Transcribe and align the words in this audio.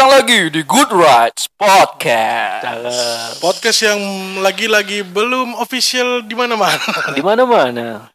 datang 0.00 0.16
lagi 0.16 0.48
di 0.48 0.64
Good 0.64 0.96
Rights 0.96 1.44
Podcast. 1.60 3.36
Podcast 3.36 3.84
yang 3.84 4.00
lagi-lagi 4.40 5.04
belum 5.04 5.52
official 5.60 6.24
di 6.24 6.32
mana-mana. 6.32 6.80
Di 7.12 7.20
mana-mana. 7.20 8.08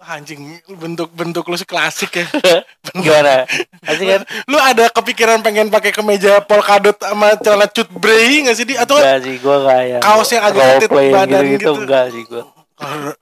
Wah, 0.00 0.16
Anjing, 0.16 0.64
bentuk-bentuk 0.64 1.44
lu 1.44 1.60
sih 1.60 1.68
klasik 1.68 2.24
ya. 2.24 2.24
Gimana? 3.04 3.44
Asik 3.84 4.08
kan? 4.08 4.24
lu 4.48 4.56
ada 4.56 4.88
kepikiran 4.88 5.44
pengen 5.44 5.68
pakai 5.68 5.92
kemeja 5.92 6.40
polkadot 6.40 6.96
sama 6.96 7.36
celana 7.36 7.68
cut 7.68 7.92
bray 8.00 8.40
nggak 8.40 8.56
sih 8.56 8.64
di 8.64 8.80
atau 8.80 8.96
Enggak 8.96 9.20
sih, 9.20 9.36
gua 9.44 9.56
kayak 9.68 9.84
yang 9.84 10.00
Kaos 10.00 10.28
yang 10.32 10.44
agak 10.48 10.64
ketit 10.80 10.88
badan 10.88 11.42
gitu, 11.44 11.52
gitu. 11.52 11.72
enggak 11.84 12.04
sih 12.16 12.22
gua. 12.24 12.48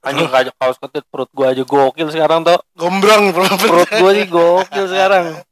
Anjing 0.06 0.30
kayak 0.30 0.54
kaos 0.54 0.78
ketit 0.78 1.02
perut 1.10 1.30
gua 1.34 1.50
aja 1.50 1.66
gokil 1.66 2.14
sekarang 2.14 2.46
tuh. 2.46 2.62
gombrong 2.78 3.34
Perut 3.34 3.90
gua 3.90 4.10
sih 4.14 4.26
gokil 4.30 4.86
sekarang. 4.86 5.42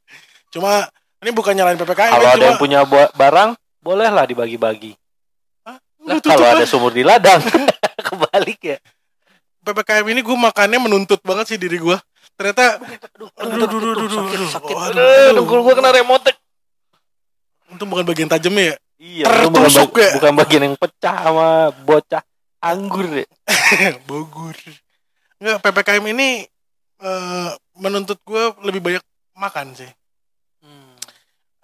Cuma 0.47 0.87
ini 1.17 1.31
bukan 1.33 1.53
nyalain 1.53 1.75
PPKM 1.75 2.11
Kalau 2.13 2.27
ada 2.27 2.35
cuma 2.37 2.45
yang 2.45 2.57
punya 2.57 2.79
barang, 3.13 3.49
bolehlah 3.81 4.25
dibagi-bagi. 4.25 4.93
Tutup 6.07 6.31
kalau 6.31 6.47
lah. 6.47 6.55
ada 6.55 6.63
sumur 6.63 6.95
di 6.95 7.03
ladang, 7.03 7.43
kebalik 8.07 8.59
ya. 8.63 8.77
PPKM 9.59 10.07
ini 10.07 10.23
gue 10.23 10.37
makannya 10.39 10.79
menuntut 10.79 11.19
banget 11.19 11.51
sih 11.51 11.59
diri 11.59 11.75
gue. 11.75 11.97
Ternyata 12.37 12.79
Aduh, 12.79 13.27
aduh, 13.35 13.67
aduh, 13.67 14.07
aduh, 14.07 14.47
sakit. 14.47 14.75
aduh, 14.95 15.43
gua 15.43 15.73
kena 15.73 15.91
remote. 15.91 16.31
untung 17.67 17.91
bukan 17.91 18.07
bagian 18.07 18.31
tajamnya 18.31 18.71
ya. 18.71 18.75
Iya, 18.97 19.25
itu 19.27 19.49
bukan, 19.51 19.67
Tertusuk 19.67 19.91
bag- 19.91 19.99
ya? 19.99 20.09
bukan 20.15 20.33
bagian 20.39 20.63
yang 20.71 20.75
pecah 20.79 21.15
sama 21.19 21.47
bocah 21.83 22.23
anggur 22.63 23.05
ya. 23.11 23.27
Bogor. 24.07 24.55
Enggak, 25.43 25.57
PPKM 25.59 26.05
ini 26.15 26.47
eh, 27.03 27.49
menuntut 27.75 28.17
gue 28.23 28.43
lebih 28.63 28.79
banyak 28.79 29.03
makan 29.35 29.75
sih. 29.75 29.89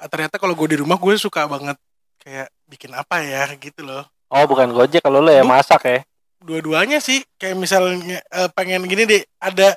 Ternyata 0.06 0.36
kalau 0.36 0.54
gue 0.54 0.68
di 0.68 0.78
rumah 0.78 0.96
gue 0.96 1.14
suka 1.16 1.46
banget 1.46 1.78
kayak 2.20 2.48
bikin 2.66 2.92
apa 2.92 3.20
ya 3.20 3.48
gitu 3.56 3.84
loh. 3.84 4.04
Oh, 4.28 4.44
bukan 4.44 4.72
Gojek 4.72 5.00
kalau 5.00 5.20
lo 5.20 5.30
ya 5.30 5.44
Bu- 5.44 5.52
masak 5.52 5.82
ya. 5.84 6.00
Dua-duanya 6.40 7.00
sih 7.00 7.24
kayak 7.36 7.56
misalnya 7.56 8.20
eh, 8.20 8.50
pengen 8.52 8.84
gini 8.84 9.04
deh 9.04 9.24
ada 9.38 9.76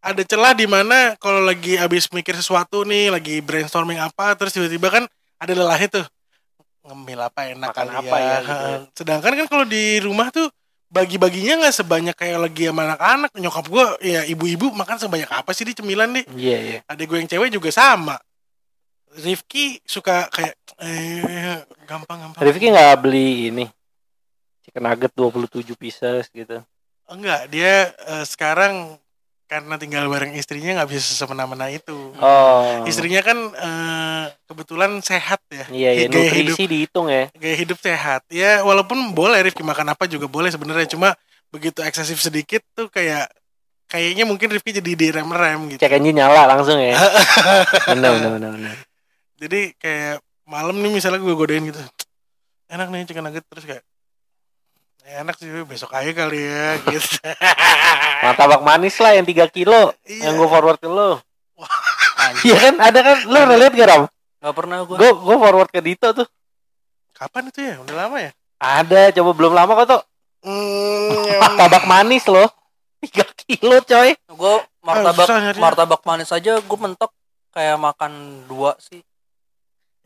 ada 0.00 0.22
celah 0.22 0.52
di 0.52 0.64
mana 0.64 1.12
kalau 1.16 1.42
lagi 1.42 1.76
abis 1.76 2.08
mikir 2.08 2.32
sesuatu 2.32 2.86
nih 2.86 3.10
lagi 3.10 3.42
brainstorming 3.42 3.98
apa 3.98 4.32
terus 4.32 4.54
tiba-tiba 4.54 4.88
kan 4.88 5.04
ada 5.36 5.52
lelahnya 5.52 5.88
tuh 5.92 6.06
ngemil 6.86 7.18
apa 7.20 7.50
enak 7.50 7.68
Makan 7.68 7.86
kali 7.90 7.98
apa 7.98 8.16
ya, 8.16 8.36
gitu 8.40 8.54
ya. 8.64 8.78
Sedangkan 8.94 9.32
kan 9.34 9.46
kalau 9.50 9.66
di 9.66 9.98
rumah 9.98 10.30
tuh 10.30 10.46
bagi-baginya 10.86 11.66
nggak 11.66 11.74
sebanyak 11.74 12.14
kayak 12.14 12.38
lagi 12.38 12.70
sama 12.70 12.86
anak-anak 12.86 13.30
nyokap 13.34 13.66
gue 13.66 13.84
ya 14.06 14.20
ibu-ibu 14.24 14.70
makan 14.70 14.96
sebanyak 14.96 15.26
apa 15.26 15.50
sih 15.50 15.66
di 15.66 15.74
cemilan 15.74 16.14
nih 16.14 16.24
Iya, 16.30 16.58
iya. 16.62 16.78
adik 16.86 17.10
gue 17.10 17.18
yang 17.18 17.26
cewek 17.26 17.50
juga 17.50 17.74
sama 17.74 18.14
Rifki 19.16 19.80
suka 19.82 20.28
kayak 20.28 20.54
eh 20.78 21.56
gampang 21.84 22.18
gampang 22.22 22.40
Rifki 22.40 22.68
nggak 22.68 23.00
beli 23.00 23.48
ini 23.48 23.64
chicken 24.60 24.82
nugget 24.82 25.12
27 25.12 25.72
pieces 25.74 26.28
gitu. 26.28 26.60
enggak 27.06 27.48
dia 27.48 27.90
eh, 27.94 28.24
sekarang 28.24 28.98
karena 29.46 29.78
tinggal 29.78 30.10
bareng 30.10 30.34
istrinya 30.34 30.74
nggak 30.76 30.90
bisa 30.90 31.06
semena-mena 31.06 31.70
itu 31.70 31.94
Oh. 32.18 32.82
istrinya 32.82 33.22
kan 33.22 33.38
eh, 33.48 34.24
kebetulan 34.44 34.98
sehat 35.00 35.38
ya 35.48 35.64
Iya, 35.70 35.90
iya 35.94 36.06
gaya 36.06 36.30
hidup 36.34 36.52
nutrisi 36.52 36.64
dihitung 36.66 37.06
ya. 37.06 37.30
gaya 37.32 37.56
hidup 37.56 37.78
sehat 37.78 38.26
ya 38.28 38.60
walaupun 38.60 39.14
boleh 39.14 39.38
Rifki 39.40 39.62
makan 39.62 39.94
apa 39.94 40.04
juga 40.04 40.26
boleh 40.26 40.50
sebenarnya 40.50 40.90
cuma 40.90 41.14
begitu 41.48 41.78
eksesif 41.80 42.18
sedikit 42.18 42.60
tuh 42.74 42.90
kayak 42.90 43.30
kayaknya 43.86 44.26
mungkin 44.26 44.50
Rifki 44.50 44.74
jadi 44.74 44.92
direm-rem 44.92 45.70
gitu 45.70 45.80
Cek 45.80 45.94
engine 45.94 46.18
nyala 46.18 46.50
langsung 46.50 46.74
ya. 46.76 46.98
bener, 47.88 48.10
bener, 48.18 48.30
bener, 48.34 48.50
bener. 48.50 48.74
Jadi 49.36 49.72
kayak 49.76 50.16
malam 50.44 50.76
nih 50.78 50.92
misalnya 50.92 51.18
gue 51.18 51.34
godain 51.34 51.64
gitu 51.64 51.80
enak 52.66 52.88
nih 52.88 53.04
chicken 53.04 53.24
nugget 53.24 53.44
terus 53.46 53.64
kayak 53.64 53.84
"Ya, 55.02 55.22
enak 55.22 55.38
sih 55.38 55.46
besok 55.62 55.92
aja 55.92 56.10
kali 56.10 56.40
ya 56.40 56.78
gitu 56.90 57.20
Martabak 58.22 58.60
manis 58.60 58.96
lah 58.98 59.14
yang 59.14 59.22
3 59.22 59.46
kilo 59.48 59.94
Iya. 60.02 60.30
yang 60.30 60.34
gue 60.34 60.48
forward 60.48 60.78
ke 60.78 60.88
lo. 60.88 61.20
Iya 62.42 62.56
kan 62.58 62.74
ada 62.82 62.98
kan 63.00 63.16
lo 63.22 63.38
udah 63.38 63.56
lihat 63.56 63.72
gak 63.72 63.86
Ram? 63.86 64.02
gak 64.42 64.54
pernah 64.54 64.78
gue. 64.82 64.96
Gue 64.98 65.10
gue 65.14 65.36
forward 65.36 65.70
ke 65.70 65.80
Dito 65.80 66.08
tuh. 66.12 66.26
kapan 67.12 67.48
itu 67.48 67.60
ya 67.64 67.80
udah 67.80 67.94
lama 67.96 68.16
ya 68.20 68.30
Ada, 68.56 69.08
coba 69.14 69.30
belum 69.32 69.52
lama 69.54 69.72
kok 69.78 69.88
tuh. 69.88 70.02
ya, 71.30 71.38
Martabak 71.38 71.84
manis 71.86 72.24
loh. 72.26 72.48
3 72.98 73.24
kilo 73.46 73.78
coy. 73.80 74.10
Gue 74.26 74.54
martabak 74.82 75.26
nyarinya. 75.28 75.60
martabak 75.60 76.02
manis 76.02 76.30
aja 76.30 76.58
gue 76.58 76.78
mentok 76.78 77.12
kayak 77.52 77.78
makan 77.78 78.12
dua 78.44 78.74
sih. 78.76 79.00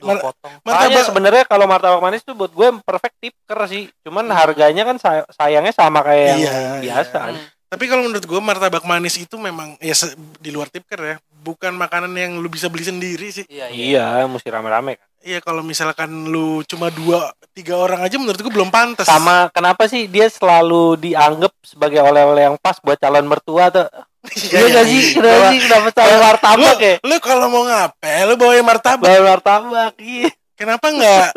Dua 0.00 0.08
Mar- 0.10 0.24
potong. 0.24 0.52
Makanya 0.60 0.72
martabak 0.90 1.06
sebenarnya 1.06 1.42
kalau 1.44 1.64
martabak 1.64 2.00
manis 2.00 2.20
tuh 2.20 2.32
buat 2.32 2.48
gue 2.48 2.68
perfect 2.80 3.16
tipker 3.18 3.60
sih. 3.66 3.84
Cuman 4.00 4.24
harganya 4.28 4.82
kan 4.82 4.96
say- 4.96 5.28
sayangnya 5.30 5.70
sama 5.70 6.00
kayak 6.00 6.24
yang 6.26 6.40
Iya, 6.40 6.56
biasa. 6.80 7.18
iya. 7.30 7.42
tapi 7.66 7.86
kalau 7.86 8.02
menurut 8.02 8.26
gue 8.26 8.40
martabak 8.40 8.82
manis 8.82 9.14
itu 9.14 9.38
memang 9.38 9.78
ya 9.78 9.94
di 10.36 10.50
luar 10.50 10.66
tipker 10.66 10.98
ya 10.98 11.16
bukan 11.38 11.70
makanan 11.72 12.10
yang 12.10 12.34
lu 12.34 12.50
bisa 12.50 12.66
beli 12.66 12.82
sendiri 12.82 13.30
sih 13.30 13.46
Iya, 13.46 13.70
iya. 13.70 13.86
Iya, 14.18 14.26
mesti 14.26 14.50
rame-rame 14.50 14.98
kan. 14.98 15.06
iya 15.22 15.38
kalau 15.38 15.62
misalkan 15.62 16.10
lu 16.26 16.66
cuma 16.66 16.90
dua 16.90 17.30
tiga 17.52 17.78
orang 17.78 18.02
aja 18.02 18.18
menurut 18.18 18.36
gue 18.36 18.50
belum 18.50 18.74
pantas 18.74 19.06
Sama 19.06 19.54
kenapa 19.54 19.86
sih 19.86 20.06
dia 20.06 20.26
selalu 20.26 20.98
dianggap 20.98 21.54
sebagai 21.62 22.02
oleh-oleh 22.02 22.42
yang 22.44 22.58
pas 22.58 22.74
buat 22.76 22.98
calon 22.98 23.22
mertua 23.24 23.70
tuh? 23.70 23.86
Iya 24.28 24.64
gak 24.68 24.84
sih? 24.84 25.02
Kenapa 25.16 25.44
sih? 25.48 25.58
Kenapa 25.64 25.88
calon 25.96 26.18
martabak 26.20 26.78
ya? 26.78 26.94
lu 27.00 27.16
kalau 27.24 27.46
mau 27.48 27.64
ngapel 27.64 28.22
lu 28.28 28.34
bawain 28.36 28.64
martabak 28.64 29.08
Bawa 29.08 29.20
martabak, 29.36 29.92
iya. 29.96 30.28
kenapa 30.60 30.92
nggak 30.92 31.28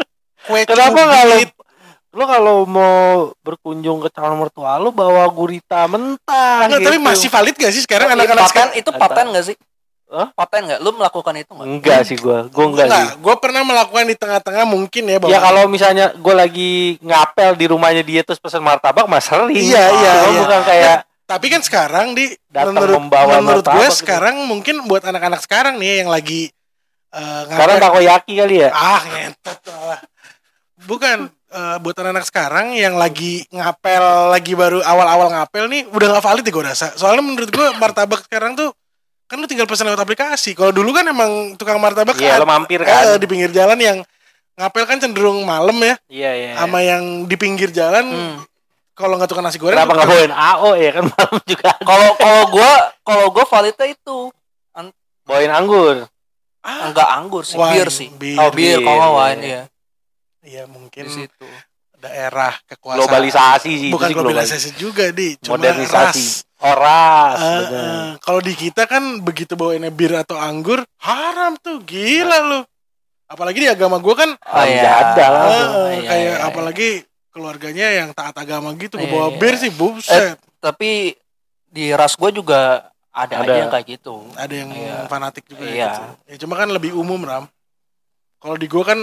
kue 0.44 0.61
Kenapa 0.67 0.99
nggak 0.99 1.23
lu 1.31 1.38
lu 2.13 2.23
kalau 2.29 2.55
mau 2.69 3.33
berkunjung 3.41 3.97
ke 4.05 4.09
calon 4.13 4.38
mertua 4.38 4.77
lu 4.77 4.94
bawa 4.94 5.25
gurita 5.33 5.89
mentah 5.89 6.69
Enggak, 6.69 6.85
gitu. 6.85 6.89
tapi 6.94 6.99
masih 7.01 7.29
valid 7.33 7.55
gak 7.57 7.73
sih 7.73 7.81
sekarang 7.81 8.13
anak-anak 8.13 8.45
paten 8.45 8.53
sekarang? 8.53 8.71
itu 8.77 8.89
paten 8.94 9.25
gak 9.33 9.45
sih? 9.50 9.55
Hah? 10.13 10.29
Paten 10.38 10.61
gak? 10.69 10.79
Lu 10.85 10.94
melakukan 10.94 11.33
itu 11.41 11.51
gak? 11.57 11.65
enggak 11.65 12.00
sih 12.05 12.17
gua. 12.21 12.45
Gua 12.53 12.69
enggak 12.69 12.85
sih. 12.85 13.07
gue 13.17 13.35
pernah 13.41 13.65
melakukan 13.65 14.05
di 14.05 14.13
tengah-tengah 14.13 14.65
mungkin 14.69 15.03
ya 15.09 15.17
Ya 15.25 15.39
kalau 15.41 15.65
misalnya 15.65 16.13
gue 16.13 16.35
lagi 16.38 17.01
ngapel 17.01 17.57
di 17.57 17.65
rumahnya 17.65 18.05
dia 18.05 18.21
terus 18.21 18.38
pesen 18.38 18.61
martabak 18.61 19.09
mas 19.09 19.25
sering. 19.25 19.57
Iya, 19.57 19.81
iya, 19.89 20.13
iya. 20.29 20.41
bukan 20.45 20.61
kayak 20.69 20.97
tapi 21.33 21.49
kan 21.49 21.61
sekarang 21.61 22.13
di 22.13 22.29
Datang 22.45 22.77
menurut 22.77 22.95
membawa 22.99 23.41
menurut 23.41 23.66
gue 23.66 23.88
gitu. 23.88 23.99
sekarang 23.99 24.45
mungkin 24.45 24.85
buat 24.85 25.01
anak-anak 25.01 25.41
sekarang 25.41 25.75
nih 25.75 26.01
yang 26.01 26.09
lagi 26.09 26.53
eh, 27.09 27.41
sekarang 27.47 27.77
takoyaki 27.79 28.33
kali 28.38 28.55
ya. 28.61 28.69
ah 28.69 29.01
ngentot 29.01 29.57
bukan 30.83 31.17
eh, 31.49 31.77
buat 31.79 31.95
anak-anak 31.95 32.25
sekarang 32.25 32.67
yang 32.73 32.94
lagi 32.94 33.41
ngapel 33.49 34.03
lagi 34.29 34.53
baru 34.53 34.79
awal-awal 34.79 35.31
ngapel 35.31 35.66
nih 35.66 35.88
udah 35.88 36.07
nggak 36.11 36.23
valid 36.23 36.44
deh 36.44 36.53
gue 36.53 36.66
rasa 36.66 36.94
soalnya 36.94 37.23
menurut 37.23 37.50
gue 37.50 37.67
martabak 37.77 38.21
sekarang 38.23 38.53
tuh 38.53 38.69
kan 39.25 39.39
lu 39.39 39.47
tinggal 39.47 39.65
pesan 39.65 39.88
lewat 39.88 39.97
aplikasi 40.00 40.53
kalau 40.53 40.69
dulu 40.69 40.94
kan 40.94 41.07
emang 41.07 41.57
tukang 41.57 41.79
martabak 41.79 42.13
Iya, 42.15 42.38
kan 42.38 42.39
lo 42.39 42.47
mampir 42.47 42.79
eh, 42.79 42.85
kan. 42.85 43.17
di 43.17 43.25
pinggir 43.25 43.50
jalan 43.50 43.79
yang 43.79 43.97
ngapel 44.53 44.85
kan 44.85 45.01
cenderung 45.01 45.41
malam 45.41 45.73
ya 45.75 45.95
Iya, 46.05 46.31
iya. 46.35 46.51
sama 46.53 46.79
yang 46.79 47.25
di 47.25 47.33
pinggir 47.33 47.73
jalan 47.73 48.05
Hmm. 48.05 48.38
Kalau 48.94 49.18
nggak 49.18 49.26
tukang 49.28 49.42
nasi 49.42 49.58
goreng 49.58 49.76
Kenapa 49.76 49.94
nggak 49.96 50.09
bawain 50.09 50.31
AO 50.31 50.70
ya 50.76 50.90
kan 50.92 51.04
malam 51.12 51.38
juga. 51.44 51.70
ada. 51.72 51.81
Kalau 51.81 52.09
kalau 52.16 52.44
gue 52.48 52.72
kalau 53.02 53.26
gue 53.30 53.46
validnya 53.46 53.88
itu 53.90 54.20
Bawain 55.24 55.48
anggur. 55.50 56.04
Ah, 56.59 56.88
enggak 56.88 57.08
anggur 57.09 57.44
sih, 57.44 57.56
wine, 57.56 57.72
bir 57.74 57.88
sih. 57.88 58.08
bir. 58.12 58.36
Oh, 58.36 58.52
bir, 58.52 58.76
Bir, 58.76 58.78
kalau 58.81 59.00
nggak 59.00 59.14
wine 59.16 59.42
ya. 59.42 59.62
Iya 60.44 60.64
mungkin 60.66 61.04
Di 61.04 61.12
situ. 61.18 61.48
daerah 61.96 62.52
kekuasaan. 62.68 63.00
Globalisasi 63.00 63.64
sih. 63.64 63.88
itu 63.88 63.96
Bukan 63.96 64.08
sih 64.08 64.16
globalisasi 64.16 64.69
juga 64.75 65.07
di, 65.10 65.39
cuma 65.39 65.56
Modernisasi. 65.56 65.96
ras. 65.96 66.19
Oras. 66.60 67.38
Eh, 67.39 67.60
bener. 67.63 67.72
eh, 67.72 68.10
Kalau 68.19 68.39
di 68.39 68.54
kita 68.54 68.84
kan 68.84 69.04
begitu 69.19 69.56
bawainnya 69.56 69.88
bir 69.88 70.12
atau 70.13 70.36
anggur 70.36 70.84
haram 71.00 71.56
tuh 71.57 71.80
gila 71.80 72.39
lu. 72.44 72.60
Apalagi 73.25 73.63
di 73.63 73.68
agama 73.68 73.98
gua 73.98 74.16
kan 74.18 74.30
Oh, 74.36 74.66
iya. 74.68 74.84
Jadah 74.84 75.30
lah. 75.30 75.48
Iya, 75.48 75.63
eh, 75.63 75.88
iya, 75.96 76.04
kayak 76.06 76.19
iya. 76.30 76.44
apalagi 76.44 76.89
keluarganya 77.33 77.89
yang 77.91 78.13
taat 78.13 78.38
agama 78.38 78.69
gitu 78.75 78.95
Iya, 78.95 79.09
bawa 79.09 79.27
iya. 79.27 79.38
bir 79.38 79.56
sih 79.57 79.71
buset. 79.71 80.38
Tapi 80.59 81.18
di 81.65 81.89
ras 81.91 82.13
gue 82.13 82.30
juga 82.31 82.88
ada, 83.09 83.33
Ada. 83.35 83.44
aja 83.44 83.53
yang 83.59 83.71
kayak 83.71 83.88
gitu. 83.91 84.15
Ada 84.33 84.53
yang 84.53 84.69
Iya. 84.69 84.97
fanatik 85.06 85.44
juga 85.45 85.65
Iya. 85.65 85.85
gitu. 85.89 86.03
Ya 86.30 86.35
cuma 86.39 86.56
kan 86.56 86.69
lebih 86.69 86.94
umum 86.94 87.19
Ram. 87.19 87.45
Kalau 88.38 88.56
di 88.56 88.65
gua 88.65 88.83
kan 88.85 89.00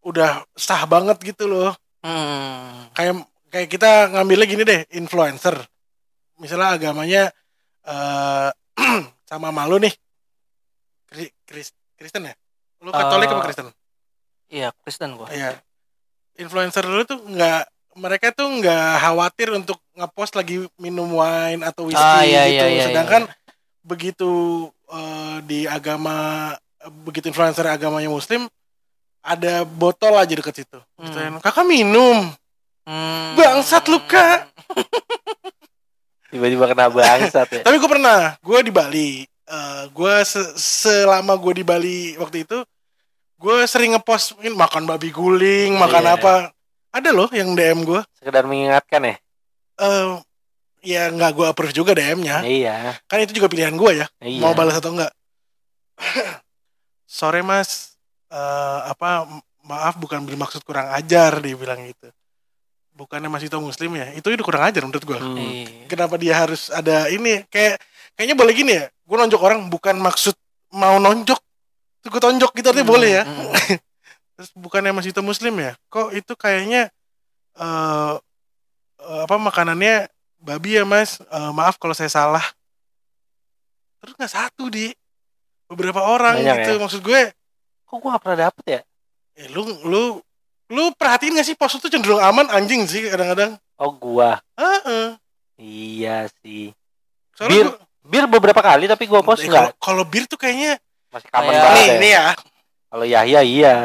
udah 0.00 0.44
sah 0.52 0.84
banget 0.84 1.18
gitu 1.24 1.44
loh. 1.44 1.74
Hmm. 2.04 2.92
kayak 2.92 3.16
kayak 3.48 3.68
kita 3.70 4.12
ngambilnya 4.12 4.44
gini 4.44 4.60
deh 4.62 4.84
influencer 4.92 5.56
misalnya 6.36 6.76
agamanya 6.76 7.32
eh 7.80 8.48
sama 9.24 9.48
malu 9.48 9.80
nih 9.80 9.88
Kri- 11.08 11.32
Kris- 11.42 11.72
Kristen 11.96 12.28
ya 12.28 12.36
lu 12.78 12.92
Katolik 12.92 13.24
Eh, 13.24 13.32
apa 13.32 13.42
Kristen 13.42 13.68
Iya, 14.52 14.68
Kristen 14.76 15.16
gue. 15.16 15.28
iya 15.32 15.56
influencer 16.36 16.82
lu 16.82 17.02
tuh 17.04 17.18
nggak 17.20 17.62
mereka 17.94 18.34
tuh 18.34 18.50
nggak 18.50 18.90
khawatir 18.98 19.54
untuk 19.54 19.78
ngepost 19.94 20.34
lagi 20.34 20.66
minum 20.76 21.14
wine 21.14 21.62
atau 21.62 21.86
whisky 21.86 22.00
Ah, 22.00 22.22
iya, 22.22 22.50
gitu 22.50 22.64
iya, 22.64 22.66
iya, 22.68 22.84
sedangkan 22.84 23.22
begitu 23.80 24.30
eh, 24.88 25.36
di 25.42 25.64
agama 25.64 26.50
begitu 27.02 27.30
influencer 27.30 27.64
agamanya 27.64 28.08
muslim 28.08 28.50
ada 29.24 29.64
botol 29.64 30.20
aja 30.20 30.36
deket 30.36 30.52
situ. 30.54 30.76
Hmm. 31.00 31.08
Gituin, 31.08 31.34
Kakak 31.40 31.64
minum. 31.64 32.28
Hmm. 32.84 33.32
Bangsat 33.32 33.88
lu, 33.88 33.96
Kak. 34.04 34.52
Tiba-tiba 36.28 36.68
kena 36.68 36.92
bangsat 36.92 37.48
ya. 37.48 37.62
Tapi 37.62 37.76
gue 37.78 37.88
pernah, 37.88 38.36
gue 38.36 38.58
di 38.60 38.68
Bali. 38.68 39.10
Eh 39.24 39.82
gue 39.88 40.14
se- 40.24 40.52
selama 40.56 41.36
gue 41.36 41.52
di 41.56 41.64
Bali 41.64 41.98
waktu 42.16 42.44
itu, 42.44 42.60
gue 43.44 43.56
sering 43.68 43.92
ngepost 43.92 44.40
"Ini 44.40 44.56
makan 44.56 44.88
babi 44.88 45.12
guling, 45.12 45.76
makan 45.76 46.00
Iya. 46.02 46.16
apa. 46.16 46.32
Ada 46.88 47.10
loh 47.12 47.28
yang 47.28 47.52
DM 47.52 47.84
gue. 47.84 48.00
Sekedar 48.16 48.48
mengingatkan 48.48 49.04
ya. 49.04 49.16
Eh 49.76 50.06
ya 50.80 51.02
nggak 51.08 51.32
gue 51.34 51.46
approve 51.46 51.76
juga 51.76 51.92
DM-nya. 51.92 52.40
Iya. 52.40 52.96
Kan 53.04 53.20
itu 53.20 53.36
juga 53.36 53.52
pilihan 53.52 53.76
gue 53.76 54.00
ya. 54.00 54.06
Iya. 54.18 54.40
Mau 54.40 54.56
balas 54.56 54.80
atau 54.80 54.96
enggak. 54.96 55.12
Sore 57.04 57.44
mas, 57.44 58.00
eh 58.28 58.80
apa 58.88 59.28
maaf 59.64 59.96
bukan 59.96 60.24
bermaksud 60.24 60.64
kurang 60.64 60.88
ajar 60.92 61.38
dia 61.40 61.54
bilang 61.54 61.84
gitu. 61.84 62.08
Bukannya 62.94 63.26
masih 63.26 63.50
itu 63.50 63.58
muslim 63.58 63.90
ya? 63.98 64.14
Itu 64.14 64.30
udah 64.30 64.46
kurang 64.46 64.64
ajar 64.64 64.82
menurut 64.86 65.04
gue. 65.04 65.18
Hmm. 65.18 65.36
Iya. 65.36 65.90
kenapa 65.90 66.14
dia 66.16 66.34
harus 66.38 66.70
ada 66.70 67.10
ini 67.10 67.42
kayak 67.50 67.76
kayaknya 68.14 68.36
boleh 68.38 68.54
gini 68.54 68.72
ya 68.78 68.86
gue 68.86 69.16
nonjok 69.18 69.42
orang 69.42 69.60
bukan 69.68 69.98
maksud 70.00 70.32
mau 70.72 70.96
nonjok 70.96 71.38
itu 72.04 72.12
gue 72.12 72.20
tonjok 72.20 72.52
gitu 72.52 72.68
artinya 72.68 72.84
boleh 72.86 73.10
ya 73.10 73.24
Hmm. 73.24 73.48
terus 74.34 74.50
bukannya 74.52 74.92
masih 74.92 75.08
itu 75.08 75.20
muslim 75.20 75.56
ya 75.56 75.72
kok 75.86 76.12
itu 76.12 76.32
kayaknya 76.34 76.92
eh 77.54 78.14
eh, 79.00 79.20
apa 79.22 79.36
makanannya 79.38 80.06
babi 80.36 80.76
ya 80.76 80.84
mas 80.84 81.16
Eh, 81.22 81.50
maaf 81.50 81.74
kalau 81.74 81.92
saya 81.92 82.08
salah 82.08 82.44
terus 83.98 84.12
nggak 84.12 84.28
satu 84.30 84.68
di 84.68 84.92
beberapa 85.64 86.04
orang 86.04 86.36
Banyak 86.36 86.56
gitu 86.58 86.70
ya? 86.70 86.78
maksud 86.78 87.00
gue 87.00 87.22
Kok 87.84 87.96
gua 87.98 88.10
gak 88.10 88.22
pernah 88.22 88.38
dapet 88.44 88.64
ya? 88.66 88.80
eh, 89.34 89.48
lu 89.48 89.62
lu 89.82 90.02
lu 90.66 90.84
perhatiin 90.92 91.34
gak 91.34 91.46
sih 91.46 91.54
pos 91.54 91.72
itu 91.72 91.88
cenderung 91.88 92.18
aman 92.18 92.50
anjing 92.50 92.84
sih 92.84 93.06
kadang-kadang 93.06 93.56
Oh 93.74 93.90
gua. 93.92 94.38
Heeh. 94.54 95.18
Iya 95.58 96.30
sih. 96.38 96.70
Soalnya 97.32 97.50
Bir 97.50 97.66
gua- 97.66 97.80
Bir 98.04 98.24
beberapa 98.28 98.60
kali 98.60 98.84
tapi 98.84 99.04
gua 99.04 99.18
post 99.20 99.40
Eh, 99.40 99.46
enggak. 99.46 99.74
kalau 99.74 100.02
kalau 100.02 100.04
bir 100.04 100.24
tuh 100.24 100.36
kayaknya 100.36 100.78
Masih 101.14 101.28
kapan 101.30 101.46
Kayak- 101.48 101.62
banget 101.62 101.78
nih 101.78 101.86
ya. 101.86 101.96
nih 101.96 102.12
ya 102.12 102.26
Kalau 102.90 103.06
Yahya 103.06 103.40
iya. 103.40 103.76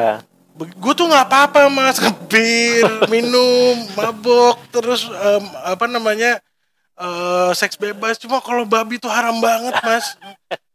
gue 0.60 0.94
tuh 0.94 1.08
nggak 1.08 1.26
apa-apa 1.26 1.72
mas 1.72 1.98
ngebir 1.98 2.84
minum 3.14 3.80
mabok 3.94 4.60
terus 4.70 5.08
em, 5.08 5.40
apa 5.64 5.86
namanya 5.86 6.42
eh 6.94 7.52
seks 7.54 7.74
bebas 7.74 8.20
cuma 8.20 8.38
kalau 8.38 8.68
babi 8.68 8.98
tuh 8.98 9.08
haram 9.08 9.40
banget 9.40 9.72
mas 9.80 10.20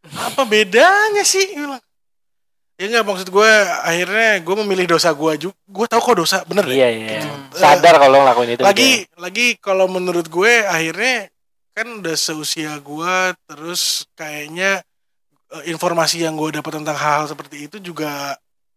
apa 0.08 0.42
bedanya 0.44 1.20
sih 1.20 1.52
bilang. 1.52 1.82
ya 2.74 2.84
nggak 2.88 3.04
maksud 3.04 3.28
gue 3.28 3.50
akhirnya 3.84 4.40
gue 4.40 4.54
memilih 4.64 4.86
dosa 4.90 5.12
gue 5.12 5.32
juga 5.38 5.56
gue 5.60 5.86
tahu 5.86 6.00
kok 6.02 6.16
dosa 6.16 6.36
bener 6.42 6.64
deh. 6.64 6.74
Iya 6.74 6.88
iya. 6.90 7.20
Hmm. 7.22 7.52
Sadar 7.52 8.00
kalau 8.00 8.18
ngelakuin 8.18 8.56
itu. 8.56 8.62
lagi 8.64 8.90
lagi 9.14 9.46
kalau 9.60 9.84
menurut 9.86 10.26
gue 10.26 10.64
akhirnya 10.64 11.28
kan 11.70 11.86
udah 12.00 12.16
seusia 12.16 12.80
gue 12.80 13.16
terus 13.44 14.08
kayaknya 14.16 14.80
eh, 15.54 15.64
informasi 15.66 16.20
yang 16.20 16.34
gue 16.34 16.50
dapat 16.52 16.72
tentang 16.74 16.94
hal-hal 16.94 17.26
seperti 17.26 17.66
itu 17.66 17.76
juga 17.78 18.34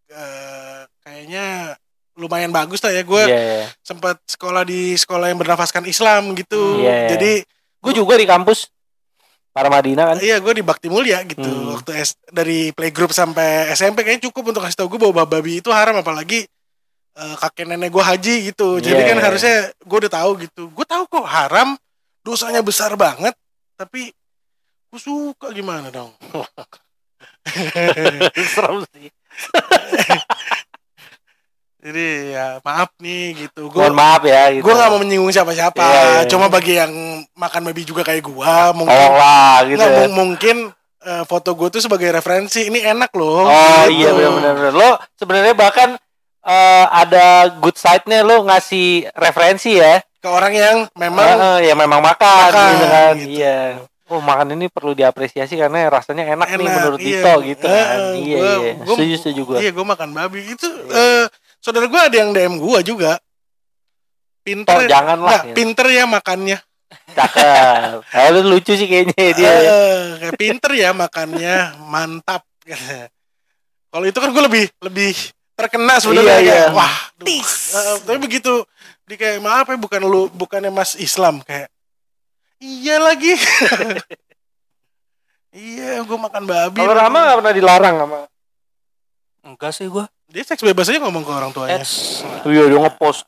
eh, 0.07 0.81
kayaknya 1.01 1.75
lumayan 2.13 2.49
bagus 2.49 2.81
lah 2.81 2.89
ya 2.89 3.01
gue 3.01 3.23
Iya 3.23 3.37
iya. 3.37 3.67
sempat 3.79 4.17
sekolah 4.25 4.63
di 4.63 4.93
sekolah 4.93 5.29
yang 5.29 5.37
bernafaskan 5.37 5.85
Islam 5.85 6.33
gitu 6.33 6.81
Iya. 6.81 7.13
jadi 7.13 7.31
Gue 7.77 7.93
juga 7.93 8.17
di 8.17 8.25
kampus 8.25 8.73
Paramadina 9.53 10.13
kan. 10.13 10.17
iya 10.19 10.37
gue 10.37 10.49
di 10.51 10.61
Bakti 10.61 10.85
Mulia 10.85 11.21
gitu 11.23 11.41
Hmm. 11.41 11.73
waktu 11.73 11.93
S, 11.95 12.13
dari 12.27 12.69
playgroup 12.71 13.09
sampai 13.09 13.69
SMP 13.71 14.01
kayaknya 14.01 14.29
cukup 14.29 14.49
untuk 14.49 14.61
kasih 14.61 14.77
tau 14.77 14.87
gue 14.87 14.97
bahwa 14.99 15.25
babi 15.25 15.61
itu 15.61 15.69
haram 15.69 15.93
apalagi 15.95 16.45
eh, 17.13 17.35
kakek 17.37 17.65
nenek 17.65 17.89
gue 17.89 18.01
haji 18.01 18.35
gitu 18.49 18.77
jadi 18.77 18.97
Iya. 18.97 19.07
kan 19.07 19.17
harusnya 19.19 19.55
gue 19.75 19.97
udah 19.99 20.13
tahu 20.13 20.31
gitu 20.41 20.63
gue 20.69 20.85
tahu 20.85 21.03
kok 21.05 21.25
haram 21.25 21.73
dosanya 22.21 22.61
besar 22.61 22.93
banget 22.93 23.33
tapi 23.73 24.09
gue 24.87 24.99
suka 24.99 25.51
gimana 25.51 25.89
dong 25.89 26.11
Serem 28.47 28.83
sih. 28.89 29.07
jadi 31.77 32.05
ya 32.33 32.45
maaf 32.59 32.89
nih 32.97 33.25
gitu 33.37 33.69
gue 33.69 33.79
Mohon 33.79 33.95
maaf 33.95 34.21
ya 34.21 34.49
gitu. 34.49 34.65
gue 34.65 34.73
gak 34.73 34.89
mau 34.89 34.99
menyinggung 34.99 35.29
siapa-siapa 35.29 35.77
Iya, 35.79 36.01
iya. 36.01 36.21
cuma 36.25 36.47
bagi 36.47 36.73
yang 36.73 36.91
makan 37.33 37.61
babi 37.63 37.83
juga 37.83 38.01
kayak 38.01 38.23
gue 38.23 38.53
mungkin 38.73 38.91
Tolong 38.91 39.15
lah 39.15 39.55
gitu 39.63 39.77
nggak, 39.77 39.87
ya. 39.87 39.97
mung- 40.01 40.15
mungkin 40.17 40.55
eh, 40.99 41.23
foto 41.23 41.53
gue 41.53 41.67
tuh 41.69 41.79
sebagai 41.79 42.09
referensi 42.09 42.65
ini 42.65 42.81
enak 42.81 43.13
loh 43.13 43.45
Oh 43.45 43.81
gitu. 43.87 43.93
iya 43.93 44.09
benar-benar. 44.11 44.73
Lo 44.73 44.89
sebenarnya 45.13 45.53
bahkan 45.53 45.95
eh, 46.41 46.85
ada 46.89 47.25
good 47.55 47.75
side-nya 47.75 48.19
lo 48.21 48.43
ngasih 48.43 49.07
referensi 49.13 49.75
ya. 49.75 50.01
ke 50.17 50.25
orang 50.25 50.49
yang 50.51 50.77
memang 50.93 51.61
Eh, 51.61 51.69
ya 51.69 51.77
memang 51.77 52.01
makan, 52.01 52.49
Makan, 52.49 52.67
gitu 52.73 52.85
kan. 52.89 53.13
gitu. 53.15 53.31
Iya. 53.37 53.59
Oh 54.07 54.19
makan 54.19 54.53
ini 54.53 54.67
perlu 54.67 54.91
diapresiasi 54.91 55.53
karena 55.53 55.87
rasanya 55.87 56.23
enak, 56.29 56.47
nih 56.47 56.55
Enak, 56.57 56.73
menurut 56.73 56.99
iya. 56.99 57.19
Dito 57.19 57.33
gitu 57.43 57.65
kan. 57.65 57.75
eh, 57.75 58.13
iya 58.17 58.37
gua- 58.37 58.57
iya. 58.57 58.73
gua- 58.77 58.95
setuju 58.95 59.15
setuju 59.17 59.41
gue. 59.43 59.57
iya 59.59 59.69
gue 59.69 59.85
makan 59.85 60.09
babi 60.11 60.39
itu 60.47 60.67
eh, 60.87 61.25
saudara 61.57 61.85
gue 61.85 62.01
ada 62.01 62.15
yang 62.15 62.31
DM 62.31 62.55
gue 62.55 62.79
juga 62.85 63.19
pinter 64.41 64.71
Toh 64.73 64.87
jangan 64.87 65.17
lah. 65.17 65.43
nggak, 65.43 65.43
pinter 65.53 65.85
ya 65.87 66.03
makannya 66.05 66.57
Cakep. 67.09 67.99
Eh, 68.15 68.27
lu 68.31 68.47
lucu 68.47 68.71
sih 68.71 68.87
kayaknya 68.87 69.11
dia. 69.29 69.43
ya. 69.43 69.51
Eh, 69.59 70.01
kayak 70.21 70.35
pinter 70.35 70.71
ya 70.73 70.89
makannya 70.93 71.55
mantap 71.83 72.47
kalau 73.91 74.05
itu 74.05 74.15
kan 74.15 74.29
gue 74.29 74.43
lebih 74.45 74.63
lebih 74.81 75.11
terkena 75.51 75.97
sebenarnya 75.97 76.37
Iya, 76.37 76.55
iya. 76.63 76.63
wah 76.71 76.95
duh. 77.17 77.43
Eh, 77.43 77.95
tapi 78.03 78.17
begitu 78.21 78.63
di 79.03 79.15
kayak 79.15 79.39
maaf 79.39 79.65
ya 79.65 79.75
bukan 79.75 79.99
lu 80.01 80.27
bukannya 80.29 80.69
mas 80.69 80.95
Islam 80.95 81.39
kayak 81.41 81.67
iya 82.57 82.95
lagi 82.97 83.33
iya 85.55 86.01
gue 86.01 86.17
makan 86.17 86.43
babi 86.45 86.77
Kalau 86.77 86.93
Rama 86.93 87.19
gak 87.23 87.37
pernah 87.41 87.55
dilarang 87.55 87.95
sama. 87.97 88.19
Enggak 89.47 89.71
sih 89.73 89.87
gua. 89.87 90.05
dia 90.27 90.43
seks 90.43 90.59
bebas 90.59 90.91
aja 90.91 90.99
ngomong 90.99 91.23
ke 91.23 91.31
orang 91.31 91.55
tuanya 91.55 91.79
Eits. 91.79 92.19
Iya 92.43 92.67
dia 92.67 92.79
ngepost 92.83 93.23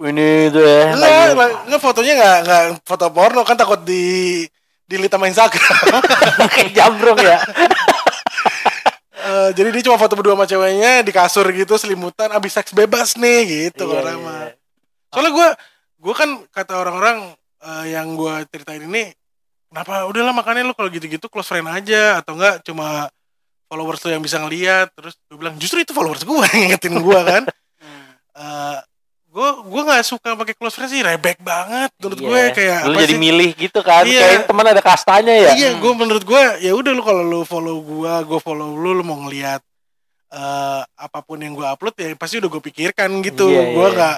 ini 0.00 0.46
itu 0.46 0.60
ya. 0.62 0.94
Enggak, 0.94 1.66
enggak 1.66 1.80
fotonya 1.82 2.12
enggak 2.16 2.36
enggak 2.46 2.62
foto 2.86 3.06
porno 3.10 3.42
kan 3.42 3.58
takut 3.58 3.82
di 3.82 4.46
delete 4.86 5.10
sama 5.10 5.26
Instagram. 5.26 6.00
Kayak 6.54 6.70
jambrong 6.72 7.18
ya. 7.18 7.38
Eh, 9.20 9.50
jadi 9.52 9.68
dia 9.70 9.84
cuma 9.86 10.00
foto 10.00 10.16
berdua 10.16 10.32
sama 10.34 10.48
ceweknya 10.48 11.04
di 11.04 11.12
kasur 11.12 11.44
gitu 11.52 11.76
selimutan 11.76 12.32
abis 12.32 12.56
seks 12.56 12.72
bebas 12.72 13.14
nih 13.14 13.68
gitu 13.68 13.86
Iya, 13.86 14.00
orang 14.00 14.16
iya, 14.18 14.26
mah. 14.26 14.40
iya. 14.48 14.54
Soalnya 15.12 15.30
gue 15.36 15.48
gue 16.00 16.14
kan 16.16 16.30
kata 16.50 16.72
orang-orang 16.80 17.36
eh, 17.60 17.84
yang 17.92 18.14
gue 18.14 18.34
ceritain 18.48 18.82
ini 18.82 19.12
kenapa 19.68 20.04
udahlah 20.04 20.32
makanya 20.32 20.64
lu 20.64 20.74
kalau 20.74 20.88
gitu-gitu 20.88 21.28
close 21.28 21.46
friend 21.46 21.68
aja 21.68 22.18
atau 22.18 22.34
enggak 22.34 22.64
cuma 22.64 23.06
followers 23.66 24.02
lu 24.02 24.10
yang 24.10 24.24
bisa 24.24 24.36
ngeliat 24.36 24.90
terus 24.92 25.14
gue 25.26 25.38
bilang 25.38 25.54
justru 25.56 25.78
itu 25.78 25.92
followers 25.92 26.22
gue 26.22 26.42
yang 26.50 26.60
ngingetin 26.66 26.96
gue 26.98 27.20
kan 27.22 27.44
Hmm. 27.80 28.76
gue 29.30 29.48
gue 29.62 29.82
nggak 29.84 30.02
suka 30.02 30.34
pakai 30.34 30.54
close 30.58 30.74
friend 30.74 30.90
sih 30.90 31.00
rebek 31.00 31.38
banget 31.40 31.92
menurut 31.96 32.18
Iya. 32.18 32.26
gue 32.26 32.42
kayak 32.50 32.80
Lu 32.88 32.96
jadi 32.98 33.14
sih? 33.14 33.20
milih 33.20 33.50
gitu 33.54 33.80
kan. 33.80 34.02
Iya. 34.02 34.20
Kayak 34.26 34.40
teman 34.48 34.66
ada 34.66 34.82
kastanya 34.82 35.34
ya. 35.36 35.50
Iya, 35.54 35.70
gue 35.78 35.92
menurut 35.94 36.24
gue 36.24 36.42
ya 36.58 36.72
udah 36.74 36.90
lu 36.90 37.02
kalau 37.04 37.22
lu 37.22 37.40
follow 37.44 37.78
gue, 37.78 38.14
gue 38.26 38.40
follow 38.42 38.74
lu, 38.74 38.90
lu 38.90 39.04
mau 39.06 39.22
ngelihat 39.22 39.62
eh 40.30 40.82
apa 40.82 41.18
pun 41.22 41.38
yang 41.38 41.54
gue 41.54 41.62
upload 41.62 41.94
ya 41.94 42.10
pasti 42.14 42.42
udah 42.42 42.50
gue 42.50 42.62
pikirkan 42.64 43.10
gitu. 43.22 43.50
Iya, 43.50 43.62
gue 43.70 43.86
iya. 43.86 43.94
nggak 43.94 44.16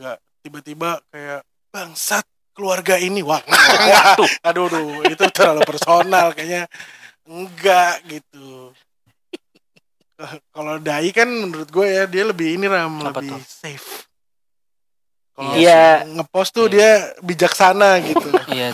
nggak 0.00 0.16
tiba-tiba 0.44 0.90
kayak 1.08 1.40
bangsat 1.68 2.24
keluarga 2.54 2.94
ini, 2.96 3.20
wah, 3.20 3.42
Waduh. 3.42 4.30
aduh, 4.48 4.64
aduh, 4.66 4.88
itu 5.04 5.24
terlalu 5.28 5.60
personal 5.62 6.30
kayaknya 6.30 6.70
enggak 7.24 7.98
gitu. 8.06 8.70
kalau 10.48 10.78
dai 10.78 11.10
kan 11.10 11.26
menurut 11.26 11.66
gue 11.66 11.84
ya 11.84 12.06
dia 12.06 12.22
lebih 12.22 12.54
ini 12.54 12.64
ram 12.64 13.02
Apa 13.02 13.18
lebih 13.18 13.34
tuh? 13.34 13.42
safe. 13.42 14.06
Kalau 15.34 15.50
Iya. 15.52 16.06
ngepost 16.06 16.54
tuh 16.54 16.70
dia 16.70 16.90
bijaksana 17.18 17.98
gitu. 18.00 18.28
Iya. 18.48 18.70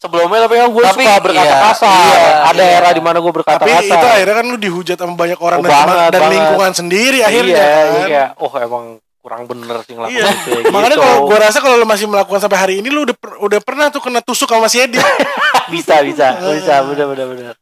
Sebelumnya 0.00 0.48
tapi 0.48 0.56
kan 0.56 0.68
gue 0.72 0.80
Tapi, 0.82 1.04
suka 1.04 1.20
berkata 1.20 1.44
iya, 1.46 1.60
kasar. 1.62 1.92
iya, 2.08 2.32
ada 2.48 2.62
iya. 2.64 2.76
era 2.80 2.90
di 2.90 3.02
mana 3.04 3.20
gue 3.20 3.28
berkata 3.30 3.60
Tapi 3.60 3.68
kasar. 3.70 3.84
itu 3.92 4.06
akhirnya 4.08 4.34
kan 4.34 4.46
lu 4.48 4.56
dihujat 4.56 4.96
sama 4.96 5.12
banyak 5.12 5.36
orang 5.36 5.58
Oh, 5.60 5.62
dan, 5.62 5.72
banget, 5.76 6.08
dan 6.08 6.08
banget. 6.16 6.32
lingkungan 6.32 6.72
sendiri 6.72 7.18
akhirnya 7.20 7.52
iya, 7.60 7.68
kan. 7.68 8.08
iya, 8.08 8.24
oh 8.34 8.52
emang 8.56 8.84
kurang 9.20 9.44
bener 9.44 9.84
sih 9.84 9.92
ngelakuin 9.92 10.16
Iya. 10.16 10.32
itu 10.32 10.48
ya, 10.50 10.62
Makanya 10.72 10.96
gitu. 10.96 11.04
kalau 11.04 11.18
gua 11.28 11.38
rasa 11.38 11.58
kalau 11.60 11.76
lu 11.76 11.84
masih 11.84 12.06
melakukan 12.08 12.40
sampai 12.40 12.58
hari 12.58 12.74
ini 12.80 12.88
lu 12.88 13.04
udah 13.04 13.16
per- 13.16 13.38
udah 13.38 13.60
pernah 13.60 13.86
tuh 13.92 14.00
kena 14.00 14.24
tusuk 14.24 14.48
sama 14.48 14.66
si 14.66 14.80
Edi. 14.80 14.96
bisa 15.74 16.00
bisa 16.00 16.40
bisa 16.40 16.74
bener 16.88 17.06
bener 17.12 17.26
bener. 17.28 17.54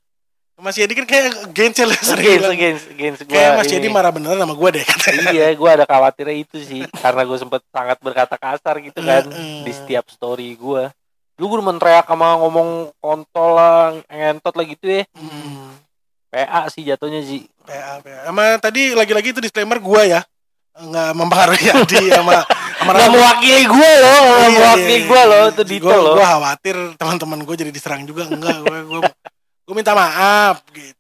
Mas 0.59 0.75
Edi 0.75 0.91
kan 0.91 1.07
kayak 1.07 1.55
gensel 1.55 1.87
sering 1.95 2.43
gue. 2.43 2.75
Kayak 3.31 3.63
Mas 3.63 3.71
Edi 3.71 3.87
marah 3.87 4.11
beneran 4.11 4.43
sama 4.43 4.59
gua 4.59 4.75
deh 4.75 4.83
katanya. 4.83 5.31
iya, 5.31 5.55
gue 5.55 5.71
ada 5.71 5.87
khawatirnya 5.87 6.35
itu 6.35 6.59
sih 6.59 6.83
karena 6.99 7.23
gue 7.23 7.39
sempet 7.39 7.63
sangat 7.71 7.99
berkata 8.03 8.35
kasar 8.35 8.83
gitu 8.83 8.99
kan 8.99 9.23
di 9.63 9.71
setiap 9.71 10.11
story 10.11 10.59
gue. 10.59 10.91
Lu 11.39 11.47
gue 11.47 11.59
demen 11.63 11.79
teriak 11.79 12.11
sama 12.11 12.35
ngomong 12.43 12.91
kontol 12.99 13.55
lah, 13.55 13.95
ngentot 14.11 14.51
lah 14.59 14.67
gitu 14.67 14.87
ya. 14.91 15.03
Hmm. 15.15 15.79
PA 16.29 16.67
sih 16.69 16.83
jatuhnya 16.83 17.23
sih. 17.23 17.47
PA, 17.63 18.03
PA. 18.03 18.27
Sama 18.27 18.59
tadi 18.59 18.99
lagi-lagi 18.99 19.31
itu 19.31 19.39
disclaimer 19.39 19.79
gua 19.79 20.03
ya. 20.03 20.21
Enggak 20.79 21.11
mempengaruhi 21.13 21.67
Adi 21.75 22.03
sama 22.09 22.47
sama 22.79 22.91
Nggak 22.95 23.11
mewakili 23.11 23.63
gue 23.67 23.91
loh, 23.99 24.19
nggak 24.23 24.39
Iya, 24.41 24.55
mewakili 24.55 24.95
iya, 24.95 24.99
gue 25.03 25.19
iya. 25.19 25.25
loh, 25.27 25.45
itu 25.49 25.63
Dito 25.67 25.85
Gua- 25.85 25.99
loh. 25.99 26.15
Gua 26.15 26.27
khawatir 26.29 26.77
teman-teman 26.95 27.39
gue 27.43 27.55
jadi 27.57 27.71
diserang 27.71 28.03
juga 28.03 28.23
enggak. 28.25 28.57
Gua 28.63 28.79
gua, 28.87 29.01
gua 29.67 29.75
minta 29.75 29.93
maaf 29.93 30.63
gitu. 30.71 30.95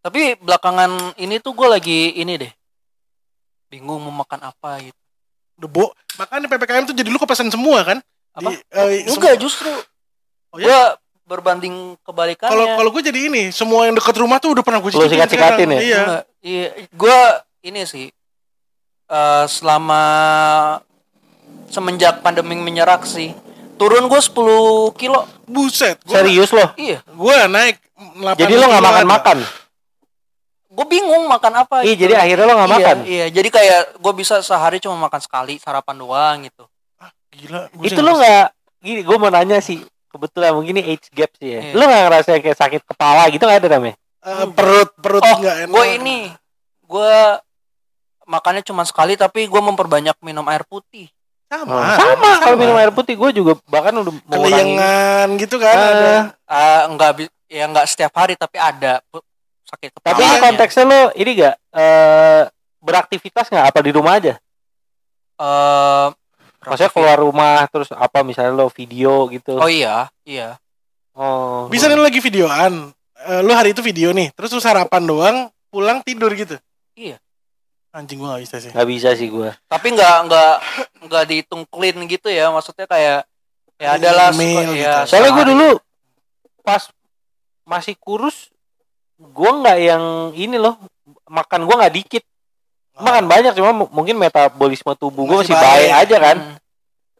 Tapi 0.00 0.38
belakangan 0.38 0.90
ini 1.16 1.36
tuh 1.36 1.52
gue 1.52 1.68
lagi 1.68 2.00
ini 2.14 2.38
deh. 2.38 2.52
Bingung 3.66 4.00
mau 4.00 4.14
makan 4.16 4.40
apa 4.44 4.80
gitu. 4.80 4.96
Debo. 5.58 5.92
Makanya 6.16 6.46
PPKM 6.48 6.84
tuh 6.86 6.96
jadi 6.96 7.06
lu 7.06 7.18
kepesan 7.18 7.50
semua 7.50 7.84
kan? 7.84 7.98
Apa? 8.32 8.54
eh, 8.54 9.04
Enggak 9.04 9.34
sem- 9.36 9.42
justru. 9.42 9.68
Oh, 10.50 10.56
iya? 10.56 10.64
Gue 10.64 10.78
berbanding 11.28 11.98
kebalikannya. 12.00 12.48
Kalau 12.48 12.66
kalau 12.74 12.90
gue 12.90 13.02
jadi 13.04 13.26
ini, 13.26 13.50
semua 13.50 13.86
yang 13.86 13.94
dekat 13.94 14.14
rumah 14.16 14.38
tuh 14.38 14.54
udah 14.54 14.62
pernah 14.62 14.78
gue 14.78 14.90
Lu 14.90 15.04
sikat-sikatin 15.04 15.68
ya? 15.68 15.80
Iya. 15.80 16.02
Iya, 16.40 16.66
gue 16.88 17.18
ini 17.62 17.82
sih 17.84 18.08
eh, 19.10 19.44
selama 19.46 20.02
semenjak 21.66 22.18
pandemi 22.20 22.54
menyerak 22.54 23.02
sih 23.02 23.34
turun 23.74 24.06
gue 24.06 24.20
10 24.20 24.36
kilo. 24.94 25.24
Buset. 25.44 25.96
Gua, 26.04 26.20
Serius 26.20 26.52
loh. 26.52 26.68
Iya, 26.76 27.00
Gue 27.06 27.32
naik 27.48 27.80
8 27.96 28.36
Jadi 28.36 28.54
lo 28.54 28.66
nggak 28.66 28.84
makan-makan. 28.84 29.38
gue 30.70 30.86
bingung 30.86 31.24
makan 31.26 31.52
apa. 31.58 31.76
Iya, 31.80 31.92
gitu. 31.92 32.02
jadi 32.06 32.14
akhirnya 32.14 32.44
lo 32.44 32.54
nggak 32.54 32.68
Iya, 32.68 32.76
makan. 32.78 32.96
Iya, 33.02 33.26
jadi 33.32 33.48
kayak 33.48 33.80
gue 33.98 34.12
bisa 34.14 34.34
sehari 34.40 34.78
cuma 34.78 35.00
makan 35.00 35.18
sekali 35.18 35.56
sarapan 35.56 35.96
doang 35.96 36.36
gitu. 36.44 36.64
Gila. 37.30 37.72
buset. 37.72 37.90
Itu 37.90 38.00
lo 38.00 38.12
nggak 38.14 38.46
gini, 38.78 39.00
gue 39.00 39.16
mau 39.16 39.30
nanya 39.30 39.58
sih. 39.58 39.80
Kebetulan 40.06 40.52
mungkin 40.52 40.76
ini 40.76 40.82
age 40.90 41.08
gap 41.10 41.32
sih 41.36 41.48
ya. 41.48 41.60
Iya. 41.62 41.72
Lo 41.72 41.82
nggak 41.82 42.02
ngerasa 42.04 42.28
kayak 42.36 42.58
sakit 42.58 42.82
kepala 42.84 43.32
gitu 43.32 43.42
nggak 43.42 43.60
ada 43.64 43.70
namanya? 43.76 43.96
Eh, 44.20 44.46
perut 44.52 44.90
perut 44.94 45.24
Oh, 45.24 45.36
enak. 45.40 45.66
gue 45.66 45.84
ini 45.96 46.18
gue 46.84 47.12
makannya 48.30 48.62
cuma 48.62 48.86
sekali 48.86 49.18
tapi 49.18 49.50
gue 49.50 49.62
memperbanyak 49.62 50.14
minum 50.22 50.46
air 50.46 50.62
putih. 50.62 51.10
sama. 51.50 51.74
Oh, 51.74 51.82
sama, 51.82 52.30
kalau 52.38 52.56
minum 52.62 52.78
air 52.78 52.94
putih 52.94 53.18
gue 53.18 53.42
juga 53.42 53.58
bahkan 53.66 53.90
udah 53.90 54.14
mengurangi. 54.30 54.54
Keliengan 54.54 55.26
gitu 55.34 55.56
kan. 55.58 55.74
Ah. 55.74 55.90
ada. 55.90 56.12
Ah, 56.46 56.82
enggak 56.86 57.10
ya 57.50 57.66
enggak 57.66 57.90
setiap 57.90 58.14
hari 58.14 58.38
tapi 58.38 58.54
ada 58.62 59.02
sakit 59.66 59.90
kepala. 59.98 60.14
Tapi 60.14 60.22
ini 60.22 60.36
konteksnya 60.38 60.84
lo 60.86 61.00
ini 61.18 61.30
gak 61.34 61.54
eh 61.74 62.42
beraktivitas 62.78 63.50
nggak 63.50 63.66
apa 63.74 63.78
di 63.82 63.90
rumah 63.90 64.14
aja? 64.22 64.34
eh 65.42 66.08
Maksudnya 66.60 66.92
keluar 66.92 67.16
rumah 67.16 67.64
terus 67.72 67.88
apa 67.88 68.20
misalnya 68.20 68.52
lo 68.52 68.68
video 68.68 69.24
gitu. 69.32 69.56
Oh 69.56 69.70
iya, 69.70 70.12
iya. 70.28 70.60
Oh. 71.16 71.72
Bisa 71.72 71.88
nih 71.88 71.96
lu 71.96 72.04
lagi 72.04 72.20
videoan. 72.20 72.92
Eh, 73.20 73.40
lu 73.40 73.52
hari 73.56 73.72
itu 73.72 73.80
video 73.80 74.12
nih, 74.12 74.28
terus 74.36 74.52
lu 74.52 74.60
sarapan 74.60 75.02
doang, 75.04 75.36
pulang 75.72 76.04
tidur 76.04 76.32
gitu. 76.36 76.60
Iya. 76.92 77.16
Anjing 77.90 78.18
gua 78.18 78.38
gak 78.38 78.42
bisa 78.42 78.56
sih. 78.58 78.70
Nggak 78.70 78.88
bisa 78.88 79.08
sih 79.14 79.26
gue. 79.26 79.50
Tapi 79.66 79.86
enggak 79.90 80.16
enggak 80.22 80.52
enggak 81.02 81.24
dihitung 81.26 81.62
clean 81.66 81.98
gitu 82.06 82.30
ya. 82.30 82.46
Maksudnya 82.48 82.86
kayak 82.86 83.26
ya 83.76 83.88
adalah 83.96 84.30
Meal 84.30 84.62
suka- 84.62 84.70
gitu. 84.70 84.84
ya 84.84 84.94
Soalnya 85.04 85.30
gue 85.32 85.46
dulu 85.48 85.68
pas 86.60 86.82
masih 87.64 87.96
kurus, 87.96 88.52
gue 89.16 89.50
nggak 89.50 89.78
yang 89.80 90.04
ini 90.32 90.54
loh 90.54 90.78
makan 91.26 91.66
gue 91.66 91.74
nggak 91.74 91.94
dikit, 91.94 92.24
makan 92.94 93.24
banyak 93.26 93.52
cuma 93.54 93.72
mu- 93.72 93.90
mungkin 93.90 94.14
metabolisme 94.14 94.92
tubuh 94.94 95.24
gue 95.24 95.38
Masih 95.42 95.54
masih 95.54 95.66
baik 95.66 95.90
baik. 95.90 96.00
aja 96.04 96.16
kan. 96.20 96.36
Hmm. 96.38 96.56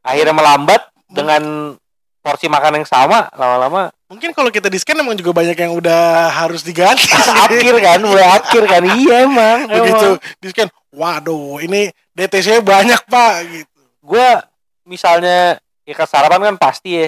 Akhirnya 0.00 0.34
melambat 0.34 0.80
dengan 1.08 1.42
porsi 2.20 2.46
makan 2.46 2.78
yang 2.78 2.86
sama 2.86 3.26
lama-lama 3.32 3.90
Mungkin 4.10 4.34
kalau 4.34 4.50
kita 4.50 4.66
di 4.66 4.74
scan 4.74 4.98
emang 4.98 5.14
juga 5.14 5.30
banyak 5.30 5.54
yang 5.54 5.70
udah 5.70 6.34
harus 6.34 6.66
diganti. 6.66 7.06
akhir 7.46 7.78
kan, 7.78 8.02
mulai 8.02 8.26
akhir 8.26 8.66
kan. 8.66 8.82
Iya 8.98 9.22
emang. 9.22 9.70
Begitu 9.70 10.08
di 10.42 10.46
scan, 10.50 10.68
waduh 10.90 11.62
ini 11.62 11.94
DTC 12.10 12.58
banyak 12.58 13.06
pak 13.06 13.34
gitu. 13.46 13.80
Gue 14.02 14.26
misalnya 14.82 15.62
ya 15.86 15.94
ke 15.94 16.04
sarapan 16.10 16.50
kan 16.50 16.56
pasti 16.58 16.90
ya 16.98 17.06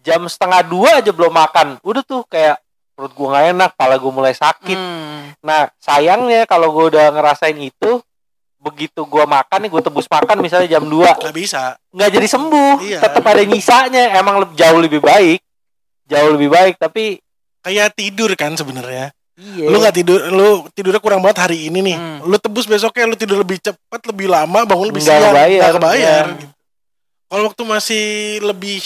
jam 0.00 0.24
setengah 0.24 0.64
dua 0.64 1.04
aja 1.04 1.12
belum 1.12 1.30
makan, 1.30 1.76
udah 1.84 2.00
tuh 2.00 2.24
kayak 2.24 2.56
perut 2.96 3.12
gue 3.12 3.28
nggak 3.28 3.46
enak, 3.52 3.70
kepala 3.76 3.94
gue 4.00 4.12
mulai 4.16 4.32
sakit. 4.32 4.78
Hmm. 4.80 5.36
Nah 5.44 5.68
sayangnya 5.84 6.48
kalau 6.48 6.72
gue 6.72 6.96
udah 6.96 7.12
ngerasain 7.12 7.60
itu 7.60 8.00
begitu 8.56 9.04
gue 9.04 9.24
makan 9.26 9.58
nih 9.66 9.70
gue 9.74 9.82
tebus 9.82 10.06
makan 10.06 10.38
misalnya 10.38 10.78
jam 10.78 10.86
2 10.86 11.02
Gak 11.02 11.34
bisa. 11.34 11.74
nggak 11.90 12.10
jadi 12.14 12.26
sembuh 12.30 12.74
Iya. 12.78 12.98
tetap 13.02 13.26
ada 13.26 13.42
nyisanya 13.42 14.14
emang 14.22 14.54
jauh 14.54 14.78
lebih 14.78 15.02
baik 15.02 15.42
jauh 16.12 16.30
lebih 16.32 16.48
baik 16.48 16.74
tapi 16.76 17.18
Kayak 17.62 17.94
tidur 17.94 18.26
kan 18.34 18.52
sebenarnya. 18.52 19.14
iya 19.38 19.70
Lu 19.70 19.78
nggak 19.78 19.94
tidur, 19.94 20.18
lu 20.28 20.66
tidurnya 20.70 20.98
kurang 20.98 21.22
banget 21.22 21.46
hari 21.46 21.70
ini 21.70 21.78
nih. 21.78 21.94
Hmm. 21.94 22.18
Lu 22.26 22.34
tebus 22.36 22.66
besoknya 22.66 23.06
lu 23.06 23.14
tidur 23.14 23.38
lebih 23.38 23.56
cepat, 23.56 24.02
lebih 24.04 24.26
lama, 24.26 24.66
bangun 24.66 24.90
lebih 24.90 24.98
Nggak 24.98 25.14
siang, 25.14 25.30
kebayar. 25.30 25.60
nggak 25.62 25.74
kebayar. 25.78 26.24
Iya. 26.26 26.38
gitu. 26.42 26.54
Kalau 27.24 27.42
waktu 27.46 27.62
masih 27.62 28.04
lebih 28.42 28.78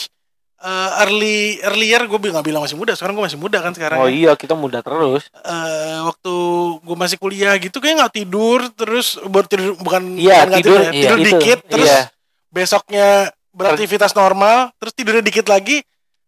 eh, 0.59 0.90
early 1.00 1.38
earlier 1.62 2.04
gue 2.04 2.18
nggak 2.21 2.45
bilang 2.45 2.62
masih 2.62 2.76
muda, 2.76 2.92
sekarang 2.92 3.16
gue 3.16 3.25
masih 3.25 3.40
muda 3.40 3.59
kan 3.59 3.73
sekarang. 3.73 3.97
oh 3.97 4.09
ya. 4.09 4.12
iya 4.12 4.33
kita 4.37 4.52
muda 4.52 4.78
terus 4.80 5.25
Eh, 5.33 5.99
waktu 6.04 6.35
gue 6.78 6.97
masih 6.97 7.16
kuliah 7.16 7.56
gitu 7.56 7.80
kayak 7.80 7.97
nggak 7.97 8.14
tidur 8.14 8.61
terus 8.73 9.16
baru 9.25 9.49
tidur 9.49 9.73
bukan 9.80 10.21
Iya, 10.21 10.45
bukan 10.45 10.47
nggak 10.47 10.61
tidur, 10.61 10.78
ya, 10.78 10.85
iya. 10.85 11.00
tidur 11.00 11.18
Itu, 11.18 11.26
dikit 11.33 11.59
terus 11.64 11.88
iya. 11.88 12.02
besoknya 12.49 13.09
beraktivitas 13.50 14.12
normal 14.12 14.68
terus 14.76 14.92
tidurnya 14.92 15.25
dikit 15.25 15.49
lagi 15.49 15.80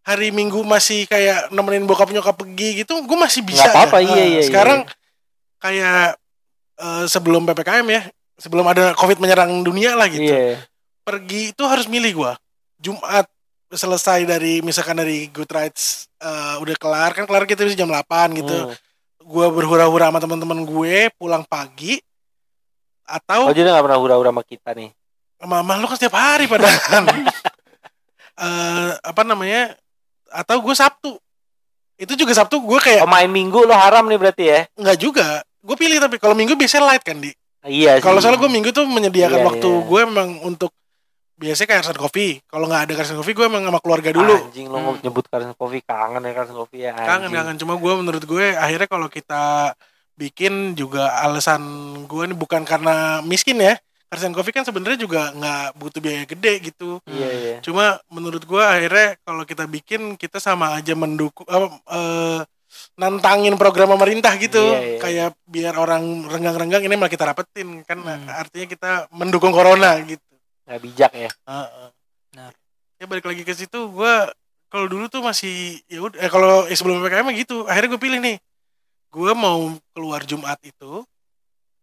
hari 0.09 0.33
minggu 0.33 0.65
masih 0.65 1.05
kayak 1.05 1.53
nemenin 1.53 1.85
bokap 1.85 2.09
nyokap 2.09 2.33
pergi 2.33 2.81
gitu 2.81 2.97
gue 3.05 3.19
masih 3.21 3.45
bisa 3.45 3.69
Nggak 3.69 3.77
apa-apa, 3.77 3.99
ya. 4.00 4.09
iya, 4.09 4.25
iya, 4.25 4.25
iya. 4.41 4.43
sekarang 4.49 4.81
kayak 5.61 6.17
eh, 6.81 7.05
sebelum 7.05 7.45
ppkm 7.45 7.87
ya 7.93 8.03
sebelum 8.38 8.65
ada 8.71 8.95
covid 8.95 9.19
menyerang 9.19 9.50
dunia 9.67 9.99
lah 9.99 10.07
gitu. 10.07 10.31
Iya. 10.31 10.62
Pergi 11.03 11.53
itu 11.53 11.62
harus 11.67 11.91
milih 11.91 12.23
gua. 12.23 12.33
Jumat 12.79 13.27
selesai 13.69 14.25
dari 14.25 14.65
misalkan 14.65 14.97
dari 14.97 15.29
Good 15.29 15.50
Rides 15.50 16.09
eh, 16.23 16.57
udah 16.62 16.77
kelar 16.79 17.11
kan 17.12 17.27
kelar 17.27 17.45
kita 17.45 17.67
bisa 17.67 17.77
jam 17.77 17.91
8 17.91 18.38
gitu. 18.41 18.57
Hmm. 18.71 18.75
gua 19.29 19.53
berhura-hura 19.53 20.09
sama 20.09 20.25
teman-teman 20.25 20.65
gue 20.65 21.12
pulang 21.21 21.45
pagi 21.45 22.00
oh 22.00 23.12
atau 23.21 23.53
jadi 23.53 23.77
nggak 23.77 23.85
pernah 23.85 24.00
hura-hura 24.00 24.33
sama 24.33 24.41
kita 24.41 24.73
nih? 24.73 24.88
Mama 25.45 25.77
lu 25.77 25.85
kan 25.85 26.00
setiap 26.00 26.17
hari 26.17 26.49
padahal. 26.49 27.05
Eh 28.38 28.93
apa 29.03 29.27
namanya 29.27 29.75
atau 30.30 30.56
gue 30.58 30.73
Sabtu 30.73 31.16
itu 31.97 32.12
juga 32.14 32.32
Sabtu 32.32 32.58
gue 32.58 32.78
kayak 32.78 33.02
oh 33.02 33.11
main 33.11 33.26
minggu 33.26 33.58
lo 33.61 33.73
haram 33.73 34.04
nih 34.04 34.16
berarti 34.16 34.44
ya 34.47 34.61
nggak 34.73 34.97
juga 34.97 35.26
gue 35.58 35.75
pilih 35.75 35.99
tapi 35.99 36.16
kalau 36.16 36.32
Minggu 36.32 36.54
biasanya 36.54 36.87
light 36.87 37.02
kan 37.02 37.18
di 37.18 37.35
iya 37.64 37.97
sih. 37.97 38.02
kalau 38.02 38.18
soalnya 38.18 38.38
gue 38.38 38.49
Minggu 38.49 38.70
tuh 38.70 38.85
menyediakan 38.85 39.40
Iya, 39.40 39.47
waktu 39.47 39.68
iya. 39.68 39.82
gue 39.82 40.00
memang 40.06 40.28
untuk 40.42 40.70
biasanya 41.35 41.68
kayak 41.68 41.80
Carson 41.80 41.99
Coffee 41.99 42.32
kalau 42.44 42.66
nggak 42.66 42.82
ada 42.82 42.92
Carson 42.94 43.14
Coffee 43.14 43.30
gue 43.32 43.44
emang 43.44 43.62
sama 43.62 43.78
keluarga 43.78 44.11
dulu 44.11 44.35
anjing 44.37 44.66
lo 44.66 44.75
Hmm. 44.75 44.85
mau 44.85 44.94
nyebut 44.97 45.25
Carson 45.25 45.54
Coffee 45.54 45.82
kangen 45.82 46.23
ya 46.23 46.32
Carson 46.32 46.56
Coffee 46.56 46.80
ya 46.80 46.90
kangen 46.94 47.11
anjing. 47.25 47.35
kangen 47.35 47.56
cuma 47.58 47.75
gue 47.75 47.92
menurut 47.94 48.25
gue 48.25 48.47
akhirnya 48.52 48.87
kalau 48.87 49.06
kita 49.06 49.75
bikin 50.14 50.52
juga 50.75 51.14
alasan 51.20 51.62
gue 52.04 52.23
ini 52.25 52.35
bukan 52.35 52.62
karena 52.62 52.94
miskin 53.23 53.54
ya 53.56 53.75
Carson 54.09 54.33
Coffee 54.33 54.53
kan 54.53 54.65
sebenarnya 54.65 54.99
juga 54.99 55.31
nggak 55.31 55.77
butuh 55.77 56.00
biaya 56.00 56.25
gede 56.25 56.53
gitu 56.65 56.97
iya 57.05 57.29
iya 57.29 57.55
cuma 57.61 58.00
menurut 58.09 58.43
gue 58.43 58.59
akhirnya 58.59 59.21
kalau 59.21 59.45
kita 59.45 59.65
bikin 59.65 60.17
kita 60.17 60.41
sama 60.41 60.73
aja 60.75 60.97
mendukung 60.97 61.45
apa, 61.45 61.67
eh, 61.87 62.41
nantangin 62.97 63.57
program 63.57 63.93
pemerintah 63.93 64.33
gitu 64.37 64.61
Iya, 64.61 64.81
iya. 64.81 64.99
kayak 65.00 65.29
biar 65.45 65.75
orang 65.77 66.25
renggang-renggang 66.25 66.85
ini 66.85 66.95
malah 66.95 67.09
kita 67.09 67.25
rapetin 67.25 67.81
kan 67.83 68.00
Hmm. 68.00 68.29
artinya 68.29 68.67
kita 68.67 68.91
mendukung 69.11 69.53
corona 69.53 69.97
gitu 70.00 70.25
nggak 70.65 70.81
bijak 70.81 71.12
ya 71.12 71.31
Heeh. 71.45 71.88
Benar. 72.29 72.53
ya 72.97 73.05
balik 73.05 73.25
lagi 73.25 73.43
ke 73.43 73.53
situ 73.53 73.88
gue 73.88 74.15
kalau 74.69 74.85
dulu 74.85 75.09
tuh 75.09 75.25
masih 75.25 75.81
ya 75.85 76.00
udah 76.00 76.17
eh, 76.19 76.29
kalau 76.29 76.65
eh, 76.65 76.77
sebelum 76.77 77.00
ppkm 77.00 77.25
mah 77.25 77.37
gitu 77.37 77.57
akhirnya 77.65 77.88
gue 77.93 78.03
pilih 78.03 78.21
nih 78.21 78.37
gue 79.09 79.33
mau 79.33 79.73
keluar 79.93 80.21
jumat 80.23 80.61
itu 80.61 81.05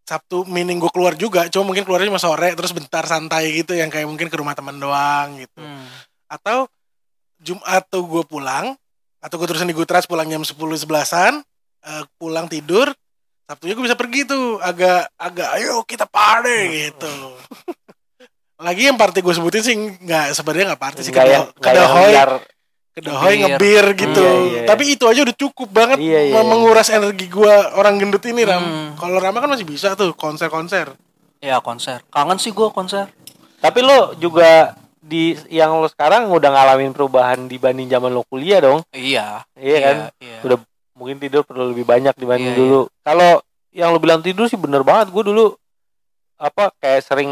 sabtu 0.05 0.45
meaning 0.45 0.77
gue 0.77 0.87
keluar 0.87 1.13
juga 1.13 1.49
cuma 1.49 1.67
mungkin 1.67 1.81
keluarnya 1.81 2.07
cuma 2.07 2.21
sore 2.21 2.53
terus 2.53 2.71
bentar 2.71 3.03
santai 3.03 3.51
gitu 3.55 3.73
yang 3.73 3.89
kayak 3.89 4.05
mungkin 4.05 4.29
ke 4.29 4.37
rumah 4.37 4.53
teman 4.53 4.77
doang 4.77 5.35
gitu. 5.35 5.57
Hmm. 5.57 5.85
atau 6.27 6.69
jumat 7.37 7.85
tuh 7.85 8.05
gue 8.05 8.23
pulang 8.23 8.77
atau 9.17 9.35
gue 9.35 9.45
terusin 9.45 9.65
di 9.65 9.73
Gutras 9.73 10.05
pulang 10.05 10.25
jam 10.25 10.41
10 10.41 10.53
sebelasan 10.53 11.41
eh, 11.81 12.03
pulang 12.15 12.45
tidur 12.45 12.93
sabtunya 13.43 13.73
gue 13.73 13.85
bisa 13.85 13.93
pergi 13.93 14.25
tuh 14.25 14.57
agak 14.57 15.09
agak 15.15 15.49
ayo 15.55 15.81
kita 15.81 16.05
party 16.05 16.59
gitu. 16.87 17.13
Lagi 18.55 18.87
yang 18.87 18.95
party 18.95 19.19
gue 19.19 19.33
sebutin 19.33 19.61
sih 19.61 19.75
nggak 19.75 20.31
sebenarnya 20.31 20.73
nggak 20.73 20.81
party 20.81 20.99
sih 21.01 21.11
nggak 21.11 21.25
yang 21.27 21.45
kedo- 21.59 21.91
kedohoy 22.95 23.35
Ngebir. 23.37 23.85
gitu 23.93 24.17
Iya, 24.17 24.33
iya, 24.33 24.51
iya. 24.55 24.61
tapi 24.65 24.83
itu 24.89 25.03
aja 25.03 25.19
udah 25.21 25.35
cukup 25.35 25.67
banget 25.67 25.97
Iya, 25.99 26.19
iya, 26.25 26.33
iya. 26.33 26.41
menguras 26.41 26.87
energi 26.87 27.27
gue 27.27 27.43
orang 27.73 27.95
gendut 27.97 28.23
ini 28.23 28.41
ram 28.41 28.57
Hmm. 28.57 28.89
kalau 28.95 29.19
Rama 29.19 29.37
kan 29.37 29.51
masih 29.51 29.63
bisa 29.63 29.93
tuh 29.93 30.11
konser-konser 30.13 30.95
Ya 31.39 31.59
konser. 31.59 32.01
Kangen 32.07 32.39
sih 32.39 32.49
gue 32.49 32.69
konser. 32.69 33.11
tapi 33.57 33.79
lo 33.79 34.15
juga 34.15 34.73
di 34.97 35.35
yang 35.47 35.75
lo 35.75 35.85
sekarang 35.85 36.25
udah 36.27 36.49
ngalamin 36.49 36.89
perubahan 36.89 37.45
dibanding 37.45 37.85
zaman 37.85 38.09
lo 38.09 38.23
kuliah 38.23 38.57
dong 38.59 38.81
Iya. 38.89 39.43
iya 39.53 39.77
kan 39.79 39.95
Iya. 40.17 40.39
Udah 40.41 40.57
mungkin 40.93 41.19
tidur 41.19 41.43
perlu 41.43 41.69
lebih 41.69 41.83
banyak 41.83 42.15
dibanding 42.15 42.49
Iya, 42.49 42.57
dulu. 42.57 42.79
Kalau 43.01 43.43
yang 43.69 43.91
lu 43.91 43.99
bilang 43.99 44.23
tidur 44.23 44.47
sih 44.47 44.55
bener 44.55 44.81
banget. 44.81 45.11
Gue 45.11 45.21
dulu 45.21 45.59
apa 46.35 46.71
kayak 46.73 47.01
sering 47.01 47.31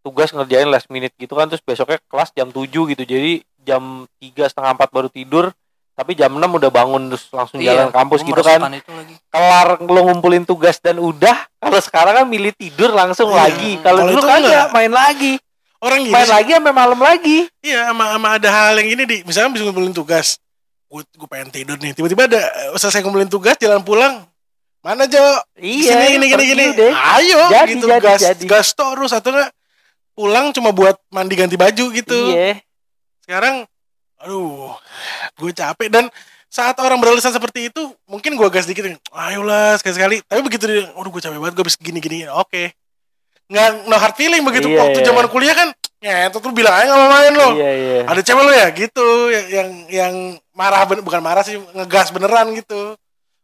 tugas 0.00 0.28
ngerjain 0.28 0.66
last 0.66 0.88
minute 0.88 1.12
gitu 1.14 1.32
kan 1.32 1.46
terus 1.46 1.60
besoknya 1.60 2.00
kelas 2.02 2.32
jam 2.32 2.48
7 2.48 2.64
gitu. 2.88 3.02
Jadi 3.02 3.44
jam 3.62 3.82
tiga 4.18 4.44
setengah 4.46 4.74
empat 4.74 4.90
baru 4.90 5.08
tidur 5.08 5.50
tapi 5.92 6.16
jam 6.16 6.32
6 6.32 6.40
udah 6.40 6.70
bangun 6.72 7.12
terus 7.12 7.28
langsung 7.28 7.60
jalan 7.60 7.88
Iya, 7.88 7.94
kampus 7.94 8.24
gua 8.24 8.28
gitu 8.32 8.42
kan. 8.42 8.60
Kelar 9.28 9.68
lu 9.76 10.00
ngumpulin 10.08 10.42
tugas 10.42 10.80
dan 10.80 10.96
udah. 10.96 11.36
Kalau 11.60 11.78
sekarang 11.84 12.14
kan 12.16 12.26
milih 12.26 12.56
tidur 12.56 12.90
langsung 12.90 13.28
Iya. 13.28 13.38
lagi. 13.44 13.72
Kalau 13.84 14.08
dulu 14.08 14.16
itu 14.16 14.24
kagak 14.24 14.40
enggak. 14.40 14.66
main 14.72 14.88
lagi. 14.92 15.32
Orang 15.82 15.98
gini 16.00 16.14
Main 16.14 16.24
sih, 16.24 16.32
lagi 16.32 16.50
sampai 16.56 16.72
malam 16.72 16.96
lagi. 16.96 17.38
Iya 17.60 17.92
sama, 17.92 18.04
sama 18.16 18.28
ada 18.40 18.48
hal 18.48 18.74
yang 18.80 18.88
ini 18.88 19.02
di 19.04 19.16
misalnya 19.22 19.52
bisa 19.52 19.62
ngumpulin 19.68 19.92
tugas. 19.92 20.40
Gue 20.88 21.04
gue 21.04 21.28
pengen 21.28 21.52
tidur 21.52 21.76
nih. 21.76 21.92
Tiba-tiba 21.92 22.24
ada 22.24 22.40
eh, 22.40 22.72
selesai 22.80 23.04
ngumpulin 23.04 23.28
tugas 23.28 23.60
jalan 23.60 23.84
pulang. 23.84 24.24
Mana 24.80 25.04
Jo? 25.06 25.20
Iya, 25.54 26.08
gini 26.08 26.24
gini 26.24 26.26
pergi 26.32 26.48
gini. 26.56 26.64
deh. 26.72 26.90
Ayo 26.90 27.40
Jadi, 27.52 27.68
gitu 27.76 27.86
jadi, 27.86 28.00
gas 28.00 28.20
jadi. 28.24 28.44
gas 28.48 28.68
terus 28.72 29.12
atau 29.12 29.30
enggak 29.30 29.50
pulang 30.12 30.50
cuma 30.50 30.72
buat 30.72 30.96
mandi 31.08 31.36
ganti 31.36 31.54
baju 31.54 31.84
gitu. 31.92 32.18
Iya. 32.32 32.64
Sekarang 33.32 33.64
aduh 34.20 34.76
gue 35.40 35.50
capek. 35.56 35.88
Dan 35.88 36.12
saat 36.52 36.76
orang 36.84 37.00
beralasan 37.00 37.32
seperti 37.32 37.72
itu 37.72 37.96
mungkin 38.04 38.36
gue 38.36 38.48
gas 38.52 38.68
dikit 38.68 38.84
ayolah 39.08 39.80
sekali-sekali. 39.80 40.20
Tapi 40.28 40.44
begitu 40.44 40.68
dia 40.68 40.92
aduh 40.92 41.08
gue 41.08 41.22
capek 41.24 41.40
banget 41.40 41.56
gue 41.56 41.64
habis 41.64 41.80
gini-gini. 41.80 42.28
Oke. 42.28 42.76
Nggak 43.48 43.88
no 43.88 43.96
hard 43.96 44.16
feeling 44.20 44.44
begitu. 44.44 44.68
Iya, 44.68 44.84
waktu 44.84 45.00
iya. 45.00 45.06
zaman 45.08 45.32
kuliah 45.32 45.56
kan 45.56 45.72
ya 46.04 46.28
itu 46.28 46.44
tuh 46.44 46.52
bilang 46.52 46.76
aja 46.76 46.92
nggak 46.92 47.00
mau 47.00 47.08
main 47.08 47.32
lo. 47.32 47.48
Iya, 47.56 47.70
iya. 47.72 48.00
ada 48.04 48.20
cewek 48.20 48.44
lo 48.44 48.52
ya? 48.52 48.68
Gitu. 48.68 49.08
Yang 49.32 49.46
yang, 49.48 49.68
yang 49.88 50.14
marah 50.52 50.84
ben- 50.84 51.00
bukan 51.00 51.24
marah 51.24 51.40
sih 51.40 51.56
ngegas 51.72 52.12
beneran 52.12 52.52
gitu. 52.52 53.00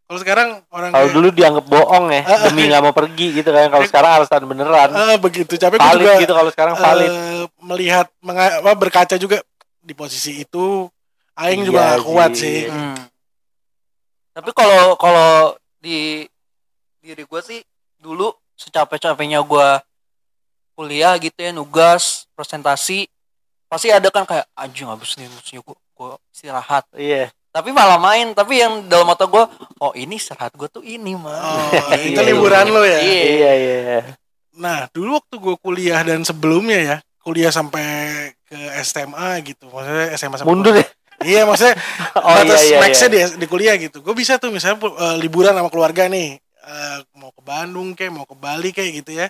Kalau 0.08 0.20
sekarang 0.24 0.48
orang 0.72 0.92
Kalau 0.92 1.08
dulu 1.12 1.28
dianggap 1.32 1.64
bohong 1.68 2.08
ya, 2.08 2.24
Eh, 2.24 2.38
demi 2.48 2.64
nggak 2.68 2.80
mau 2.80 2.92
pergi 2.96 3.40
gitu 3.40 3.52
kan. 3.52 3.68
Kalau 3.72 3.84
sekarang 3.84 4.10
alasan 4.20 4.44
beneran, 4.48 4.88
eh, 4.88 5.16
begitu. 5.20 5.56
Capek 5.56 5.76
valid 5.80 5.96
juga 6.00 6.12
gitu 6.20 6.32
kalau 6.32 6.50
sekarang 6.52 6.74
valid. 6.76 7.08
eh, 7.12 7.44
melihat 7.60 8.08
menga- 8.24 8.60
apa, 8.64 8.72
berkaca 8.72 9.16
juga 9.20 9.44
di 9.88 9.94
posisi 9.94 10.44
itu 10.44 10.84
aing 11.34 11.64
juga 11.64 11.80
Iya 11.80 11.96
gak 11.96 12.04
kuat 12.04 12.30
sih. 12.32 12.68
sih 12.68 12.68
Hmm. 12.68 12.98
Tapi 14.30 14.50
kalau 14.52 14.94
kalau 14.94 15.32
di 15.78 16.28
diri 16.98 17.24
gue 17.24 17.40
sih 17.40 17.60
dulu 17.96 18.28
secapek-capeknya 18.54 19.40
gue 19.40 19.68
kuliah 20.74 21.16
gitu 21.16 21.34
ya 21.34 21.50
nugas 21.50 22.28
presentasi 22.32 23.08
pasti 23.66 23.88
ada 23.88 24.06
kan 24.08 24.22
kayak 24.22 24.46
anjing 24.54 24.86
habis 24.86 25.16
nih 25.16 25.26
mestinya 25.26 25.60
gue 25.60 25.74
gue 25.74 26.10
istirahat 26.30 26.84
Iya. 26.94 27.34
tapi 27.48 27.70
malah 27.70 27.98
main 27.98 28.30
tapi 28.30 28.62
yang 28.62 28.86
dalam 28.86 29.02
mata 29.04 29.26
gue 29.26 29.42
oh 29.76 29.92
ini 29.92 30.14
istirahat 30.16 30.54
gue 30.54 30.68
tuh 30.68 30.80
ini 30.80 31.14
mah 31.14 31.34
Oh, 31.34 31.90
itu 31.98 32.14
Iya, 32.14 32.28
liburan 32.28 32.64
iya. 32.64 32.72
lo 32.72 32.82
ya 32.82 32.98
Iya. 33.00 33.22
Iya, 33.26 33.52
iya. 33.56 34.00
Nah, 34.54 34.90
dulu 34.90 35.18
waktu 35.18 35.34
gue 35.36 35.54
kuliah 35.56 36.02
dan 36.02 36.22
sebelumnya 36.22 36.78
ya, 36.78 36.96
kuliah 37.22 37.50
sampai 37.50 37.86
ke 38.48 38.58
SMA 38.82 39.28
gitu. 39.44 39.68
Maksudnya 39.68 40.06
SMA 40.16 40.36
sampai 40.40 40.48
Mundur 40.48 40.74
ya. 40.74 40.86
Iya, 41.18 41.42
maksudnya 41.44 41.74
Oh 42.26 42.30
iya 42.30 42.42
batas 42.46 42.62
iya. 42.64 42.78
max-nya 42.80 43.08
iya. 43.10 43.26
di, 43.34 43.42
di 43.42 43.46
kuliah 43.46 43.74
gitu. 43.76 44.00
Gue 44.00 44.14
bisa 44.16 44.40
tuh 44.40 44.48
misalnya 44.48 44.80
eh, 44.80 45.16
liburan 45.20 45.52
sama 45.52 45.68
keluarga 45.68 46.08
nih. 46.08 46.38
Eh, 46.40 46.98
mau 47.16 47.30
ke 47.30 47.42
Bandung 47.44 47.92
kayak 47.92 48.12
mau 48.12 48.24
ke 48.24 48.34
Bali 48.34 48.70
kayak 48.72 48.90
gitu 49.04 49.12
ya. 49.18 49.26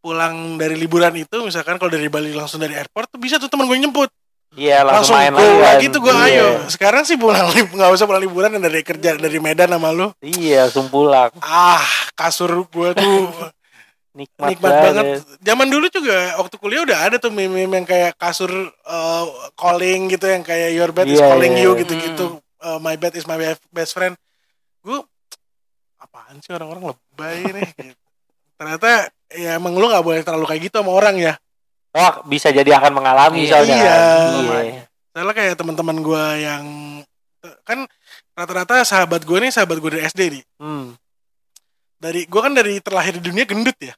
Pulang 0.00 0.56
dari 0.56 0.80
liburan 0.80 1.12
itu 1.12 1.36
misalkan 1.44 1.76
kalau 1.76 1.92
dari 1.92 2.08
Bali 2.08 2.32
langsung 2.32 2.56
dari 2.56 2.72
airport 2.72 3.12
tuh 3.12 3.20
bisa 3.20 3.36
tuh 3.36 3.48
teman 3.48 3.68
gue 3.68 3.76
nyemput. 3.76 4.08
Iya, 4.50 4.82
langsung, 4.82 5.14
Langsung, 5.14 5.14
main 5.14 5.30
go 5.30 5.46
lagi. 5.46 5.62
lagi 5.62 5.86
tuh 5.94 6.00
gue 6.02 6.10
Iya. 6.10 6.26
ayo. 6.26 6.48
Sekarang 6.66 7.06
sih 7.06 7.14
pulang 7.14 7.46
nggak 7.78 7.90
usah 7.94 8.02
pulang 8.02 8.18
liburan 8.18 8.58
dari 8.58 8.82
kerja 8.82 9.14
dari 9.14 9.38
Medan 9.38 9.70
sama 9.70 9.94
lu. 9.94 10.10
Iya, 10.18 10.66
langsung 10.66 10.90
pulang. 10.90 11.30
Ah, 11.38 11.78
kasur 12.18 12.66
gue 12.66 12.90
tuh 12.98 13.30
Nikmat, 14.10 14.48
nikmat 14.50 14.72
banget. 14.82 15.04
Zaman 15.38 15.70
dulu 15.70 15.86
juga 15.86 16.34
waktu 16.36 16.56
kuliah 16.56 16.82
udah 16.82 16.98
ada 17.00 17.16
tuh 17.16 17.30
meme-meme 17.30 17.78
yang 17.78 17.86
kayak 17.86 18.18
kasur 18.18 18.50
uh, 18.82 19.24
calling 19.54 20.10
gitu 20.10 20.26
yang 20.26 20.42
kayak 20.42 20.74
your 20.74 20.90
bed 20.90 21.06
is 21.06 21.16
Iya, 21.16 21.30
calling 21.30 21.54
iya. 21.54 21.62
you 21.62 21.78
gitu-gitu. 21.78 22.26
Uh, 22.58 22.76
my 22.76 22.94
bed 22.94 23.14
is 23.14 23.24
my 23.24 23.38
best- 23.38 23.62
best 23.70 23.94
friend. 23.94 24.18
Gue 24.82 24.98
apaan 25.96 26.42
sih 26.42 26.50
orang-orang 26.50 26.90
lebay 26.90 27.38
nih 27.54 27.68
gitu. 27.86 28.04
Ternyata 28.56 28.90
ya 29.30 29.54
emang 29.54 29.72
lu 29.72 29.86
gak 29.86 30.02
boleh 30.02 30.20
terlalu 30.20 30.46
kayak 30.46 30.62
gitu 30.64 30.76
sama 30.76 30.90
orang 30.90 31.14
ya. 31.14 31.34
Oh, 31.90 32.22
bisa 32.24 32.50
jadi 32.50 32.70
akan 32.76 32.92
mengalami 32.92 33.46
Iya. 33.46 33.50
soalnya. 33.52 33.76
Iya. 33.76 33.94
Iya. 34.34 34.82
Soalnya 35.10 35.34
kayak 35.34 35.54
teman-teman 35.54 35.98
gue 36.00 36.24
yang 36.40 36.64
kan 37.62 37.86
rata-rata 38.32 38.82
sahabat 38.82 39.22
gue 39.22 39.38
nih 39.38 39.48
sahabat 39.48 39.78
gue 39.78 39.90
dari 39.92 40.02
SD 40.04 40.20
nih. 40.30 40.42
Hmm. 40.58 40.98
Dari 42.00 42.24
gue 42.24 42.40
kan 42.40 42.56
dari 42.56 42.80
terlahir 42.80 43.20
di 43.20 43.28
dunia 43.28 43.44
gendut 43.44 43.76
ya. 43.76 43.92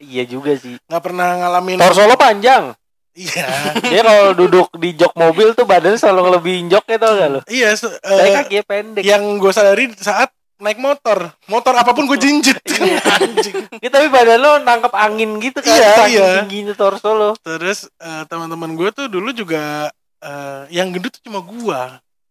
Iya 0.00 0.24
juga 0.24 0.56
sih. 0.56 0.76
nggak 0.88 1.02
pernah 1.04 1.36
ngalamin 1.36 1.76
Torso 1.80 2.04
lo 2.08 2.16
panjang. 2.16 2.72
Iya. 3.16 3.44
Dia 3.92 4.00
kalau 4.04 4.32
duduk 4.36 4.68
di 4.76 4.92
jok 4.92 5.12
mobil 5.16 5.52
tuh 5.56 5.64
badannya 5.64 5.96
selalu 5.96 6.20
ngelebihin 6.28 6.68
joknya 6.68 6.96
tau 7.00 7.12
gak 7.16 7.30
lo? 7.32 7.40
iya, 7.48 7.72
eh, 7.72 8.32
kakinya 8.36 8.64
pendek. 8.68 9.02
yang 9.04 9.40
gue 9.40 9.52
sadari 9.56 9.88
saat 9.96 10.28
naik 10.56 10.80
motor 10.80 11.32
motor 11.52 11.76
apa 11.76 11.92
pun 11.92 12.08
gue 12.08 12.16
jinjit 12.16 12.56
Iya. 12.80 13.00
anjing 13.20 13.56
Ya, 13.80 13.88
tapi 13.92 14.08
badan 14.08 14.40
lo 14.40 14.52
nangkep 14.64 14.92
angin 14.92 15.36
gitu 15.40 15.60
kan. 15.64 15.76
Iya, 15.76 15.90
saking 15.96 16.12
iya. 16.16 16.28
tingginya 16.44 16.74
torso 16.76 17.10
lo. 17.16 17.30
terus 17.40 17.88
eh, 18.00 18.24
teman-teman 18.28 18.72
gue 18.76 18.88
tuh 18.92 19.08
dulu 19.08 19.32
juga 19.32 19.88
eh, 20.20 20.62
yang 20.72 20.92
gendut 20.92 21.16
tuh 21.16 21.24
cuma 21.28 21.40
gue 21.40 21.80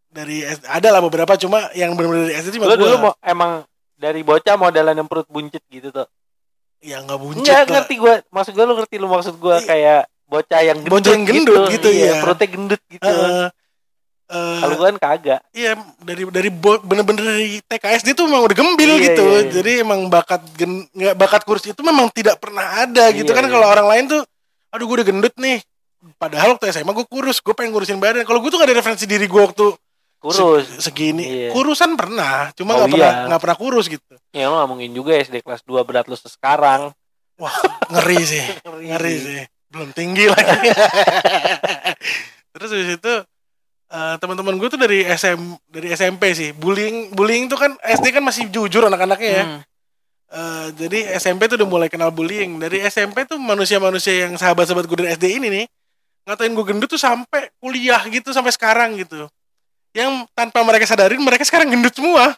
dari 0.09 0.45
ada 0.69 0.87
lah 0.93 1.01
beberapa 1.03 1.33
cuma 1.35 1.69
yang 1.75 1.97
benar-benar 1.97 2.29
dari 2.29 2.35
SD 2.39 2.61
cuma 2.61 2.69
Lo 2.71 2.77
gue 2.77 2.87
dulu 2.87 2.95
mau, 3.09 3.13
emang 3.25 3.65
dari 3.95 4.21
bocah 4.21 4.55
modelan 4.55 4.95
yang 4.95 5.07
perut 5.07 5.27
buncit 5.27 5.63
gitu 5.67 5.89
tuh. 5.89 6.07
ya 6.79 7.01
nggak 7.01 7.17
buncit 7.17 7.41
Enggak 7.41 7.57
lah 7.57 7.71
ngerti 7.81 7.95
gue. 7.97 8.13
Maksud 8.29 8.51
gue 8.53 8.65
lo 8.67 8.73
ngerti 8.77 8.95
lo 8.99 9.07
maksud 9.09 9.35
gue 9.35 9.55
kayak 9.63 10.01
bocah 10.25 10.61
yang 10.61 10.77
gendut 10.83 10.93
Bocah 10.93 11.11
yang 11.11 11.25
gendut 11.25 11.61
gitu, 11.71 11.89
iya. 11.89 12.13
Perutnya 12.19 12.47
gendut 12.49 12.81
gitu. 12.85 13.05
Eh, 13.05 13.47
eh, 14.29 14.57
Kalau 14.61 14.73
gue 14.75 14.85
kan 14.93 14.97
kagak. 14.99 15.41
iya 15.49 15.71
dari 16.01 16.23
dari 16.29 16.49
bener-bener 16.53 17.23
dari 17.25 17.49
TKSD 17.61 18.13
tuh 18.13 18.25
memang 18.25 18.45
udah 18.45 18.57
gembil 18.57 18.91
Iya, 18.97 19.03
gitu 19.09 19.23
iya, 19.25 19.39
iya. 19.41 19.49
jadi 19.49 19.71
emang 19.81 20.09
bakat 20.09 20.41
gen, 20.53 20.85
nggak 20.93 21.15
bakat 21.15 21.41
kurus 21.45 21.65
itu 21.65 21.81
memang 21.81 22.09
tidak 22.09 22.37
pernah 22.37 22.85
ada 22.85 23.09
gitu 23.09 23.31
Iya, 23.31 23.37
kan 23.37 23.45
iya. 23.45 23.51
kalau 23.53 23.67
orang 23.69 23.87
lain 23.89 24.03
tuh 24.09 24.21
aduh 24.69 24.85
gue 24.85 24.95
udah 25.01 25.07
gendut 25.07 25.33
nih 25.37 25.61
padahal 26.17 26.53
waktu 26.53 26.69
SMA 26.69 26.91
gue 26.91 27.07
kurus 27.07 27.37
gue 27.39 27.53
pengen 27.53 27.73
ngurusin 27.73 27.97
badan 27.97 28.25
kalau 28.25 28.41
gue 28.41 28.49
tuh 28.49 28.59
gak 28.59 28.69
ada 28.69 28.77
referensi 28.77 29.05
diri 29.05 29.25
gue 29.25 29.41
waktu 29.41 29.73
Kurus. 30.25 30.65
se- 30.65 30.81
segini 30.83 31.21
Iya. 31.21 31.49
kurusan 31.51 31.93
pernah 31.93 32.49
cuma 32.51 32.73
Oh, 32.73 32.77
nggak 32.79 32.89
pernah 32.91 33.11
iya. 33.11 33.25
nggak 33.27 33.41
pernah 33.41 33.57
kurus 33.57 33.85
gitu 33.85 34.13
Ya 34.31 34.47
lo 34.47 34.57
gak 34.57 34.67
mungkin 34.67 34.89
juga 34.91 35.13
SD 35.15 35.39
kelas 35.39 35.61
2 35.61 35.81
berat 35.81 36.05
lo 36.05 36.15
sekarang. 36.15 36.89
wah 37.35 37.55
ngeri 37.89 38.19
sih 38.21 38.43
ngeri 38.89 39.15
sih 39.17 39.41
belum 39.67 39.91
tinggi 39.91 40.25
lagi 40.25 40.71
terus 42.53 42.69
habis 42.69 42.91
itu 42.95 43.13
eh, 43.87 44.15
teman-teman 44.17 44.55
gue 44.55 44.67
tuh 44.67 44.79
dari 44.79 45.03
SM 45.03 45.39
dari 45.67 45.91
SMP 45.91 46.31
sih 46.31 46.49
bullying 46.51 47.11
bullying 47.11 47.45
tuh 47.45 47.57
kan 47.57 47.75
SD 47.77 48.11
kan 48.11 48.23
masih 48.23 48.47
jujur 48.49 48.83
anak-anaknya 48.83 49.31
ya 49.31 49.45
Hmm. 49.45 49.61
Eh, 50.27 50.67
jadi 50.75 50.99
SMP 51.15 51.45
tuh 51.45 51.55
udah 51.55 51.69
mulai 51.69 51.85
kenal 51.85 52.09
bullying 52.09 52.57
dari 52.57 52.81
SMP 52.83 53.23
tuh 53.23 53.37
manusia-manusia 53.37 54.25
yang 54.25 54.33
sahabat-sahabat 54.33 54.83
gue 54.85 54.97
dari 54.97 55.09
SD 55.13 55.37
ini 55.37 55.47
nih 55.53 55.65
ngatain 56.25 56.49
gue 56.51 56.65
gendut 56.65 56.89
tuh 56.89 56.97
sampai 56.97 57.53
kuliah 57.55 58.01
gitu 58.05 58.31
sampai 58.31 58.49
sekarang 58.49 58.97
gitu 58.97 59.29
yang 59.95 60.11
tanpa 60.31 60.59
mereka 60.61 60.83
sadarin 60.83 61.17
mereka 61.17 61.41
sekarang 61.41 61.67
gendut 61.67 61.95
semua 61.95 62.35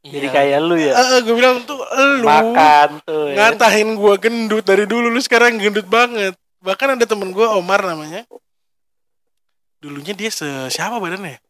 Jadi 0.00 0.26
Iya. 0.26 0.32
kayak 0.32 0.58
lu 0.60 0.74
ya. 0.74 0.92
Eh, 0.96 1.20
gue 1.20 1.34
bilang 1.34 1.60
tuh 1.62 1.76
lu 2.16 2.24
Makan 2.24 2.88
tuh 3.00 3.30
ya. 3.30 3.52
ngatain 3.52 3.88
gue 3.92 4.14
gendut 4.18 4.64
dari 4.64 4.84
dulu 4.84 5.06
lu 5.06 5.20
sekarang 5.20 5.54
gendut 5.56 5.84
banget 5.86 6.32
bahkan 6.58 6.92
ada 6.92 7.04
temen 7.04 7.30
gue 7.30 7.44
Omar 7.46 7.80
namanya 7.80 8.24
dulunya 9.76 10.12
dia 10.12 10.28
se 10.28 10.44
siapa 10.68 10.96
badannya 10.96 11.40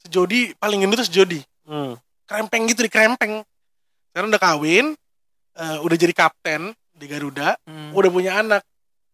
sejodi 0.00 0.52
paling 0.56 0.80
gendut 0.80 1.00
tuh 1.00 1.08
sejodi 1.08 1.40
Hmm. 1.62 1.94
krempeng 2.24 2.66
gitu 2.66 2.82
di 2.82 2.90
krempeng 2.90 3.44
sekarang 4.10 4.28
udah 4.28 4.42
kawin 4.42 4.86
eh, 5.54 5.78
udah 5.78 5.96
jadi 5.96 6.12
kapten 6.12 6.72
di 6.90 7.06
Garuda 7.06 7.54
Hmm. 7.62 7.92
udah 7.92 8.10
punya 8.10 8.36
anak 8.36 8.60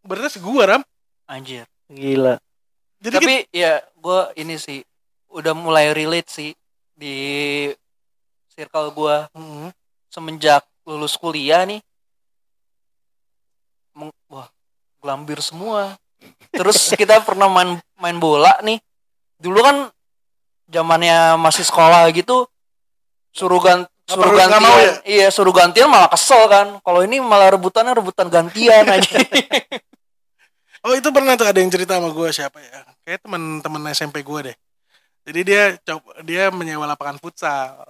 berarti 0.01 0.38
gue 0.38 0.62
ram 0.64 0.83
anjir 1.27 1.66
Gila. 1.87 2.38
jadi 2.99 3.14
tapi 3.14 3.27
kita- 3.42 3.51
ya 3.53 3.73
gue 3.95 4.21
ini 4.37 4.55
sih 4.57 4.81
udah 5.37 5.53
mulai 5.53 5.92
relate 5.92 6.33
sih 6.33 6.51
di 6.96 7.16
circle 8.51 8.88
gue 8.90 9.16
Mm, 9.37 9.68
semenjak 10.09 10.64
lulus 10.83 11.14
kuliah 11.14 11.61
nih 11.62 11.85
meng- 13.92 14.16
wah 14.29 14.49
gelambir 15.01 15.38
semua. 15.40 15.96
Terus 16.51 16.88
kita 16.96 17.20
pernah 17.20 17.46
main 17.46 17.77
main 17.96 18.16
bola 18.16 18.57
nih. 18.64 18.81
Dulu 19.37 19.61
kan 19.61 19.77
zamannya 20.66 21.37
masih 21.37 21.62
sekolah 21.62 22.09
gitu 22.12 22.49
suruh 23.31 23.61
gan 23.61 23.85
Nggak 24.07 24.14
suruh 24.16 24.33
gantian. 24.33 24.62
mau 24.62 24.77
ya? 24.79 24.92
iya 25.05 25.27
suruh 25.29 25.53
gantian 25.53 25.90
malah 25.90 26.09
kesel 26.09 26.49
kan. 26.49 26.81
Kalau 26.81 27.05
ini 27.05 27.20
malah 27.20 27.53
rebutannya 27.53 27.92
rebutan 27.92 28.33
gantian 28.33 28.88
aja. 28.88 29.16
Oh 30.87 30.94
itu 30.94 31.11
pernah 31.11 31.35
tuh 31.35 31.51
ada 31.51 31.59
yang 31.59 31.66
cerita 31.66 31.99
sama 31.99 32.14
gue 32.14 32.31
siapa 32.31 32.62
ya? 32.62 32.87
Kayak 33.03 33.27
teman-teman 33.27 33.90
SMP 33.90 34.22
gue 34.22 34.40
deh 34.46 34.57
jadi 35.26 35.40
dia 35.42 35.62
coba 35.82 36.10
dia 36.22 36.48
menyewa 36.48 36.86
lapangan 36.86 37.18
futsal. 37.18 37.82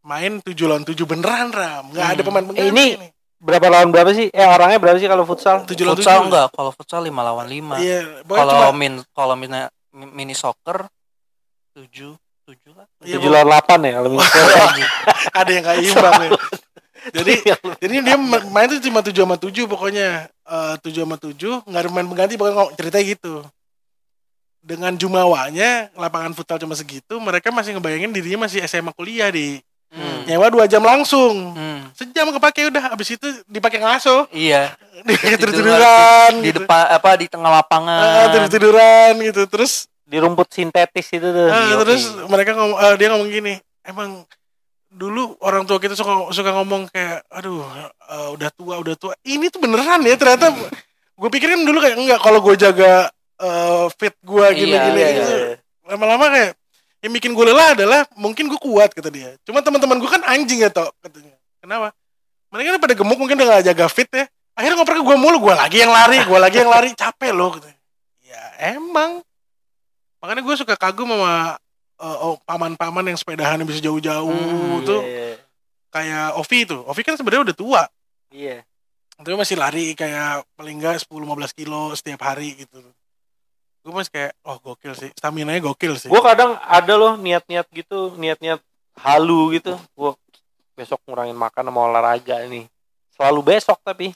Main 0.00 0.38
7 0.38 0.54
lawan 0.64 0.84
7 0.84 0.94
beneran 1.02 1.48
ram. 1.48 1.90
Nggak 1.90 2.06
ada 2.06 2.20
Hmm. 2.20 2.28
pemain 2.28 2.44
pengganti 2.44 2.70
ini- 2.70 2.94
nih 2.96 3.10
Berapa 3.36 3.68
lawan 3.68 3.92
berapa 3.92 4.08
sih? 4.10 4.32
Eh 4.32 4.40
orangnya 4.40 4.78
berapa 4.78 4.96
sih 4.96 5.04
kalau 5.04 5.24
futsal? 5.24 5.64
7 5.64 5.84
lawan 5.84 5.96
7 5.96 6.00
futsal 6.00 6.18
enggak 6.24 6.46
kalau 6.50 6.70
futsal 6.70 7.00
5 7.02 7.20
lawan 7.20 7.44
5 7.44 7.76
iya 7.76 8.00
kalau 8.24 8.52
cuma 8.54 8.72
min 8.72 8.94
kalau 9.12 9.34
mini, 9.34 9.68
mini 9.92 10.32
soccer 10.32 10.88
7 11.72 12.16
7 12.44 12.72
lah. 12.72 12.86
Iya, 13.00 13.16
Tujuh 13.16 13.28
lawan 13.28 13.48
delapan 13.48 13.78
ya 13.80 13.92
kalau 13.94 14.08
misalnya. 14.12 14.86
ada 15.40 15.50
yang 15.50 15.64
kayak 15.64 15.80
imbang 15.82 16.14
ya. 16.20 16.30
Jadi 17.10 17.32
jadi 17.80 17.94
dia 18.00 18.16
ma- 18.16 18.48
main 18.48 18.68
tuh 18.70 18.80
cuma 18.80 19.00
7 19.00 19.12
sama 19.18 19.36
7 19.36 19.64
pokoknya. 19.66 20.08
Eh 20.28 20.74
7 20.80 21.04
sama 21.04 21.16
7 21.16 21.60
nggak 21.64 21.80
ada 21.80 21.88
pemain 21.90 22.04
pengganti 22.06 22.34
pokoknya 22.36 22.72
ceritanya 22.74 23.04
gitu 23.10 23.34
dengan 24.64 24.96
jumawanya 24.96 25.92
lapangan 25.92 26.32
futsal 26.32 26.56
cuma 26.56 26.72
segitu 26.72 27.20
mereka 27.20 27.52
masih 27.52 27.76
ngebayangin 27.76 28.16
dirinya 28.16 28.48
masih 28.48 28.64
SMA 28.64 28.96
kuliah 28.96 29.28
di. 29.28 29.60
Hmm. 29.94 30.26
nyewa 30.26 30.50
dua 30.50 30.66
jam 30.66 30.82
langsung. 30.82 31.54
Hmm. 31.54 31.86
sejam 31.94 32.26
kepake 32.34 32.66
udah. 32.66 32.90
Habis 32.90 33.14
itu 33.14 33.28
dipakai 33.46 33.78
ngaso. 33.78 34.26
Iya. 34.34 34.74
Tidur 35.06 35.54
tiduran 35.62 36.42
di 36.42 36.50
depan 36.50 36.98
apa 36.98 37.14
di 37.14 37.30
tengah 37.30 37.62
lapangan. 37.62 38.26
Tidur 38.34 38.50
tiduran 38.50 39.12
gitu. 39.22 39.46
Terus 39.46 39.86
Di 40.02 40.18
rumput 40.18 40.50
sintetis 40.50 41.14
itu 41.14 41.28
tuh. 41.30 41.46
Yoi. 41.46 41.78
terus 41.86 42.10
mereka 42.26 42.58
ngomong 42.58 42.76
eh, 42.76 42.94
dia 42.98 43.08
ngomong 43.14 43.30
gini 43.30 43.54
emang 43.86 44.26
dulu 44.90 45.38
orang 45.40 45.62
tua 45.64 45.78
kita 45.78 45.94
suka 45.94 46.28
suka 46.34 46.50
ngomong 46.58 46.90
kayak 46.90 47.22
aduh 47.30 47.62
eh, 48.10 48.28
udah 48.34 48.50
tua 48.50 48.82
udah 48.82 48.98
tua. 48.98 49.14
Ini 49.22 49.46
tuh 49.46 49.62
beneran 49.62 50.02
ya 50.02 50.18
ternyata. 50.18 50.50
Gue 51.14 51.30
pikirin 51.30 51.62
dulu 51.62 51.78
kayak 51.78 51.94
enggak 52.02 52.18
kalau 52.18 52.42
gue 52.42 52.58
jaga 52.58 53.13
eh, 53.36 53.86
fit 53.94 54.14
gue 54.20 54.44
Iya, 54.44 54.54
gini 54.54 54.72
iya, 54.72 55.08
gitu 55.12 55.34
iya. 55.34 55.54
lama-lama 55.84 56.26
kayak 56.28 56.52
yang 57.00 57.12
bikin 57.12 57.30
gue 57.32 57.44
lelah 57.44 57.76
adalah 57.76 58.00
mungkin 58.16 58.48
gue 58.48 58.56
kuat 58.56 58.96
kata 58.96 59.12
dia. 59.12 59.36
Cuma 59.44 59.60
teman-teman 59.60 60.00
gue 60.00 60.08
kan 60.08 60.24
anjing 60.24 60.58
ya 60.58 60.72
toh 60.72 60.88
katanya. 60.98 61.36
Kenapa? 61.60 61.92
Mereka 62.48 62.76
kan 62.76 62.80
pada 62.80 62.94
gemuk 62.96 63.18
mungkin 63.18 63.36
udah 63.36 63.60
gak 63.60 63.66
jaga 63.68 63.86
fit 63.86 64.08
ya. 64.08 64.24
Akhirnya 64.54 64.78
ngoper 64.78 64.96
ke 64.96 65.04
gue 65.04 65.16
mulu 65.18 65.36
gue 65.42 65.54
lagi 65.54 65.82
yang 65.82 65.92
lari 65.92 66.24
gue 66.24 66.38
lagi 66.38 66.56
yang 66.58 66.70
lari. 66.70 66.96
Capek 66.96 67.30
loh 67.30 67.52
katanya. 67.52 67.76
ya 68.20 68.40
emang. 68.72 69.20
Makanya 70.18 70.40
gue 70.40 70.54
suka 70.56 70.74
kagum 70.74 71.12
sama 71.12 71.60
eh, 72.00 72.16
oh, 72.24 72.40
paman-paman 72.42 73.12
yang 73.12 73.18
sepedahan 73.20 73.60
yang 73.60 73.68
bisa 73.68 73.84
jauh-jauh 73.84 74.32
Hmm, 74.32 74.80
tuh. 74.82 75.04
Iya. 75.04 75.36
kayak 75.90 76.40
Ovi 76.40 76.64
tuh. 76.64 76.80
Ovi 76.88 77.02
kan 77.04 77.14
sebenarnya 77.14 77.52
udah 77.52 77.56
tua. 77.56 77.82
Iya. 78.32 78.64
tapi 79.14 79.30
masih 79.30 79.54
lari 79.54 79.94
kayak 79.94 80.42
paling 80.58 80.82
enggak 80.82 80.98
10-15 81.06 81.14
kilo 81.54 81.94
setiap 81.94 82.18
hari 82.24 82.58
gitu 82.58 82.82
gue 83.84 83.92
masih 83.92 84.12
kayak 84.16 84.32
oh 84.48 84.56
gokil 84.64 84.96
sih 84.96 85.12
stamina 85.12 85.52
nya 85.52 85.60
gokil 85.60 86.00
sih 86.00 86.08
Gue 86.08 86.22
kadang 86.24 86.56
ada 86.56 86.96
loh 86.96 87.20
niat-niat 87.20 87.68
gitu, 87.68 88.16
niat-niat 88.16 88.56
halu 88.96 89.52
gitu. 89.60 89.76
Gue 89.92 90.16
besok 90.72 90.98
ngurangin 91.06 91.36
makan 91.36 91.68
sama 91.68 91.80
olahraga 91.84 92.48
nih. 92.48 92.64
Selalu 93.14 93.40
besok 93.54 93.78
tapi. 93.84 94.10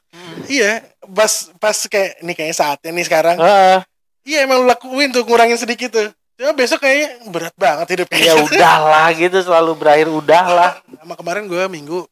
Iya, 0.51 0.83
pas 1.07 1.53
pas 1.61 1.77
kayak 1.87 2.25
ini 2.25 2.33
kayaknya 2.35 2.57
saatnya 2.57 2.91
nih 2.97 3.07
sekarang. 3.07 3.37
Heeh. 3.39 3.79
Iya 4.27 4.39
emang 4.45 4.65
lu 4.65 4.67
lakuin 4.67 5.13
tuh 5.15 5.23
ngurangin 5.23 5.61
sedikit 5.61 5.95
tuh. 5.95 6.11
Cuma 6.39 6.55
besok 6.55 6.83
kayaknya 6.83 7.29
berat 7.31 7.55
banget 7.59 7.87
hidupnya. 7.99 8.19
ya 8.31 8.35
udahlah 8.39 9.11
gitu 9.15 9.39
selalu 9.43 9.73
berakhir 9.79 10.09
udahlah. 10.11 10.79
Sama 10.99 11.15
kemarin 11.15 11.47
gue 11.47 11.63
minggu 11.71 12.09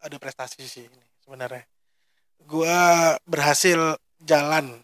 ada 0.00 0.16
prestasi 0.16 0.64
sih 0.64 0.86
sebenarnya. 1.24 1.64
Gue 2.44 2.76
berhasil 3.28 4.00
jalan. 4.20 4.80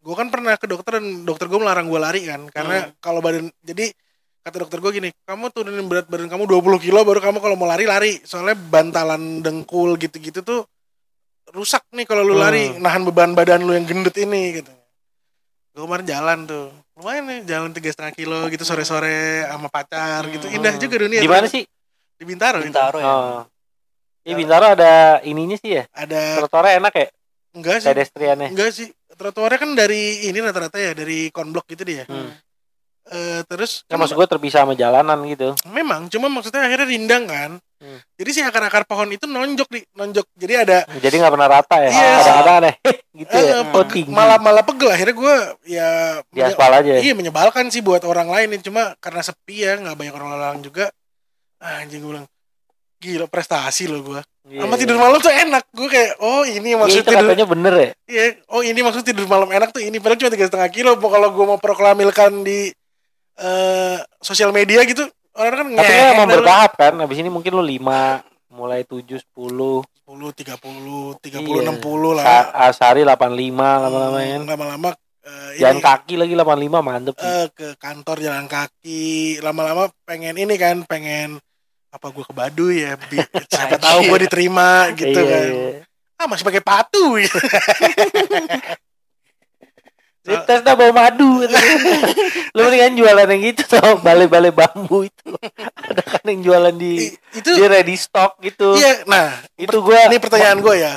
Gue 0.00 0.14
kan 0.16 0.32
pernah 0.32 0.56
ke 0.56 0.64
dokter 0.64 0.96
dan 0.96 1.22
dokter 1.22 1.44
gue 1.44 1.60
melarang 1.60 1.86
gue 1.86 2.00
lari 2.00 2.24
kan. 2.24 2.48
Karena 2.48 2.88
kalau 2.98 3.20
badan 3.20 3.52
jadi 3.60 3.92
kata 4.40 4.56
dokter 4.58 4.80
gue 4.80 4.90
gini, 4.90 5.08
kamu 5.24 5.52
turunin 5.52 5.84
berat 5.84 6.08
badan 6.08 6.26
kamu 6.26 6.48
20 6.48 6.80
kilo 6.80 7.04
baru 7.04 7.20
kamu 7.20 7.38
kalau 7.38 7.56
mau 7.56 7.68
lari 7.68 7.84
lari. 7.84 8.16
Soalnya 8.24 8.56
bantalan 8.56 9.40
dengkul 9.40 9.94
gitu-gitu 9.94 10.40
tuh 10.40 10.64
rusak 11.50 11.84
nih 11.92 12.06
kalau 12.06 12.22
lu 12.22 12.32
Hmm. 12.34 12.42
lari 12.42 12.64
nahan 12.78 13.02
beban 13.02 13.34
badan 13.34 13.60
lu 13.60 13.74
yang 13.74 13.84
gendut 13.84 14.16
ini 14.16 14.58
gitu. 14.58 14.72
Gue 15.70 15.84
kemarin 15.84 16.02
jalan 16.02 16.38
tuh, 16.44 16.66
lumayan 16.96 17.24
nih 17.26 17.38
jalan 17.46 17.70
tiga 17.70 17.92
setengah 17.92 18.10
kilo 18.12 18.40
gitu 18.48 18.64
sore-sore 18.64 19.44
sama 19.46 19.68
pacar 19.68 20.26
gitu. 20.26 20.50
Indah 20.50 20.74
juga 20.74 20.96
dunia. 20.98 21.20
Di 21.20 21.30
mana 21.30 21.46
sih? 21.46 21.62
Di 22.16 22.24
Bintaro. 22.24 22.58
itu. 22.58 22.72
Bintaro 22.72 22.98
ya 22.98 23.06
Oh. 23.06 23.42
Di 24.20 24.32
Bintaro 24.34 24.66
ada 24.72 25.20
ininya 25.22 25.56
sih 25.56 25.76
ya. 25.76 25.84
Ada 25.90 26.42
Trotoarnya 26.42 26.80
enak 26.80 26.92
ya 26.92 27.06
enggak 27.50 27.76
sih? 27.80 27.88
pedestriannya. 27.88 28.48
Enggak 28.50 28.70
sih. 28.70 28.88
Trotoarnya 29.20 29.60
kan 29.60 29.76
dari 29.76 30.24
ini 30.32 30.40
rata-rata 30.40 30.80
ya 30.80 30.96
dari 30.96 31.28
konblok 31.28 31.68
gitu 31.68 31.84
dia. 31.84 32.08
Hmm. 32.08 32.32
Eh, 33.10 33.44
terus 33.44 33.84
Ya 33.84 33.98
kan 33.98 34.00
maksud 34.00 34.16
gue 34.16 34.28
terpisah 34.28 34.64
sama 34.64 34.72
jalanan 34.72 35.20
gitu. 35.28 35.52
memang 35.68 36.08
cuma 36.08 36.32
maksudnya 36.32 36.64
akhirnya 36.64 36.88
rindang 36.88 37.28
kan. 37.28 37.50
Hmm. 37.80 38.00
Jadi 38.16 38.30
si 38.32 38.40
akar-akar 38.40 38.88
pohon 38.88 39.12
itu 39.12 39.28
nonjok 39.28 39.68
di 39.68 39.80
nonjok. 39.92 40.24
Jadi 40.40 40.54
ada 40.56 40.88
Jadi 40.96 41.20
nggak 41.20 41.32
pernah 41.36 41.48
rata 41.52 41.76
ya. 41.84 41.90
Iya. 41.92 42.12
Kadang-kadang 42.16 42.56
aneh 42.64 42.74
gitu 43.20 43.36
eh, 43.36 43.44
ya. 43.44 43.56
Hmm. 43.60 43.76
Oh 43.76 43.84
malah 44.08 44.38
malah 44.40 44.64
pegel 44.64 44.88
akhirnya 44.88 45.16
gue 45.20 45.36
ya 45.68 45.88
di 46.32 46.40
aspal 46.40 46.72
aja. 46.72 46.96
iya 46.96 47.12
menyebalkan 47.12 47.68
sih 47.68 47.84
buat 47.84 48.00
orang 48.08 48.32
lain 48.32 48.56
ini 48.56 48.64
cuma 48.64 48.96
karena 49.04 49.20
sepi 49.20 49.68
ya 49.68 49.76
nggak 49.76 49.96
banyak 50.00 50.14
orang 50.16 50.30
lalang 50.32 50.58
juga 50.64 50.88
ah, 51.60 51.84
anjing 51.84 52.00
gue 52.00 52.10
bilang 52.16 52.28
gila 53.00 53.26
prestasi 53.26 53.88
loh 53.88 54.04
gue 54.04 54.22
Iya, 54.42 54.66
sama 54.66 54.74
tidur 54.74 54.96
malam 54.96 55.20
tuh 55.20 55.30
enak 55.30 55.62
gue 55.70 55.86
kayak 55.86 56.18
oh 56.18 56.42
ini 56.42 56.72
Iya, 56.72 56.76
maksud 56.76 57.00
itu 57.00 57.12
tidur 57.12 57.46
bener 57.46 57.72
ya. 57.72 57.90
iya 58.04 58.24
oh 58.48 58.60
ini 58.60 58.80
maksud 58.80 59.02
tidur 59.02 59.24
malam 59.24 59.46
enak 59.46 59.70
tuh 59.70 59.78
ini 59.78 59.96
padahal 59.96 60.18
cuma 60.18 60.32
tiga 60.32 60.46
setengah 60.46 60.70
kilo 60.70 60.90
kalau 60.96 61.28
gue 61.30 61.44
mau 61.44 61.56
proklamilkan 61.56 62.42
di 62.42 62.72
eh 63.36 63.98
sosial 64.18 64.50
media 64.50 64.82
gitu 64.82 65.06
orang 65.32 65.56
kan 65.56 65.66
Tapi 65.72 65.86
kan 65.86 65.96
ngehek 65.96 66.14
emang 66.14 66.28
bertahap 66.30 66.72
kan. 66.74 66.92
Habis 66.98 67.16
ini 67.16 67.30
mungkin 67.30 67.52
lu 67.52 67.62
5 67.62 67.78
mulai 68.50 68.82
7 68.82 69.06
10 69.06 69.86
10, 70.02 70.34
30, 70.34 71.14
30, 71.16 71.38
Iya. 71.38 71.70
60 71.70 72.10
lah. 72.12 72.24
Sa- 72.26 72.50
ah, 72.52 72.70
sehari 72.74 73.00
85 73.00 73.54
lama-lama 73.78 74.18
Hmm, 74.18 74.26
kan. 74.26 74.40
Lama-lama 74.48 74.88
eh, 75.22 75.50
Jalan 75.56 75.78
ini, 75.78 75.84
kaki 75.84 76.14
lagi 76.16 76.34
85 76.34 76.82
mantep 76.82 77.14
eh, 77.16 77.46
ke 77.54 77.68
kantor 77.76 78.16
jalan 78.18 78.44
kaki. 78.44 79.38
Lama-lama 79.38 79.86
pengen 80.02 80.34
ini 80.34 80.58
kan, 80.58 80.82
pengen 80.82 81.38
apa 81.90 82.06
gue 82.08 82.22
ke 82.22 82.32
Baduy 82.32 82.74
ya. 82.82 82.94
Siapa 83.50 83.76
tahu 83.76 83.98
gue 84.06 84.18
diterima 84.22 84.94
gitu 84.94 85.10
Iya, 85.10 85.26
kan. 85.26 85.44
iya. 85.44 85.70
Ah 86.16 86.26
masih 86.26 86.44
pakai 86.44 86.62
patu 86.62 87.18
ya. 87.18 87.26
Tes 90.20 90.60
bawa 90.62 90.92
madu 90.92 91.42
gitu. 91.42 91.56
Lu 92.54 92.60
mendingan 92.62 92.92
jualan 92.92 93.24
yang 93.24 93.40
gitu 93.42 93.64
tau 93.66 93.98
Balai-balai 93.98 94.52
bambu 94.52 95.02
itu 95.02 95.32
Ada 95.74 96.02
kan 96.04 96.22
yang 96.22 96.44
jualan 96.44 96.76
di 96.76 97.08
itu 97.32 97.50
Dia 97.50 97.66
ready 97.66 97.96
stock 97.96 98.36
gitu 98.38 98.76
iya. 98.76 99.00
Nah 99.08 99.40
Itu 99.56 99.80
gua 99.80 100.06
ini 100.06 100.20
pertanyaan 100.20 100.60
gue 100.60 100.76
ya. 100.76 100.92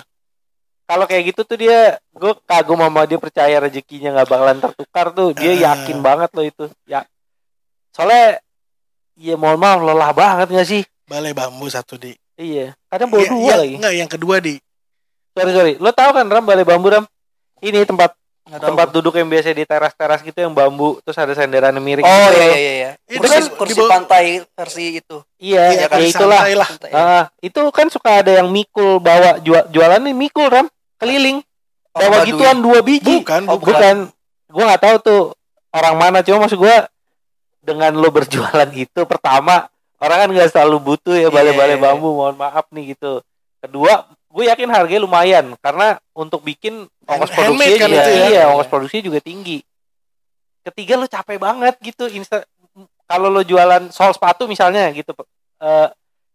Kalau 0.84 1.08
kayak 1.08 1.34
gitu 1.34 1.47
tuh 1.47 1.56
dia 1.56 1.97
Gue 2.12 2.36
kagum 2.43 2.77
sama 2.77 3.08
dia 3.08 3.15
percaya 3.15 3.56
rezekinya 3.58 4.12
gak 4.13 4.27
bakalan 4.27 4.60
tertukar 4.60 5.06
tuh 5.10 5.32
Dia 5.32 5.56
Eh. 5.56 5.60
yakin 5.63 6.03
banget 6.03 6.29
loh 6.29 6.43
itu 6.43 6.65
ya 6.84 7.08
Soalnya 7.89 8.43
Iya 9.15 9.36
mohon 9.36 9.58
maaf 9.58 9.80
lelah 9.80 10.12
banget 10.12 10.47
gak 10.49 10.67
sih 10.67 10.82
Balai 11.04 11.32
bambu 11.32 11.67
satu 11.67 11.95
di. 11.95 12.15
Iya 12.34 12.73
Kadang 12.88 13.08
bawa 13.08 13.21
Iya, 13.21 13.30
dua 13.30 13.41
iya, 13.43 13.56
lagi 13.56 13.76
Enggak 13.78 13.93
yang 13.95 14.10
kedua 14.10 14.36
di. 14.38 14.56
Sorry 15.32 15.52
sorry 15.52 15.73
Lo 15.78 15.89
tau 15.89 16.12
kan 16.12 16.26
Ram 16.26 16.41
balai 16.41 16.63
bambu 16.63 16.89
Ram 16.89 17.06
Ini 17.60 17.84
tempat 17.84 18.17
Nggak 18.43 18.60
tahu 18.60 18.67
tempat 18.69 18.88
gua. 18.88 18.93
duduk 18.93 19.13
yang 19.15 19.30
biasa 19.30 19.49
di 19.49 19.63
teras-teras 19.63 20.19
gitu 20.19 20.36
yang 20.36 20.52
bambu 20.52 20.99
terus 20.99 21.15
ada 21.15 21.32
senderan 21.32 21.71
miring 21.76 22.04
oh 22.04 22.12
gitu. 22.28 22.36
iya 22.36 22.43
iya 22.43 22.58
iya 22.60 22.73
iya 22.73 22.91
Itu 23.08 23.23
kursi, 23.23 23.32
kan 23.32 23.43
kursi 23.56 23.80
pantai 23.88 24.26
versi 24.52 24.86
itu 24.99 25.17
Iya, 25.39 25.63
Iya, 25.63 25.80
ya, 25.80 25.88
kan 25.88 25.99
itulah. 26.02 26.41
santai 26.43 26.54
lah. 26.54 26.67
Pantai. 26.67 26.91
Ah, 26.91 27.23
itu 27.39 27.62
kan 27.71 27.88
suka 27.88 28.19
ada 28.19 28.32
yang 28.34 28.52
mikul 28.52 28.99
bawa 28.99 29.39
jual 29.39 29.63
jualan 29.69 29.95
nih 30.02 30.15
mikul 30.17 30.43
ram 30.45 30.67
keliling 30.97 31.39
Oh, 31.93 32.02
bawa 32.02 32.26
gituan 32.26 32.58
dua 32.60 32.82
biji. 32.82 33.21
Bukan, 33.21 33.47
Oh, 33.47 33.56
bukan. 33.56 33.71
Bukan, 33.71 33.97
gua 34.49 34.63
nggak 34.65 34.82
tahu 34.82 34.95
tuh 34.99 35.21
orang 35.71 35.95
mana 35.95 36.17
cuma 36.19 36.41
maksud 36.41 36.58
gua 36.58 36.89
dengan 37.63 37.95
lo 37.95 38.12
berjualan 38.12 38.67
gitu 38.76 39.08
pertama 39.08 39.71
orang 40.04 40.28
kan 40.28 40.30
nggak 40.36 40.49
selalu 40.52 40.78
butuh 40.84 41.15
ya 41.15 41.32
balai-balai 41.32 41.80
iya, 41.80 41.80
iya. 41.80 41.86
bambu 41.88 42.12
mohon 42.12 42.36
maaf 42.36 42.67
nih 42.76 42.93
gitu. 42.93 43.23
Kedua, 43.63 44.04
gue 44.12 44.43
yakin 44.52 44.67
harganya 44.67 45.02
lumayan 45.08 45.45
karena 45.63 45.95
untuk 46.12 46.43
bikin 46.43 46.84
ongkos 47.08 47.32
produksinya 47.32 47.80
kan 47.80 47.88
juga 47.88 48.04
itu 48.04 48.12
ya? 48.12 48.26
iya, 48.28 48.41
ongkos 48.52 48.67
produksinya 48.67 49.04
juga 49.08 49.19
tinggi. 49.23 49.63
Ketiga 50.67 50.99
lo 50.99 51.08
capek 51.08 51.39
banget 51.39 51.76
gitu 51.80 52.12
insta 52.12 52.43
kalau 53.08 53.32
lo 53.32 53.39
jualan 53.47 53.88
sol 53.95 54.12
sepatu 54.12 54.47
misalnya 54.52 54.91
gitu 54.91 55.15
eh 55.63 55.88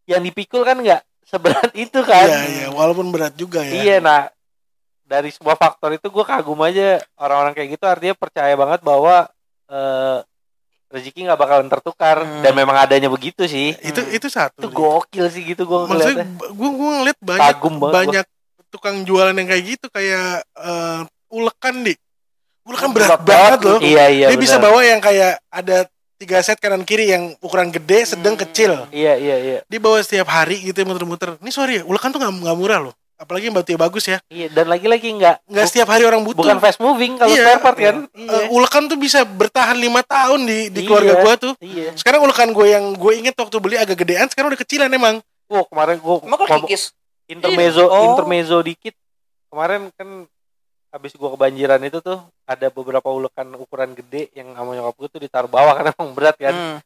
yang 0.08 0.24
dipikul 0.24 0.64
kan 0.64 0.80
nggak 0.80 1.04
seberat 1.28 1.68
itu 1.84 2.00
kan. 2.00 2.24
Iya, 2.24 2.40
iya. 2.48 2.66
Walaupun 2.72 3.12
berat 3.12 3.36
juga 3.36 3.60
ya. 3.60 3.72
Iya, 3.76 3.96
nah 4.00 4.32
dari 5.04 5.28
semua 5.28 5.56
faktor 5.56 5.92
itu 5.92 6.08
gue 6.08 6.24
kagum 6.24 6.60
aja 6.64 7.04
orang-orang 7.20 7.52
kayak 7.52 7.68
gitu 7.76 7.84
artinya 7.84 8.16
percaya 8.16 8.52
banget 8.56 8.80
bahwa 8.80 9.28
eh 9.68 10.20
rezeki 10.88 11.20
nggak 11.24 11.37
bakalan 11.37 11.68
tertukar 11.68 12.16
Hmm. 12.18 12.40
dan 12.40 12.53
memang 12.53 12.77
adanya 12.77 13.07
begitu 13.07 13.44
sih. 13.44 13.77
Itu 13.79 14.01
Hmm. 14.01 14.12
itu 14.12 14.27
satu. 14.27 14.57
Itu 14.59 14.68
gokil 14.70 15.29
sih 15.29 15.44
gitu 15.44 15.62
gue 15.62 15.79
maksudnya 15.87 16.24
gue 16.29 16.68
gue 16.70 16.90
ngeliat 16.94 17.18
banyak 17.18 17.57
banget 17.57 17.79
gua. 17.79 17.90
banyak 17.92 18.27
tukang 18.68 18.96
jualan 19.03 19.33
yang 19.33 19.46
kayak 19.46 19.64
gitu 19.66 19.87
kayak 19.88 20.44
eh, 20.55 21.01
ulekan 21.29 21.83
di 21.83 21.92
ulekan 22.62 22.92
berat 22.92 23.16
Berat 23.16 23.24
banget 23.24 23.61
loh 23.62 23.79
Iya 23.81 24.05
iya. 24.09 24.27
dia 24.29 24.37
bisa 24.37 24.57
benar. 24.57 24.68
bawa 24.68 24.81
yang 24.83 25.01
kayak 25.01 25.40
ada 25.46 25.79
tiga 26.16 26.42
set 26.42 26.59
kanan 26.59 26.83
kiri 26.83 27.09
yang 27.09 27.31
ukuran 27.38 27.70
gede, 27.70 28.03
sedang, 28.05 28.35
Hmm. 28.35 28.42
kecil. 28.42 28.72
Iya 28.90 29.14
iya 29.14 29.37
iya. 29.38 29.59
Dibawa 29.64 30.03
setiap 30.03 30.27
hari 30.27 30.59
gitu 30.61 30.83
muter-muter. 30.83 31.38
Ini 31.38 31.48
sorry 31.48 31.79
ya, 31.79 31.83
ulekan 31.85 32.11
tuh 32.11 32.18
nggak 32.18 32.42
nggak 32.42 32.59
murah 32.59 32.81
loh. 32.83 32.94
Apalagi 33.18 33.50
yang 33.50 33.57
batunya 33.57 33.74
bagus 33.76 34.07
ya. 34.07 34.22
Iya 34.26 34.46
dan 34.48 34.66
lagi-lagi 34.66 35.11
nggak 35.11 35.42
Nggak 35.44 35.66
setiap 35.66 35.90
hari 35.90 36.07
orang 36.07 36.22
butuh. 36.22 36.38
bukan 36.38 36.59
fast 36.59 36.78
moving 36.78 37.18
kalau 37.18 37.28
Iya. 37.28 37.42
spare 37.44 37.61
part 37.61 37.74
kan. 37.76 37.96
Eh, 38.09 38.46
ulekan 38.48 38.87
tuh 38.87 38.94
bisa 38.94 39.26
bertahan 39.26 39.74
lima 39.74 40.00
tahun 40.00 40.40
di 40.40 40.59
di 40.70 40.81
Iya. 40.81 40.87
keluarga 40.87 41.14
gua 41.18 41.35
tuh. 41.35 41.52
Iya. 41.59 41.92
Sekarang 41.92 42.22
ulekan 42.22 42.48
gue 42.48 42.66
yang 42.68 42.94
gue 42.94 43.12
inget 43.12 43.35
waktu 43.35 43.59
beli 43.59 43.74
agak 43.74 43.98
gedean, 43.98 44.26
sekarang 44.26 44.54
udah 44.54 44.61
kecilan 44.61 44.87
emang. 44.88 45.18
Wah 45.46 45.66
kemarin 45.66 45.98
gua 45.98 46.22
Emang 46.22 46.62
kikis? 46.62 46.94
intermezzo 47.26 47.83
Iya. 47.83 47.90
Oh. 47.90 48.04
intermezzo 48.09 48.57
dikit. 48.61 48.94
Kemarin 49.48 49.90
kan 49.92 50.09
habis 50.88 51.12
gua 51.12 51.35
kebanjiran 51.35 51.83
itu 51.83 51.98
tuh 51.98 52.16
ada 52.44 52.66
beberapa 52.68 53.09
ulekan 53.09 53.50
ukuran 53.52 53.92
gede 53.92 54.31
yang 54.33 54.54
sama 54.54 54.72
nyokap 54.72 54.94
gua 54.94 55.09
tuh 55.09 55.20
ditaruh 55.20 55.48
bawah 55.48 55.74
karena 55.74 55.90
emang 55.98 56.14
berat 56.14 56.38
kan. 56.38 56.54
Hmm. 56.54 56.78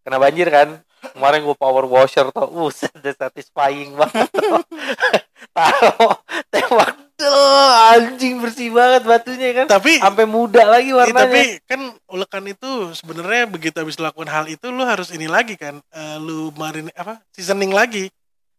Kena 0.00 0.16
banjir 0.16 0.48
kan. 0.48 0.80
Kemarin 1.12 1.44
gua 1.44 1.52
power 1.54 1.84
washer 1.84 2.32
tuh, 2.32 2.48
uh, 2.48 2.70
udah 2.72 3.14
satisfying 3.14 3.92
banget. 3.92 4.28
Taruh 5.56 6.16
tembak 6.50 6.90
tuh 7.14 7.68
anjing 7.94 8.42
bersih 8.42 8.72
banget 8.72 9.02
batunya 9.04 9.50
kan. 9.54 9.66
Tapi 9.68 10.00
Sampai 10.00 10.26
muda 10.26 10.64
lagi 10.66 10.90
Iya, 10.90 10.98
warnanya. 10.98 11.30
tapi 11.30 11.42
kan 11.62 11.80
ulekan 12.08 12.44
itu 12.48 12.90
sebenarnya 12.96 13.46
begitu 13.46 13.76
habis 13.78 14.00
lakukan 14.00 14.26
hal 14.26 14.48
itu 14.48 14.72
lu 14.72 14.82
harus 14.82 15.14
ini 15.14 15.30
lagi 15.30 15.54
kan, 15.54 15.78
eh, 15.94 16.16
lu 16.18 16.50
marin 16.56 16.90
apa 16.96 17.22
seasoning 17.30 17.70
lagi. 17.70 18.10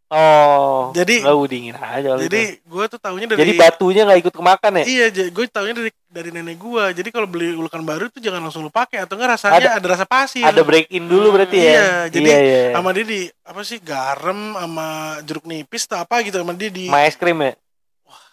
Oh. 0.06 0.94
Jadi- 0.94 1.26
nggak 1.26 1.50
dingin 1.50 1.74
aja 1.76 2.14
Jadi 2.14 2.62
itu. 2.62 2.62
gue 2.62 2.86
tuh 2.94 3.00
tahunya 3.02 3.26
dari 3.26 3.40
Jadi 3.42 3.52
batunya 3.58 4.02
nggak 4.06 4.20
ikut 4.22 4.34
kemakan 4.38 4.72
ya? 4.80 4.84
iya, 4.86 5.06
gue 5.10 5.44
tahunya 5.50 5.74
dari 5.74 5.92
dari 6.06 6.30
nenek 6.30 6.62
gue. 6.62 6.84
Jadi 6.94 7.10
kalau 7.10 7.26
beli 7.26 7.58
ulekan 7.58 7.82
baru 7.82 8.06
tuh 8.14 8.22
jangan 8.22 8.46
langsung 8.46 8.62
lu 8.62 8.70
pakai 8.70 9.02
atau 9.02 9.18
enggak 9.18 9.36
rasanya 9.42 9.82
ada, 9.82 9.88
rasa 9.90 10.06
pasir. 10.06 10.46
Ada 10.46 10.62
break 10.62 10.94
in 10.94 11.10
dulu 11.10 11.34
berarti 11.34 11.58
ya? 11.58 11.72
Iya, 11.74 11.90
jadi 12.14 12.30
iya, 12.30 12.40
iya. 12.40 12.62
sama 12.78 12.94
dia 12.94 13.04
di 13.04 13.22
apa 13.42 13.62
sih 13.66 13.82
garam 13.82 14.54
sama 14.54 14.88
jeruk 15.26 15.46
nipis 15.50 15.90
atau 15.90 16.06
apa 16.06 16.22
gitu 16.22 16.38
sama 16.38 16.54
dia 16.54 16.70
di 16.70 16.86
sama 16.86 17.02
es 17.04 17.18
krim 17.18 17.42
ya? 17.42 17.54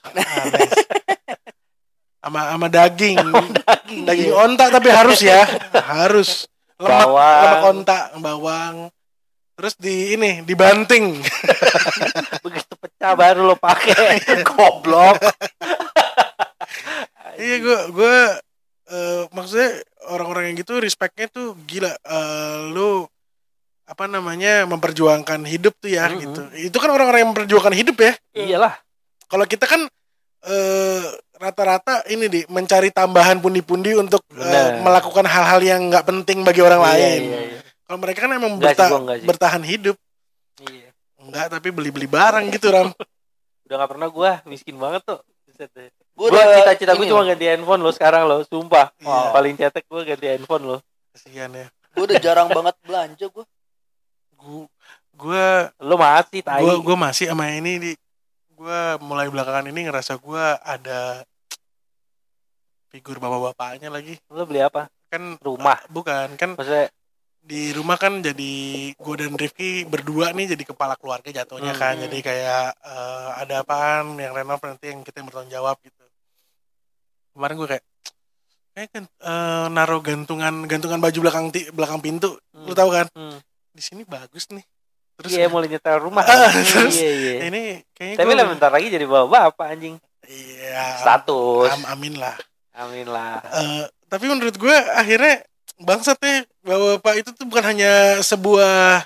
aneh. 0.02 0.24
sama 2.22 2.40
sama 2.54 2.66
daging 2.68 3.18
Daging, 3.18 4.00
daging 4.06 4.30
iya. 4.30 4.38
onta 4.38 4.64
tapi 4.70 4.88
harus 4.92 5.18
ya 5.18 5.42
harus 5.74 6.46
lemak 6.78 7.06
Bawang. 7.06 7.42
lemak 7.42 7.62
onta 7.66 7.98
bawang 8.16 8.74
terus 9.52 9.76
di 9.76 10.12
ini 10.12 10.40
dibanting 10.42 11.20
Begitu 12.44 12.72
pecah 12.74 13.12
baru 13.12 13.44
lo 13.44 13.54
pakai. 13.54 14.42
Goblok. 14.42 15.20
iya 17.38 17.56
gue 17.58 17.78
gue 17.90 18.14
eh, 18.88 19.22
maksudnya 19.30 19.70
orang-orang 20.08 20.50
yang 20.50 20.56
gitu 20.58 20.78
respectnya 20.78 21.26
tuh 21.28 21.54
gila 21.62 21.92
Eh, 21.92 22.56
lu 22.70 23.04
apa 23.82 24.06
namanya 24.06 24.62
memperjuangkan 24.64 25.42
hidup 25.44 25.74
tuh 25.76 25.90
ya 25.90 26.06
Mhm. 26.08 26.16
gitu 26.18 26.40
itu 26.62 26.76
kan 26.76 26.88
orang-orang 26.88 27.18
yang 27.22 27.30
memperjuangkan 27.34 27.74
hidup 27.74 27.96
ya 27.98 28.12
Iyalah. 28.32 28.72
kalau 29.26 29.44
kita 29.44 29.66
kan 29.66 29.84
eh, 30.42 31.02
rata-rata 31.36 32.02
ini 32.06 32.26
di 32.26 32.40
mencari 32.46 32.88
tambahan 32.88 33.38
pundi-pundi 33.38 33.94
untuk 33.94 34.20
Benar. 34.28 34.80
melakukan 34.80 35.22
hal-hal 35.24 35.60
yang 35.60 35.80
nggak 35.86 36.02
penting 36.04 36.42
bagi 36.42 36.58
orang 36.58 36.78
Iya, 36.78 36.86
lain 36.88 37.20
Iya, 37.22 37.40
iya. 37.42 37.51
Kalau 37.92 38.00
mereka 38.00 38.24
kan 38.24 38.32
emang 38.32 38.56
Enggak 38.56 38.72
berta- 38.72 38.88
gua 38.88 39.00
enggak 39.02 39.18
sih. 39.18 39.26
bertahan 39.28 39.62
hidup 39.62 39.96
Iya. 40.62 40.88
enggak 41.18 41.46
tapi 41.50 41.68
beli-beli 41.68 42.08
barang 42.08 42.48
gitu 42.48 42.68
ram 42.68 42.88
Udah 43.68 43.76
gak 43.78 43.90
pernah 43.90 44.08
gua 44.08 44.40
miskin 44.44 44.74
banget 44.74 45.00
tuh. 45.02 45.20
Buset 45.44 45.68
deh. 45.70 45.92
Gua 46.12 46.28
Gua 46.28 46.40
udah 46.40 46.56
cita-cita 46.58 46.92
gua 46.92 46.98
ini 46.98 47.08
cuma 47.08 47.20
loh, 47.20 47.26
ganti 47.26 47.44
handphone 47.46 47.80
lo 47.80 47.90
sekarang 47.90 48.22
lo, 48.24 48.36
sumpah. 48.42 48.88
Iya. 48.96 49.20
Paling 49.30 49.54
cetek 49.54 49.84
gua 49.86 50.00
ganti 50.02 50.26
handphone 50.26 50.64
lo. 50.66 50.76
kasihan 51.10 51.52
ya 51.52 51.66
gua 51.92 52.04
udah 52.06 52.18
jarang 52.18 52.48
banget 52.48 52.72
belanja 52.80 53.26
gua. 53.28 53.44
gue 54.34 54.64
gue 55.14 55.46
Lo 55.78 55.94
masih 55.94 56.40
tai. 56.40 56.58
gue 56.58 56.74
gue 56.74 56.96
masih 56.98 57.28
sama 57.28 57.46
ini 57.50 57.72
di 57.78 57.92
gue 58.50 58.80
mulai 58.98 59.28
belakangan 59.28 59.68
ini 59.68 59.86
ngerasa 59.86 60.16
gue 60.16 60.44
ada 60.58 61.20
figur 62.88 63.16
bapak-bapaknya 63.18 63.88
lagi 63.88 64.16
Lo 64.28 64.42
beli 64.42 64.60
apa? 64.60 64.88
kan 65.06 65.36
Rumah. 65.38 65.78
bukan 65.86 66.34
kan 66.34 66.56
Maksudnya 66.56 66.88
di 67.42 67.70
rumah 67.70 67.96
kan 67.96 68.18
jadi 68.18 68.52
gue 68.92 69.14
dan 69.16 69.34
Rifki 69.34 69.82
berdua 69.84 70.30
nih 70.30 70.46
jadi 70.48 70.62
kepala 70.64 70.94
keluarga 70.94 71.26
jatuhnya 71.28 71.70
Hmm. 71.70 71.80
kan 71.80 71.94
jadi 71.98 72.18
kayak 72.20 72.66
eh, 72.78 73.28
ada 73.36 73.54
apaan 73.60 74.14
yang 74.14 74.30
renov 74.32 74.58
nanti 74.58 74.88
yang 74.88 75.02
kita 75.02 75.18
yang 75.18 75.26
bertanggung 75.26 75.50
jawab 75.52 75.74
gitu 75.80 76.04
kemarin 77.32 77.54
gue 77.56 77.68
kayak 77.68 77.84
kayak 78.72 78.88
kan 78.90 79.04
eh, 79.04 79.66
naruh 79.68 79.98
gantungan 80.00 80.54
gantungan 80.64 80.98
baju 80.98 81.18
belakang 81.20 81.46
ti- 81.50 81.68
belakang 81.68 81.98
pintu 81.98 82.38
Hmm. 82.48 82.62
lu 82.62 82.72
tahu 82.72 82.90
kan 82.90 83.06
hmm. 83.10 83.38
di 83.70 83.82
sini 83.82 84.02
bagus 84.04 84.46
nih 84.48 84.62
terus 85.12 85.34
Iya 85.34 85.46
mulai 85.46 85.68
nyetel 85.68 85.98
rumah. 85.98 86.24
Ah, 86.26 86.46
kan? 86.46 86.62
terus- 86.62 86.96
iya 86.96 87.12
iya. 87.12 87.32
ini 87.44 87.62
kayaknya 87.92 88.16
Tapi 88.16 88.30
lah 88.32 88.46
bentar 88.48 88.70
lagi 88.70 88.86
jadi 88.88 89.04
bapak-bapak 89.04 89.66
anjing. 89.68 89.94
iya 90.24 90.96
Status. 90.96 91.68
am- 91.70 91.90
amin 91.90 92.16
lah 92.16 92.38
Amin 92.72 93.04
lah. 93.04 93.44
Eh, 93.52 93.84
tapi 94.06 94.24
menurut 94.24 94.56
gue 94.56 94.72
akhirnya 94.72 95.44
bangsatnya 95.76 96.48
bahwa 96.62 96.98
Pak 96.98 97.14
itu 97.18 97.30
tuh 97.32 97.44
bukan 97.44 97.64
hanya 97.64 97.92
sebuah 98.20 99.02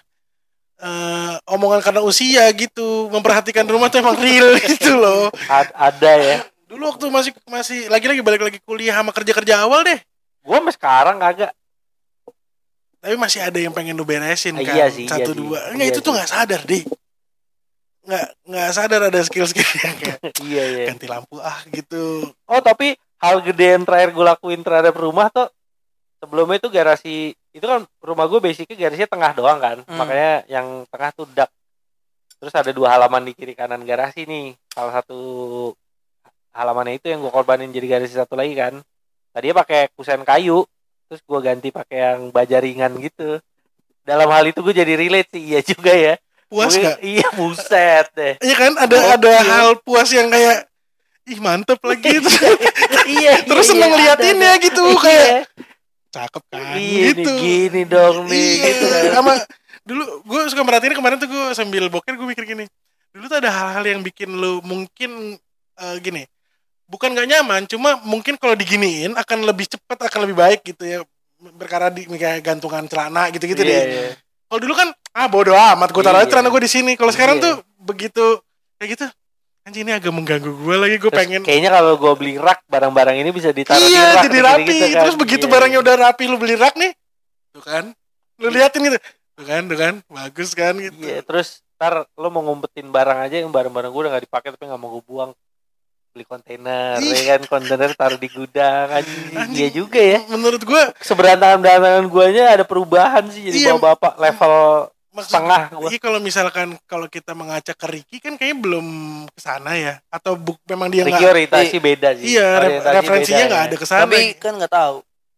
eh, 0.76 1.34
omongan 1.46 1.80
karena 1.80 2.00
usia 2.00 2.44
gitu. 2.52 3.08
Memperhatikan 3.08 3.64
rumah 3.64 3.88
tuh 3.88 4.00
emang 4.00 4.16
real 4.16 4.56
gitu 4.70 4.92
loh. 4.94 5.32
A- 5.46 5.88
ada 5.88 6.12
ya. 6.14 6.38
dulu 6.66 6.90
waktu 6.90 7.06
masih 7.08 7.30
masih 7.46 7.86
lagi-lagi 7.86 8.20
balik 8.20 8.42
lagi 8.42 8.58
kuliah 8.60 8.92
sama 8.92 9.10
kerja-kerja 9.10 9.62
awal 9.62 9.80
deh. 9.82 9.96
Gua 10.42 10.58
sampai 10.58 10.74
sekarang 10.74 11.16
kagak. 11.16 11.52
tapi 12.96 13.14
masih 13.14 13.38
ada 13.38 13.54
yang 13.54 13.70
pengen 13.70 13.94
lu 13.94 14.02
beresin 14.02 14.58
Ah, 14.58 14.66
kan? 14.66 14.74
iya 14.74 14.86
sih, 14.90 15.06
iya 15.06 15.12
satu 15.14 15.30
sih. 15.30 15.38
dua. 15.38 15.58
Iya 15.62 15.74
nggak 15.78 15.88
itu 15.88 16.00
tuh 16.02 16.10
nggak 16.10 16.26
sadar 16.26 16.62
deh 16.62 16.82
nggak 18.02 18.26
nggak 18.46 18.68
sadar 18.70 19.00
ada 19.04 19.20
skill-skill 19.20 19.66
yang 19.78 19.96
kayak 19.96 20.18
iya 20.46 20.64
iya. 20.64 20.84
ganti 20.90 21.06
lampu 21.06 21.38
ah 21.38 21.58
gitu. 21.68 22.26
Oh 22.44 22.58
tapi 22.60 22.94
hal 23.18 23.42
gede 23.42 23.78
yang 23.78 23.82
terakhir 23.82 24.10
gue 24.10 24.24
lakuin 24.24 24.58
terhadap 24.60 24.90
rumah 24.92 25.26
tuh 25.28 25.46
sebelumnya 26.18 26.58
itu 26.58 26.66
garasi 26.66 27.14
itu 27.56 27.64
kan 27.64 27.88
rumah 28.04 28.28
gue 28.28 28.36
basicnya 28.36 28.76
garasinya 28.76 29.08
tengah 29.08 29.32
doang 29.32 29.56
kan. 29.56 29.76
Hmm. 29.88 29.96
makanya 29.96 30.44
yang 30.44 30.84
tengah 30.92 31.10
tuh 31.16 31.24
dak. 31.32 31.48
Terus 32.36 32.52
ada 32.52 32.68
dua 32.68 32.92
halaman 32.92 33.24
di 33.24 33.32
kiri 33.32 33.56
kanan 33.56 33.80
garasi 33.88 34.28
nih. 34.28 34.52
Salah 34.68 35.00
satu 35.00 35.20
halamannya 36.52 37.00
itu 37.00 37.08
yang 37.08 37.24
gue 37.24 37.32
korbanin 37.32 37.72
jadi 37.72 37.96
garasi 37.96 38.12
satu 38.12 38.36
lagi 38.36 38.52
kan. 38.52 38.84
Tadinya 39.32 39.64
pakai 39.64 39.88
kusen 39.96 40.20
kayu. 40.20 40.68
Terus 41.08 41.20
gue 41.24 41.40
ganti 41.40 41.72
pakai 41.72 41.96
yang 41.96 42.20
baja 42.28 42.60
ringan 42.60 42.92
gitu. 43.00 43.40
Dalam 44.04 44.28
hal 44.28 44.44
itu 44.52 44.60
gue 44.60 44.76
jadi 44.76 44.92
relate 44.92 45.32
sih. 45.32 45.56
Iya 45.56 45.60
juga 45.64 45.96
ya. 45.96 46.14
Puas 46.46 46.76
gak 46.76 47.00
iya 47.00 47.26
buset 47.34 48.06
deh. 48.12 48.34
Iya 48.38 48.54
kan? 48.54 48.72
Ada 48.84 48.96
Gokil. 49.00 49.14
ada 49.16 49.32
hal 49.48 49.68
puas 49.80 50.12
yang 50.12 50.28
kayak 50.28 50.68
ih 51.24 51.40
mantep 51.40 51.80
lagi. 51.80 52.20
Itu 52.20 52.28
iya 53.16 53.40
terus 53.48 53.64
iya, 53.64 53.72
seneng 53.72 53.92
iya, 53.96 53.98
liatinnya 54.12 54.52
gitu 54.60 54.84
ada. 54.84 55.00
kayak 55.00 55.24
Iya. 55.24 55.75
Cakep 56.16 56.42
kan 56.48 56.74
gitu 56.76 57.30
gini 57.36 57.82
dong 57.84 58.24
nih 58.24 58.52
Iya, 58.56 58.68
gitu 58.72 58.84
kan. 58.86 59.02
sama 59.14 59.32
dulu 59.82 60.02
gue 60.24 60.40
suka 60.48 60.62
merhatiin 60.62 60.94
kemarin 60.94 61.16
tuh 61.16 61.28
gue 61.28 61.44
sambil 61.52 61.86
boker 61.86 62.12
gue 62.12 62.26
mikir 62.26 62.44
gini 62.44 62.64
dulu 63.12 63.24
tuh 63.26 63.38
ada 63.38 63.50
hal-hal 63.50 63.84
yang 63.86 64.00
bikin 64.00 64.32
lu 64.32 64.58
mungkin 64.60 65.36
eh, 65.76 65.96
gini 66.00 66.24
bukan 66.86 67.12
nggak 67.12 67.28
nyaman 67.28 67.62
cuma 67.66 68.00
mungkin 68.02 68.34
kalau 68.34 68.52
diginiin 68.52 69.14
akan 69.14 69.44
lebih 69.44 69.66
cepat 69.68 70.06
akan 70.06 70.24
lebih 70.24 70.36
baik 70.36 70.60
gitu 70.64 70.82
ya 70.82 70.98
berkara 71.52 71.88
di 71.88 72.06
kayak 72.06 72.40
gantungan 72.40 72.86
celana 72.86 73.28
gitu-gitu 73.28 73.60
Iya, 73.60 73.68
deh 73.68 73.82
iya. 73.84 74.08
kalau 74.46 74.60
dulu 74.60 74.74
kan 74.74 74.88
ah 75.12 75.26
bodo 75.26 75.52
amat 75.52 75.90
gue 75.90 76.00
taruh 76.00 76.22
Iya. 76.22 76.30
celana 76.30 76.48
gue 76.48 76.62
di 76.62 76.70
sini 76.70 76.92
kalau 76.94 77.10
sekarang 77.10 77.36
tuh 77.38 77.58
begitu 77.76 78.40
kayak 78.76 78.90
gitu 78.94 79.06
anjing 79.66 79.82
ini 79.82 79.92
agak 79.92 80.12
mengganggu 80.14 80.46
gue 80.48 80.76
lagi. 80.78 80.96
Gue 80.96 81.10
pengen 81.10 81.42
kayaknya 81.42 81.74
kalau 81.74 81.98
gue 81.98 82.12
beli 82.14 82.34
rak 82.38 82.62
barang-barang 82.66 83.16
ini 83.18 83.30
bisa 83.30 83.50
ditaruh 83.50 83.82
di 83.82 83.90
iya 83.90 84.14
rak 84.14 84.24
jadi 84.24 84.38
rapi. 84.40 84.76
kan. 84.88 85.02
terus 85.02 85.16
begitu 85.16 85.44
Iya, 85.44 85.52
barangnya 85.52 85.78
iya. 85.78 85.84
udah 85.84 85.94
rapi 86.00 86.24
lu 86.24 86.36
beli 86.38 86.54
rak 86.54 86.74
nih. 86.76 86.92
Tuh 87.50 87.62
kan? 87.62 87.84
Lu 88.38 88.46
liatin 88.48 88.80
gitu. 88.84 88.98
Tuh 89.34 89.44
kan 89.44 89.62
tuh 89.66 89.74
kan? 89.76 89.94
Bagus 90.06 90.50
kan 90.54 90.74
gitu. 90.76 90.94
Iya, 91.02 91.20
terus 91.20 91.66
ntar 91.76 92.06
lo 92.08 92.28
mau 92.30 92.40
ngumpetin 92.40 92.88
barang 92.88 93.18
aja 93.20 93.36
yang 93.36 93.50
barang-barang 93.50 93.90
gue 93.90 94.00
udah 94.00 94.12
gak 94.12 94.24
dipakai 94.24 94.48
tapi 94.50 94.64
gak 94.64 94.78
mau 94.78 94.90
gue 94.92 95.02
buang. 95.02 95.30
Beli 96.10 96.24
kontainer 96.24 96.96
ya 96.96 97.36
kan? 97.36 97.40
Kontainer 97.44 97.90
taruh 97.92 98.16
di 98.16 98.30
gudang. 98.30 98.86
Anjing 98.88 99.34
Anjing. 99.34 99.52
iya 99.52 99.68
juga 99.68 99.98
ya. 99.98 100.22
menurut 100.30 100.62
gue 100.62 100.82
seberantakan 101.02 101.58
berantakan 101.58 102.06
guanya 102.06 102.54
ada 102.54 102.62
perubahan 102.62 103.26
sih 103.28 103.44
jadi 103.44 103.56
Iya. 103.58 103.68
bawa 103.74 103.92
bapak 103.92 104.14
level 104.16 104.54
maksud 105.16 105.32
setengah 105.32 105.60
iya 105.88 105.98
kalau 105.98 106.20
misalkan 106.20 106.68
kalau 106.84 107.08
kita 107.08 107.32
mengacak 107.32 107.72
ke 107.72 107.86
Ricky 107.88 108.16
kan 108.20 108.36
kayaknya 108.36 108.60
belum 108.60 108.86
ke 109.26 109.40
sana 109.40 109.72
ya 109.72 109.96
atau 110.06 110.36
buk, 110.36 110.60
memang 110.64 110.92
dia 110.92 111.02
nggak 111.02 111.16
Ricky 111.16 111.24
orientasi 111.26 111.76
beda 111.80 112.08
sih 112.14 112.36
iya 112.36 112.60
re- 112.60 112.84
referensinya 113.00 113.44
nggak 113.48 113.62
ya. 113.62 113.66
ada 113.66 113.76
ke 113.76 113.86
sana 113.86 114.02
Tapi 114.04 114.20
kan 114.36 114.52
nggak 114.54 114.68
tahu. 114.70 114.96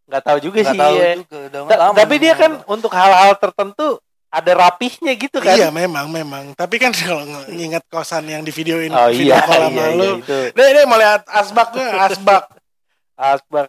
nggak 0.09 0.25
tahu 0.25 0.38
juga 0.41 0.57
Nggak 0.59 0.73
sih 0.73 0.81
tahu 0.81 0.95
iya. 0.95 1.11
juga. 1.14 1.77
Lama 1.79 1.95
tapi 1.95 2.14
dia 2.17 2.35
kan 2.35 2.53
untuk 2.67 2.91
hal-hal 2.91 3.33
tertentu 3.37 4.03
ada 4.29 4.53
rapihnya 4.53 5.12
gitu 5.14 5.38
kan 5.38 5.55
iya 5.55 5.69
memang 5.71 6.05
memang 6.09 6.53
tapi 6.53 6.77
kan 6.77 6.93
kalau 7.01 7.23
nginget 7.49 7.81
kosan 7.87 8.25
yang 8.25 8.43
di 8.43 8.51
videoin 8.51 8.91
oh 8.91 9.09
video 9.09 9.33
iya 9.33 9.41
call 9.41 9.69
iya, 9.69 9.85
iya 9.88 10.09
itu 10.17 10.38
deh 10.53 10.67
deh 10.75 10.85
mau 10.85 10.97
lihat 10.97 11.23
asbak 11.25 11.71
tuh 11.71 11.81
asbak 12.05 12.45
asbak 13.14 13.67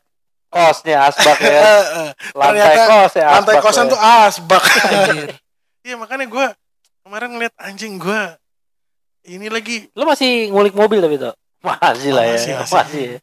kosnya 0.47 1.07
asbak 1.07 1.37
ya 1.39 1.51
Eh, 1.59 1.85
eh. 2.01 2.09
lantai 2.33 2.59
Ternyata 2.59 2.81
kos 2.87 3.13
ya 3.13 3.27
lantai 3.29 3.53
asbak 3.53 3.63
kosan 3.63 3.85
ya. 3.85 3.91
tuh 3.91 3.99
asbak. 4.01 4.63
Iya 5.83 5.95
makanya 5.95 6.25
gue 6.27 6.45
kemarin 7.03 7.29
ngeliat 7.35 7.53
anjing 7.57 7.95
gue 7.95 8.21
ini 9.27 9.47
lagi 9.47 9.87
lu 9.93 10.03
masih 10.03 10.49
ngulik 10.49 10.73
mobil 10.73 10.99
tapi 10.99 11.15
tuh 11.15 11.33
masih 11.59 12.11
lah 12.15 12.23
ya 12.23 12.35
Masih, 12.39 12.53
masih, 12.55 12.75
masih. 12.75 13.05
ya 13.11 13.19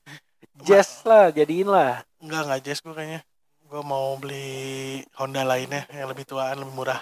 jazz 0.65 1.05
lah 1.05 1.33
jadiin 1.33 1.69
lah 1.69 2.05
Enggak, 2.17 2.43
enggak 2.49 2.61
jazz 2.65 2.81
gue 2.81 2.91
kayaknya. 2.91 3.21
Gue 3.69 3.83
mau 3.85 4.17
beli 4.17 4.99
Honda 5.15 5.45
lainnya 5.45 5.85
yang 5.93 6.09
lebih 6.09 6.25
tuaan, 6.25 6.59
lebih 6.59 6.75
murah. 6.75 6.99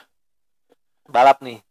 balap 1.07 1.39
nih 1.41 1.63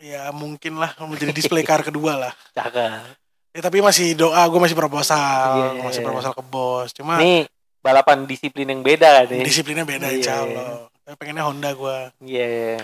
Ya 0.00 0.28
mungkin 0.34 0.76
lah 0.76 0.90
menjadi 1.00 1.30
display 1.30 1.62
car 1.62 1.80
kedua 1.88 2.18
lah. 2.18 2.32
cakep 2.52 3.14
Ya 3.54 3.60
tapi 3.62 3.78
masih 3.78 4.18
doa, 4.18 4.42
gue 4.50 4.58
masih 4.58 4.74
proposal, 4.74 5.78
iya, 5.78 5.86
masih 5.86 6.02
iya. 6.02 6.06
proposal 6.10 6.32
ke 6.34 6.42
bos. 6.42 6.90
Cuma 6.90 7.14
nih 7.22 7.46
balapan 7.78 8.26
disiplin 8.26 8.66
yang 8.66 8.82
beda 8.82 9.22
kan 9.22 9.30
nih 9.30 9.46
disiplinnya 9.46 9.86
beda 9.86 10.10
Iya, 10.10 10.16
insya. 10.18 10.34
Allah. 10.42 10.90
Tapi 11.06 11.14
pengennya 11.14 11.44
Honda 11.46 11.70
gue, 11.72 11.96
iya 12.26 12.82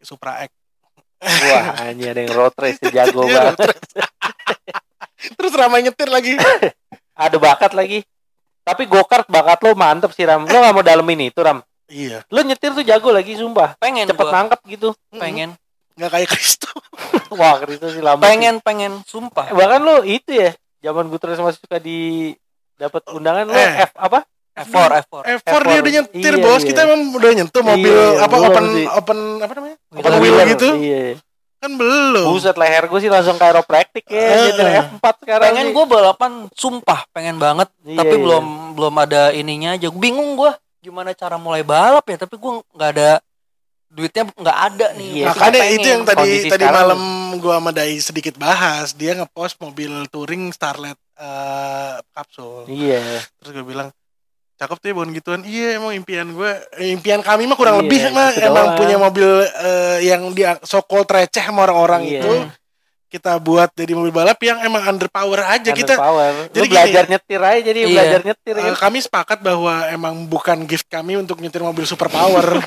Supra 0.00 0.42
X. 0.42 0.50
wah 1.18 1.64
hanya 1.82 2.12
ada 2.12 2.20
yang 2.20 2.32
road 2.32 2.54
race 2.54 2.78
jago 2.94 3.24
Iya, 3.24 3.52
banget 3.52 3.74
Terus 5.34 5.52
ramai 5.52 5.82
nyetir 5.82 6.06
lagi. 6.06 6.38
ada 7.18 7.36
bakat 7.36 7.74
lagi 7.74 8.06
tapi 8.62 8.84
gokart 8.84 9.26
bakat 9.26 9.58
lo 9.60 9.72
mantep 9.72 10.12
sih 10.12 10.22
Ram 10.22 10.44
lo 10.44 10.54
gak 10.54 10.70
mau 10.70 10.84
dalemin 10.84 11.26
itu 11.26 11.40
Ram 11.40 11.58
iya. 11.86 12.22
lo 12.28 12.40
nyetir 12.40 12.70
tuh 12.70 12.84
jago 12.84 13.10
lagi 13.10 13.34
sumpah 13.34 13.74
pengen 13.74 14.06
cepet 14.06 14.22
gua. 14.22 14.34
nangkep 14.34 14.60
gitu 14.68 14.88
pengen 15.10 15.56
Nggak 15.96 16.10
kayak 16.14 16.28
Kristo. 16.30 16.70
wah 17.34 17.58
itu 17.60 17.82
sih 17.90 17.98
lama 17.98 18.22
sih. 18.22 18.28
pengen 18.28 18.54
pengen 18.60 18.92
sumpah 19.02 19.50
bahkan 19.50 19.82
lo 19.82 20.06
itu 20.06 20.30
ya 20.30 20.54
zaman 20.78 21.08
gue 21.08 21.18
terus 21.18 21.40
masih 21.40 21.58
suka 21.58 21.82
di 21.82 22.30
dapat 22.76 23.02
undangan 23.10 23.50
lo 23.50 23.56
Eh. 23.56 23.82
F 23.82 23.98
apa 23.98 24.22
F4 24.60 24.76
F4 25.02 25.14
F4 25.38 25.52
dia 25.62 25.78
udah 25.78 25.92
nyetir 25.94 26.32
Iya, 26.32 26.42
bos. 26.42 26.58
iya. 26.58 26.68
Kita 26.68 26.80
emang 26.82 27.00
udah 27.12 27.30
nyentuh 27.32 27.62
mobil 27.62 27.94
Iya, 27.94 28.20
apa 28.20 28.36
open 28.40 28.64
sih. 28.70 28.86
open 28.88 29.18
apa 29.38 29.52
namanya? 29.52 29.76
Open 29.90 30.00
Open 30.00 30.12
wheel 30.18 30.36
gitu. 30.48 30.68
iya 30.76 31.02
Kan 31.58 31.74
belum. 31.74 32.22
buset 32.28 32.54
leher 32.54 32.86
gue 32.86 32.98
sih 32.98 33.08
langsung 33.08 33.34
chiropractic 33.34 34.06
ya 34.06 34.46
nyetir 34.46 34.62
eh. 34.64 34.82
F4 34.92 35.06
sekarang 35.18 35.44
pengen 35.44 35.66
gue 35.68 35.84
balapan 35.84 36.32
sumpah 36.52 37.02
pengen 37.10 37.36
banget 37.36 37.66
Iya, 37.82 37.98
tapi 37.98 38.14
iya. 38.14 38.22
belum 38.22 38.44
belum 38.72 38.94
ada 38.96 39.22
ininya 39.32 39.74
aja 39.74 39.90
bingung 39.90 40.34
gue 40.34 40.50
gimana 40.78 41.10
cara 41.12 41.34
mulai 41.34 41.60
balap 41.60 42.04
ya 42.04 42.14
tapi 42.16 42.34
gue 42.34 42.52
nggak 42.70 42.90
ada 42.92 43.10
duitnya 43.88 44.28
nggak 44.30 44.58
ada 44.68 44.86
nih 44.94 45.10
Iya, 45.16 45.26
Makanya 45.28 45.64
itu 45.66 45.86
yang 45.88 46.02
tadi 46.04 46.18
Kondisi 46.20 46.46
tadi 46.46 46.60
sekarang. 46.60 46.78
malam 46.78 47.00
gua 47.36 47.54
sama 47.56 47.70
Dai 47.70 47.96
sedikit 47.96 48.34
bahas, 48.36 48.92
dia 48.92 49.12
ngepost 49.14 49.56
mobil 49.58 49.90
touring 50.06 50.50
Starlet 50.50 50.94
eh, 51.16 51.94
kapsul. 52.08 52.68
iya 52.68 53.18
Terus 53.36 53.50
gue 53.52 53.64
bilang, 53.64 53.88
cakep 54.58 54.76
tuh 54.76 54.86
ya 54.90 54.94
bukan 54.94 55.10
gituan. 55.14 55.40
Iya 55.42 55.78
emang 55.78 55.94
impian 55.94 56.26
gue, 56.28 56.50
eh, 56.76 56.90
impian 56.90 57.22
kami 57.22 57.46
mah 57.46 57.54
kurang 57.54 57.78
Iya, 57.78 57.82
lebih 57.86 58.00
mah 58.10 58.30
gitu 58.30 58.42
emang 58.44 58.66
doang. 58.66 58.78
punya 58.78 58.96
mobil 58.98 59.28
eh, 59.46 59.98
yang 60.04 60.22
dia 60.34 60.58
sokol 60.60 61.02
receh 61.02 61.40
sama 61.40 61.64
orang-orang 61.64 62.02
Iya. 62.04 62.20
itu. 62.20 62.34
Kita 63.08 63.40
buat 63.40 63.72
jadi 63.72 63.96
mobil 63.96 64.12
balap 64.12 64.36
yang 64.44 64.60
emang 64.60 64.84
underpower 64.84 65.40
aja 65.40 65.72
kita. 65.72 65.96
power 65.96 66.52
jadi 66.52 66.60
lu 66.60 66.66
gini, 66.66 66.74
belajar 66.76 67.04
nyetir 67.08 67.40
aja 67.40 67.60
jadi 67.64 67.78
Iya. 67.80 67.88
belajar 67.88 68.20
nyetir 68.20 68.52
eh, 68.52 68.64
kan 68.68 68.76
kami 68.84 68.98
sepakat 69.00 69.38
bahwa 69.40 69.74
emang 69.88 70.28
bukan 70.28 70.68
gift 70.68 70.84
kami 70.86 71.16
untuk 71.16 71.40
nyetir 71.40 71.64
mobil 71.64 71.88
super 71.88 72.12
power. 72.12 72.44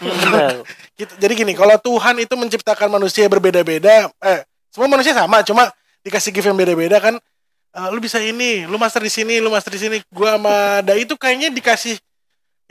Gitu. 0.96 1.14
Jadi 1.22 1.34
gini, 1.36 1.54
kalau 1.54 1.78
Tuhan 1.78 2.18
itu 2.18 2.34
menciptakan 2.34 2.86
manusia 2.88 3.26
berbeda-beda, 3.26 4.10
eh 4.18 4.42
semua 4.70 4.86
manusia 4.88 5.14
sama, 5.14 5.42
cuma 5.42 5.70
dikasih 6.02 6.30
gift 6.32 6.46
yang 6.46 6.58
beda-beda 6.58 6.98
kan. 6.98 7.18
Eh, 7.72 7.90
lu 7.92 8.00
bisa 8.04 8.20
ini, 8.20 8.68
lu 8.68 8.76
master 8.76 9.02
di 9.04 9.12
sini, 9.12 9.40
lu 9.40 9.50
master 9.52 9.72
di 9.74 9.82
sini. 9.82 9.98
Gua 10.12 10.36
sama 10.36 10.84
Dai 10.84 11.04
itu 11.04 11.16
kayaknya 11.16 11.52
dikasih 11.52 11.96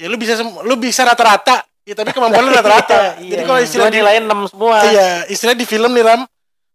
ya 0.01 0.09
lu 0.09 0.17
bisa 0.17 0.41
lu 0.41 0.75
bisa 0.81 1.05
rata-rata. 1.05 1.65
Ya 1.85 1.97
tapi 1.97 2.13
kemampuan 2.13 2.45
lu 2.45 2.53
rata-rata. 2.53 2.99
Iya, 3.25 3.37
Jadi 3.37 3.43
kalau 3.45 3.61
iya. 3.61 3.67
istilah 3.67 3.89
Cuma 3.89 3.95
di, 3.95 4.01
nilainya 4.01 4.23
6 4.47 4.53
semua 4.53 4.77
iya, 4.89 5.09
istilah 5.29 5.55
di 5.57 5.65
film 5.69 5.91
nih 5.93 6.05
Ram, 6.05 6.23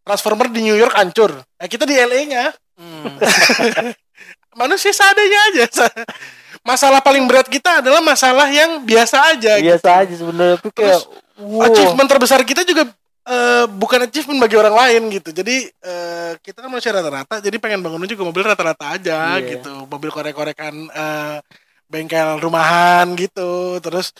Transformer 0.05 0.47
di 0.53 0.61
New 0.61 0.77
York 0.77 0.93
hancur. 0.93 1.31
Eh, 1.61 1.67
kita 1.69 1.87
di 1.87 1.97
LA-nya 1.97 2.53
Hmm. 2.75 3.07
manusia 4.59 4.91
seadanya 4.91 5.39
aja. 5.51 5.87
Masalah 6.67 6.99
paling 6.99 7.29
berat 7.29 7.45
kita 7.45 7.79
adalah 7.79 8.01
masalah 8.01 8.49
yang 8.49 8.81
biasa 8.81 9.37
aja. 9.37 9.61
biasa 9.61 9.89
aja 10.01 10.13
sebenarnya 10.17 10.57
tapi 10.57 10.73
kayak 10.73 10.97
wow. 11.37 11.69
achievement 11.69 12.09
terbesar 12.09 12.41
kita 12.41 12.65
juga 12.65 12.89
eh, 13.25 13.65
bukan 13.67 14.05
achievement 14.05 14.39
bagi 14.39 14.55
orang 14.55 14.73
lain 14.73 15.01
gitu. 15.11 15.29
Jadi 15.29 15.55
eh, 15.67 16.31
kita 16.39 16.61
kan 16.61 16.69
manusia 16.69 16.89
rata-rata, 16.89 17.39
jadi 17.39 17.57
pengen 17.57 17.81
bangun 17.81 18.05
juga 18.05 18.23
mobil 18.23 18.41
rata-rata 18.41 18.85
aja 18.91 19.35
Iya. 19.35 19.57
gitu. 19.57 19.85
Mobil 19.85 20.09
korek-korekan 20.09 20.73
eh, 20.87 21.37
bengkel 21.85 22.37
rumahan 22.37 23.13
gitu. 23.15 23.77
Terus 23.79 24.13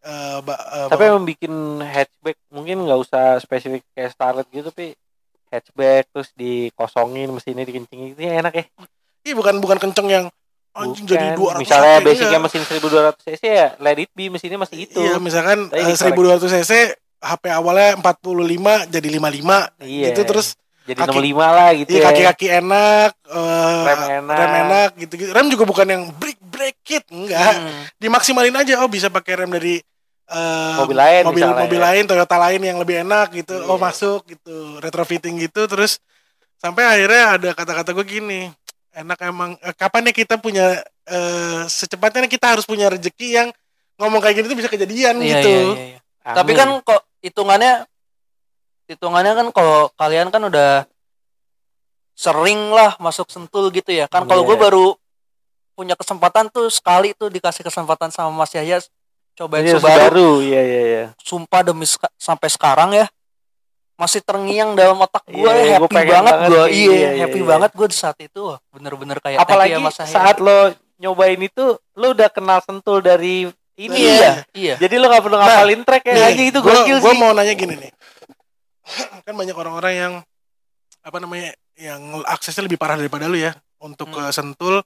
eh, 0.00 0.38
ba- 0.40 0.58
eh, 0.58 0.88
tapi 0.88 1.02
emang 1.06 1.22
bikin 1.22 1.52
hatchback 1.80 2.36
mungkin 2.48 2.82
nggak 2.82 3.00
usah 3.00 3.38
spesifik 3.38 3.86
kayak 3.92 4.10
Starlet 4.10 4.48
gitu 4.48 4.68
tapi 4.68 4.92
hatchback 5.46 6.08
terus 6.08 6.32
dikosongin 6.32 7.28
mesinnya 7.28 7.62
dikencingin 7.62 8.12
itu 8.12 8.22
enak 8.24 8.52
ya 8.52 8.64
Ih, 9.22 9.32
bukan 9.32 9.60
bukan 9.60 9.78
kenceng 9.78 10.08
yang 10.08 10.26
anjing 10.72 11.04
jadi 11.04 11.36
Bukan. 11.36 11.60
200 11.60 11.62
misalnya 11.62 11.96
basicnya 12.00 12.40
mesin 12.40 12.62
1200 12.64 13.14
cc 13.20 13.42
ya 13.44 13.68
let 13.78 13.94
it 13.94 14.08
be 14.10 14.26
mesinnya 14.26 14.56
masih 14.56 14.88
itu 14.88 14.96
Iya, 14.98 15.20
misalkan 15.20 15.68
eh, 15.70 15.84
dikorek. 15.86 16.40
1200 16.40 16.56
cc 16.58 16.72
HP 17.22 17.44
awalnya 17.48 17.94
45 17.96 18.90
jadi 18.90 19.08
55 19.08 19.78
Iya. 19.78 20.10
gitu 20.10 20.20
terus 20.26 20.48
jadi 20.82 20.98
kaki- 20.98 21.14
65 21.14 21.46
lah 21.48 21.70
gitu 21.72 21.88
iya 21.88 21.96
ya 21.96 22.04
kaki-kaki 22.04 22.46
enak, 22.52 23.10
eh, 23.24 23.82
rem 23.86 24.00
enak 24.18 24.34
rem 24.36 24.52
enak 24.60 24.90
gitu-gitu. 24.98 25.30
Rem 25.30 25.46
juga 25.46 25.62
bukan 25.62 25.86
yang 25.86 26.02
break 26.12 26.42
break 26.42 26.76
kit, 26.82 27.04
enggak. 27.08 27.54
Hmm. 27.54 27.86
dimaksimalin 27.96 28.50
aja 28.52 28.82
oh 28.82 28.90
bisa 28.90 29.06
pakai 29.06 29.38
rem 29.38 29.50
dari 29.52 29.78
eh, 30.24 30.74
Mobil 30.76 30.96
lain 30.96 31.22
mobil 31.24 31.46
mobil 31.46 31.78
ya. 31.78 31.86
lain 31.86 32.02
Toyota 32.04 32.34
lain 32.36 32.58
yang 32.60 32.76
lebih 32.76 32.98
enak 33.00 33.30
gitu 33.32 33.54
Iya. 33.54 33.68
oh 33.68 33.78
masuk 33.78 34.26
gitu 34.26 34.54
retrofitting 34.78 35.38
gitu 35.40 35.66
terus 35.66 36.02
sampai 36.56 36.82
akhirnya 36.84 37.24
ada 37.32 37.48
kata-kata 37.52 37.90
gue 37.92 38.06
gini 38.08 38.40
enak 38.92 39.18
emang 39.22 39.54
eh, 39.56 39.72
kapan 39.72 40.10
ya 40.10 40.14
kita 40.16 40.34
punya 40.36 40.78
eh, 41.04 41.62
secepatnya 41.64 42.26
kita 42.26 42.52
harus 42.52 42.64
punya 42.64 42.86
rezeki 42.88 43.28
yang 43.32 43.48
ngomong 43.94 44.18
kayak 44.18 44.34
gini 44.36 44.46
tuh 44.46 44.58
bisa 44.58 44.66
kejadian 44.66 45.14
Iya, 45.16 45.30
gitu 45.38 45.46
iya, 45.48 45.62
iya, 45.70 45.86
iya. 45.94 45.98
Amin. 46.24 46.36
Tapi 46.38 46.52
kan 46.54 46.68
kok 46.82 47.02
hitungannya 47.22 47.86
hitungannya 48.84 49.32
kan 49.32 49.46
kalau 49.50 49.88
kalian 49.94 50.28
kan 50.28 50.42
udah 50.42 50.84
sering 52.12 52.70
lah 52.70 52.94
masuk 52.98 53.26
sentul 53.26 53.70
gitu 53.70 53.88
ya. 53.88 54.04
Kan 54.04 54.26
kalau 54.26 54.44
Iya. 54.44 54.48
gue 54.48 54.56
baru 54.60 54.86
punya 55.72 55.94
kesempatan 55.94 56.46
tuh 56.46 56.68
sekali 56.68 57.16
tuh 57.16 57.26
dikasih 57.26 57.64
kesempatan 57.64 58.10
sama 58.10 58.30
Mas 58.30 58.52
Yahya 58.52 58.84
cobain 59.32 59.64
Subaru. 59.64 59.80
Subaru 59.80 60.30
iya 60.44 60.60
iya 60.60 60.82
iya 60.84 61.04
Sumpah 61.18 61.64
demi 61.64 61.88
seka- 61.88 62.12
sampai 62.14 62.46
sekarang 62.46 62.92
ya 62.92 63.08
masih 63.94 64.20
terngiang 64.20 64.74
dalam 64.74 64.98
otak 64.98 65.24
gue 65.24 65.32
Iya, 65.32 65.48
ya, 65.72 65.76
gua 65.78 65.88
happy 65.88 65.94
pengen 65.96 66.12
banget 66.12 66.34
banget 66.34 66.48
gue 66.50 66.64
iya, 66.66 66.68
Iya, 66.68 66.92
iya, 66.92 67.08
happy 67.24 67.40
iya. 67.40 67.48
banget 67.48 67.70
gue 67.72 67.86
di 67.88 67.96
saat 67.96 68.18
itu 68.18 68.42
bener-bener 68.68 69.16
kayak 69.16 69.38
you 69.38 69.42
apalagi 69.42 69.72
ya, 69.72 69.80
Mas 69.80 69.96
Yahya. 69.96 70.12
saat 70.12 70.36
lo 70.36 70.58
nyobain 70.98 71.40
itu 71.40 71.64
lo 71.94 72.06
udah 72.10 72.28
kenal 72.28 72.60
sentul 72.60 73.00
dari 73.00 73.48
ini 73.82 73.96
Iya. 73.98 74.14
ya 74.14 74.32
iya 74.52 74.74
jadi 74.78 74.94
lo 74.96 75.06
gak 75.06 75.22
perlu 75.22 75.34
Nah, 75.34 75.44
ngapalin 75.44 75.82
track 75.82 76.02
ya 76.04 76.14
aja 76.24 76.42
itu 76.44 76.58
gua, 76.58 76.72
gokil 76.76 76.98
gua 76.98 77.10
sih 77.10 77.18
mau 77.18 77.30
nanya 77.32 77.54
gini 77.54 77.74
nih 77.76 77.92
kan 79.26 79.32
banyak 79.32 79.54
orang-orang 79.54 79.94
yang 79.94 80.12
apa 81.02 81.18
namanya 81.18 81.50
yang 81.74 82.00
aksesnya 82.24 82.62
lebih 82.62 82.76
parah 82.76 82.94
daripada 82.94 83.26
lu 83.26 83.34
ya 83.34 83.52
untuk 83.78 84.08
Hmm. 84.08 84.16
ke 84.20 84.32
Sentul 84.32 84.82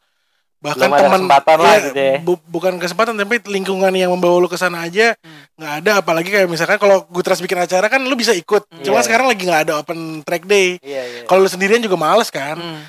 bahkan 0.56 0.88
teman 0.88 1.20
kesempatan 1.20 1.56
lah 1.60 1.68
ya, 1.70 1.80
gitu 1.84 2.00
ya. 2.00 2.16
bu- 2.18 2.46
bukan 2.48 2.74
kesempatan 2.76 3.12
tapi 3.14 3.44
lingkungan 3.46 3.92
yang 3.92 4.08
membawa 4.08 4.40
lu 4.40 4.48
ke 4.48 4.56
sana 4.56 4.82
aja 4.82 5.12
Hmm. 5.16 5.44
nggak 5.54 5.72
ada 5.78 5.90
apalagi 6.00 6.28
kayak 6.28 6.48
misalkan 6.48 6.76
kalau 6.76 7.04
Gutras 7.06 7.38
bikin 7.38 7.58
acara 7.58 7.86
kan 7.86 8.00
lu 8.00 8.14
bisa 8.14 8.32
ikut 8.32 8.64
Hmm. 8.64 8.80
cuma 8.80 8.98
Iya. 8.98 9.04
sekarang 9.04 9.26
lagi 9.26 9.42
nggak 9.42 9.62
ada 9.62 9.74
open 9.76 9.98
track 10.22 10.44
day 10.44 10.80
iya 10.80 11.02
iya 11.04 11.20
kalau 11.24 11.44
lu 11.44 11.50
sendirian 11.50 11.78
juga 11.78 11.94
males 11.94 12.28
kan 12.28 12.56
Hmm. 12.56 12.82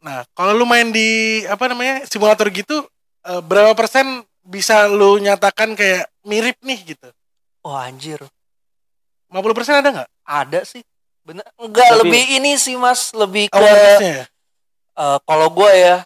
nah 0.00 0.26
kalau 0.32 0.52
lu 0.52 0.64
main 0.64 0.90
di 0.90 1.08
apa 1.44 1.64
namanya 1.64 2.02
simulator 2.04 2.50
gitu 2.50 2.82
eh, 3.22 3.40
berapa 3.40 3.72
persen 3.72 4.20
bisa 4.44 4.86
lu 4.86 5.16
nyatakan 5.18 5.72
kayak 5.72 6.06
mirip 6.22 6.56
nih 6.60 6.80
gitu 6.86 7.08
wah 7.60 7.84
anjir 7.84 8.20
50 9.28 9.40
persen 9.52 9.74
ada 9.76 9.88
nggak 9.90 10.10
ada 10.22 10.60
sih 10.62 10.84
bener 11.20 11.44
enggak 11.56 11.88
Tapi- 11.88 12.00
lebih 12.02 12.24
ini 12.34 12.52
sih 12.54 12.76
mas 12.76 13.10
lebih 13.12 13.48
ke 13.48 13.56
ya? 13.58 14.28
eh, 14.94 15.18
kalau 15.20 15.48
gue 15.50 15.70
ya 15.72 16.04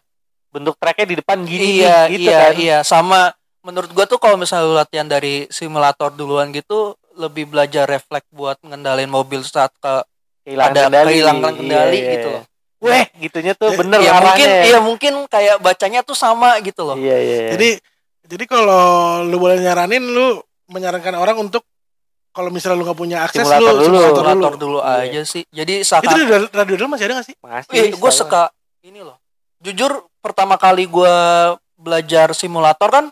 bentuk 0.48 0.74
tracknya 0.76 1.06
di 1.08 1.16
depan 1.18 1.38
gini 1.42 1.82
iya 1.82 2.06
gitu 2.06 2.24
iya 2.24 2.38
kan 2.40 2.52
iya 2.56 2.78
sama 2.80 3.34
menurut 3.60 3.90
gue 3.90 4.06
tuh 4.06 4.16
kalau 4.16 4.34
misalnya 4.34 4.64
lu 4.64 4.74
latihan 4.74 5.04
dari 5.04 5.44
simulator 5.48 6.08
duluan 6.08 6.48
gitu 6.50 6.94
lebih 7.14 7.46
belajar 7.46 7.84
refleks 7.84 8.30
buat 8.30 8.56
ngendalin 8.62 9.08
mobil 9.08 9.42
saat 9.42 9.74
ke 9.74 9.94
kehilangan 10.46 10.70
ada 10.70 10.82
kendali 10.86 11.10
kehilangan 11.12 11.52
kendali 11.52 11.74
Iya, 11.92 12.00
iya. 12.00 12.12
gitu 12.14 12.28
loh. 12.30 12.44
weh 12.78 13.04
gitunya 13.18 13.52
tuh 13.52 13.68
Ya, 13.68 13.76
bener 13.76 13.98
ya 13.98 14.12
mungkin 14.14 14.46
arahnya. 14.46 14.64
iya 14.64 14.78
mungkin 14.80 15.12
kayak 15.26 15.56
bacanya 15.58 16.00
tuh 16.00 16.14
sama 16.14 16.54
gitu 16.62 16.86
loh 16.86 16.94
iya 16.96 17.18
iya 17.18 17.36
iya. 17.42 17.50
Jadi 17.52 17.68
jadi 18.28 18.44
kalau 18.44 18.84
lu 19.22 19.36
boleh 19.36 19.56
nyaranin 19.56 20.04
lu 20.04 20.38
menyarankan 20.68 21.16
orang 21.16 21.36
untuk 21.40 21.64
kalau 22.28 22.48
misalnya 22.48 22.76
lu 22.76 22.84
nggak 22.84 22.98
punya 22.98 23.18
akses 23.20 23.40
Simulator 23.40 23.72
lu 23.72 23.80
dulu. 23.80 23.84
simulator 23.88 24.12
dulu. 24.14 24.28
simulator 24.28 24.54
dulu 24.56 24.78
Iya. 24.78 24.92
aja 25.02 25.22
sih 25.24 25.42
jadi 25.48 25.74
Itu 25.76 25.88
seakan 25.88 26.12
di 26.12 26.22
radio, 26.22 26.48
radio 26.52 26.74
dulu 26.76 26.88
masih 26.90 27.04
ada 27.04 27.14
gak 27.16 27.26
sih? 27.26 27.36
masih 27.38 27.70
eh, 27.72 27.88
gue 27.90 27.98
sama. 28.04 28.20
suka 28.20 28.42
ini 28.82 29.00
loh 29.00 29.16
jujur 29.58 29.90
pertama 30.18 30.54
kali 30.54 30.84
gue 30.84 31.14
belajar 31.74 32.30
simulator 32.32 32.88
kan 32.88 33.06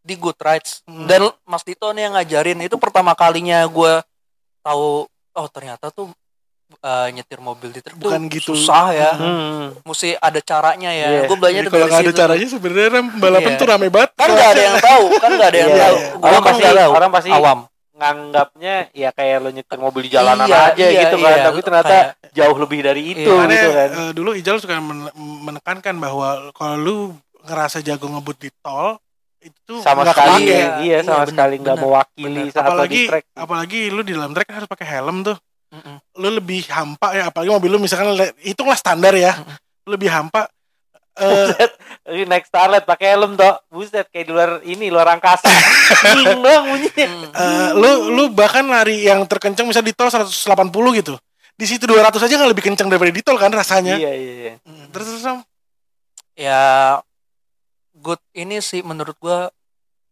di 0.00 0.14
Good 0.14 0.36
Rides 0.36 0.82
Hmm. 0.82 1.06
dan 1.06 1.22
Mas 1.42 1.62
Dito 1.62 1.86
nih 1.88 2.02
yang 2.04 2.14
ngajarin 2.14 2.58
itu 2.60 2.76
pertama 2.76 3.12
kalinya 3.12 3.62
gue 3.64 4.02
tahu 4.60 5.06
oh 5.08 5.48
ternyata 5.48 5.88
tuh 5.88 6.10
eh, 6.76 7.08
nyetir 7.10 7.38
mobil 7.38 7.70
di 7.70 7.78
truk 7.78 7.94
Bukan 7.96 8.26
gitu. 8.26 8.52
susah 8.52 8.90
ya 8.90 9.10
Hmm. 9.12 9.74
mesti 9.82 10.14
ada 10.14 10.40
caranya 10.40 10.90
ya 10.90 11.06
Iya. 11.08 11.20
gue 11.24 11.36
belajar 11.36 11.62
kalau 11.64 11.86
nggak 11.86 12.00
ada 12.00 12.10
situ. 12.10 12.18
caranya 12.18 12.46
sebenarnya 12.48 12.88
balapan 13.16 13.50
Iya. 13.50 13.58
tuh 13.58 13.66
rame 13.66 13.88
banget. 13.88 14.10
kan 14.12 14.28
nggak 14.28 14.48
ada 14.48 14.62
yang 14.62 14.76
tahu 14.80 15.04
kan 15.16 15.30
nggak 15.32 15.48
ada 15.48 15.58
yang 15.58 15.70
Iya, 15.70 15.78
tahu 15.80 15.96
iya. 15.96 16.08
Gua 16.12 16.26
Orang 16.26 16.42
pasti 16.42 16.62
tahu 16.64 16.90
orang 16.92 17.10
pasti 17.10 17.30
awam 17.30 17.58
nganggapnya 17.96 18.74
ya 18.92 19.08
kayak 19.10 19.36
lo 19.40 19.50
nyetir 19.50 19.78
mobil 19.78 20.02
di 20.02 20.10
jalanan 20.10 20.44
Iya, 20.44 20.58
aja 20.68 20.84
iya, 20.84 21.00
gitu 21.02 21.16
kan 21.18 21.32
iya. 21.32 21.44
tapi 21.44 21.58
ternyata 21.60 21.88
Kayak- 21.88 22.12
jauh 22.34 22.56
lebih 22.58 22.80
dari 22.82 23.02
itu 23.08 23.24
Iya. 23.26 23.46
Gitu 23.48 23.68
kan 23.72 23.88
eh, 23.90 24.10
dulu 24.12 24.30
Ijal 24.32 24.56
suka 24.58 24.76
men- 24.78 25.14
menekankan 25.16 25.94
bahwa 25.96 26.28
kalau 26.52 26.76
lu 26.76 26.96
ngerasa 27.42 27.80
jago 27.80 28.06
ngebut 28.06 28.36
di 28.38 28.50
tol 28.58 28.98
itu 29.38 29.54
tuh 29.64 29.78
sama 29.78 30.02
nggak 30.02 30.12
sekali 30.12 30.42
kepake. 30.42 30.50
iya, 30.50 30.66
Iya, 30.76 30.98
sama 31.00 31.14
bener, 31.16 31.28
sekali 31.30 31.54
nggak 31.56 31.76
mewakili 31.78 32.26
bener. 32.42 32.50
saat 32.50 32.66
lo 32.66 32.66
di 32.66 32.68
apalagi 32.68 33.02
track 33.06 33.24
apalagi 33.32 33.80
lu 33.88 34.00
di 34.02 34.12
dalam 34.12 34.30
trek 34.30 34.44
kan 34.44 34.56
harus 34.56 34.68
pakai 34.68 34.86
helm 34.90 35.16
tuh 35.22 35.36
Mm-mm. 35.66 35.96
lu 36.16 36.28
lebih 36.30 36.62
hampa 36.70 37.10
ya 37.12 37.28
apalagi 37.28 37.50
mobil 37.50 37.74
lu 37.74 37.78
misalkan 37.78 38.14
hitunglah 38.38 38.78
standar 38.78 39.12
ya. 39.12 39.34
Mm-mm. 39.34 39.56
lu 39.84 39.90
lebih 39.94 40.08
hampa 40.08 40.46
eh 41.16 41.48
Ini 42.06 42.22
naik 42.22 42.44
Starlet 42.46 42.84
pakai 42.84 43.16
helm 43.16 43.34
toh 43.34 43.56
buset 43.66 44.06
kayak 44.12 44.24
di 44.28 44.32
luar 44.32 44.50
ini 44.62 44.92
luar 44.92 45.10
angkasa. 45.10 45.48
Ding 46.14 46.38
doang 46.38 46.70
bunyinya. 46.70 47.06
Hmm. 47.08 47.32
eh, 47.34 47.70
lu 47.72 47.90
lu 48.12 48.22
bahkan 48.30 48.62
lari 48.62 49.02
yang 49.02 49.24
terkencang 49.24 49.66
bisa 49.66 49.80
di 49.80 49.90
tol 49.90 50.06
180 50.06 50.36
gitu. 50.94 51.16
Di 51.56 51.64
situ 51.64 51.88
200 51.88 52.12
aja 52.20 52.34
nggak 52.36 52.52
lebih 52.52 52.64
kencang 52.68 52.86
daripada 52.86 53.10
di 53.10 53.24
tol 53.24 53.40
kan 53.40 53.48
rasanya. 53.48 53.96
Iya 53.96 54.12
iya 54.12 54.32
iya. 54.36 54.52
Hmm, 54.62 54.92
terus 54.92 55.08
terus 55.08 55.24
Ram. 55.24 55.40
ya 56.36 56.60
good 57.96 58.20
ini 58.36 58.60
sih 58.60 58.84
menurut 58.84 59.16
gua 59.16 59.48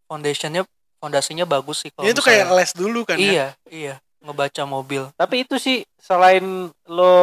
foundationnya 0.09 0.65
fondasinya 0.97 1.45
bagus 1.45 1.85
sih 1.85 1.93
kalau 1.93 2.09
ini 2.09 2.17
tuh 2.17 2.25
misalnya- 2.25 2.49
kayak 2.49 2.57
les 2.59 2.73
dulu 2.73 3.01
kan 3.05 3.17
ya? 3.17 3.23
Iya 3.23 3.47
iya 3.69 3.95
ngebaca 4.25 4.63
mobil 4.65 5.13
tapi 5.15 5.45
itu 5.45 5.57
sih 5.57 5.85
selain 5.95 6.43
lo 6.87 7.17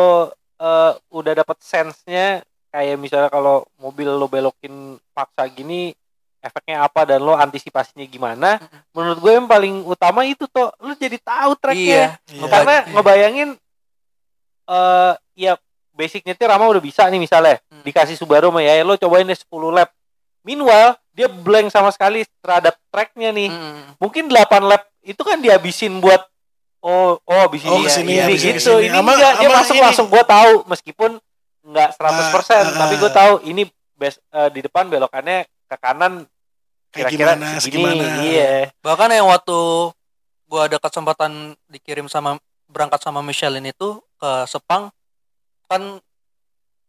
eh, 0.55 0.91
udah 1.09 1.33
dapat 1.35 1.57
sense-nya 1.59 2.39
kayak 2.69 2.95
misalnya 2.95 3.27
kalau 3.27 3.65
mobil 3.75 4.07
lo 4.07 4.25
belokin 4.25 4.71
paksa 5.11 5.43
gini 5.45 5.91
efeknya 6.39 6.81
apa 6.81 7.03
dan 7.03 7.19
lo 7.19 7.33
antisipasinya 7.33 8.01
gimana 8.03 8.57
menurut 8.91 9.17
gue 9.19 9.31
yang 9.31 9.45
paling 9.45 9.81
utama 9.83 10.21
itu 10.23 10.45
tuh 10.47 10.69
lo 10.75 10.93
jadi 10.95 11.17
tahu 11.17 11.51
tracknya 11.55 12.17
iya 12.17 12.31
Iya. 12.31 12.47
karena 12.47 12.75
Iya. 12.79 12.89
ngebayangin 12.91 13.49
eh 14.67 15.13
ya 15.39 15.53
basic 15.91 16.23
nyetir 16.23 16.47
Rama 16.47 16.65
udah 16.65 16.79
bisa 16.79 17.05
nih 17.05 17.19
misalnya 17.19 17.59
Hmm. 17.67 17.83
dikasih 17.83 18.15
Subaru 18.15 18.49
sama 18.49 18.61
ya 18.61 18.79
lo 18.81 18.95
cobain 18.95 19.21
deh 19.23 19.35
10 19.35 19.49
lap 19.69 19.89
meanwhile 20.41 20.95
dia 21.11 21.27
blank 21.27 21.69
sama 21.69 21.91
sekali 21.91 22.23
terhadap 22.39 22.77
tracknya 22.87 23.29
nih 23.29 23.49
Mm. 23.51 23.99
mungkin 23.99 24.23
8 24.25 24.63
lap 24.63 24.87
itu 25.01 25.19
kan 25.19 25.37
dihabisin 25.37 25.99
buat 25.99 26.23
oh 26.81 27.17
oh 27.19 27.39
habis 27.39 27.61
Oh, 27.63 27.77
ini, 27.77 27.85
ke 27.85 27.91
sini, 27.91 28.11
ini 28.11 28.21
habis 28.21 28.41
gitu 28.41 28.53
ke 28.53 28.61
sini. 28.61 28.87
ini 28.87 28.97
Ama- 28.97 29.13
enggak 29.13 29.33
dia 29.37 29.49
masuk 29.49 29.75
ini. 29.75 29.83
langsung 29.83 30.07
gua 30.07 30.23
tahu 30.23 30.53
meskipun 30.65 31.11
enggak 31.61 31.89
100% 31.93 32.01
Ah, 32.01 32.13
ah, 32.59 32.65
tapi 32.75 32.93
gue 32.97 33.05
ah. 33.05 33.15
tahu 33.15 33.33
ini 33.45 33.63
best 33.93 34.17
eh, 34.27 34.49
di 34.49 34.59
depan 34.59 34.85
belokannya 34.85 35.37
ke 35.45 35.75
kanan 35.77 36.25
kayak 36.89 37.07
kira-kira 37.07 37.33
gimana 37.33 37.47
segini 37.55 37.85
segimana 37.87 38.05
iya 38.21 38.51
bahkan 38.79 39.07
yang 39.07 39.25
waktu 39.25 39.57
gua 40.45 40.65
ada 40.65 40.77
kesempatan 40.77 41.31
dikirim 41.67 42.05
sama 42.05 42.35
berangkat 42.65 42.99
sama 42.99 43.21
Michelin 43.21 43.63
itu 43.63 43.89
ke 44.15 44.31
Sepang 44.45 44.89
kan 45.65 45.81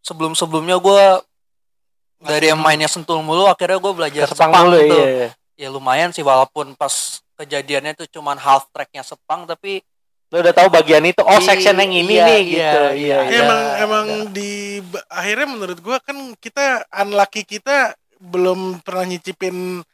sebelum 0.00 0.32
sebelumnya 0.32 0.74
gua 0.76 1.20
dari 2.18 2.48
yang 2.48 2.58
mainnya 2.58 2.86
sentul 2.86 3.18
mulu 3.18 3.44
akhirnya 3.44 3.76
gue 3.76 3.92
belajar 3.92 4.24
ke 4.24 4.30
Sepang 4.30 4.50
Sepang, 4.50 4.64
dulu 4.64 4.78
tuh. 4.80 4.94
iya, 4.96 5.10
iya. 5.10 5.28
ya 5.58 5.68
lumayan 5.68 6.10
sih 6.10 6.22
walaupun 6.22 6.72
pas 6.72 7.18
kejadiannya 7.42 7.92
itu 7.94 8.04
cuman 8.08 8.38
half 8.38 8.70
tracknya 8.70 9.02
Sepang 9.02 9.44
tapi 9.44 9.82
lo 10.32 10.40
udah 10.40 10.54
tahu 10.56 10.72
bagian 10.72 11.04
itu 11.04 11.20
oh 11.20 11.36
Iya, 11.36 11.44
section 11.44 11.76
yang 11.76 11.92
ini 11.92 12.16
iya, 12.16 12.24
nih 12.24 12.40
iya, 12.40 12.48
gitu 12.48 12.80
iya, 12.80 12.92
iya, 12.96 13.16
Ya, 13.20 13.28
iya. 13.28 13.38
emang 13.44 13.60
emang 13.84 14.06
ada. 14.08 14.30
di 14.32 14.50
akhirnya 15.12 15.46
menurut 15.46 15.78
gua 15.84 16.00
kan 16.00 16.16
kita 16.40 16.88
unlucky 16.88 17.44
kita 17.44 17.92
belum 18.16 18.80
pernah 18.80 19.04
nyicipin 19.04 19.84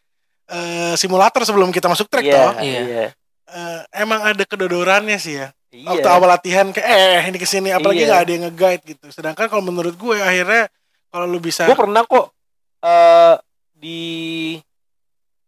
eh, 0.47 0.95
simulator 0.95 1.43
sebelum 1.43 1.75
kita 1.75 1.91
masuk 1.91 2.07
trek 2.07 2.23
Iya, 2.23 2.35
toh. 2.39 2.53
Iya. 2.63 2.81
iya. 2.87 3.07
Eh, 3.49 3.81
emang 3.99 4.21
ada 4.23 4.45
kedodorannya 4.45 5.17
sih 5.19 5.41
ya. 5.41 5.49
Iya. 5.69 5.91
Waktu 5.91 6.09
awal 6.09 6.29
latihan 6.31 6.69
kayak 6.71 6.87
eh 6.87 7.23
ini 7.29 7.37
ke 7.37 7.49
sini 7.49 7.69
apalagi 7.73 8.05
Iya. 8.05 8.09
nggak 8.09 8.21
ada 8.23 8.31
yang 8.31 8.45
nge-guide 8.49 8.83
gitu. 8.87 9.07
Sedangkan 9.11 9.49
kalau 9.51 9.65
menurut 9.65 9.97
gue 9.97 10.17
akhirnya 10.17 10.69
kalau 11.09 11.27
lu 11.27 11.41
bisa 11.41 11.65
gue 11.67 11.75
pernah 11.75 12.05
kok 12.05 12.31
eh 12.85 13.35
di 13.75 14.01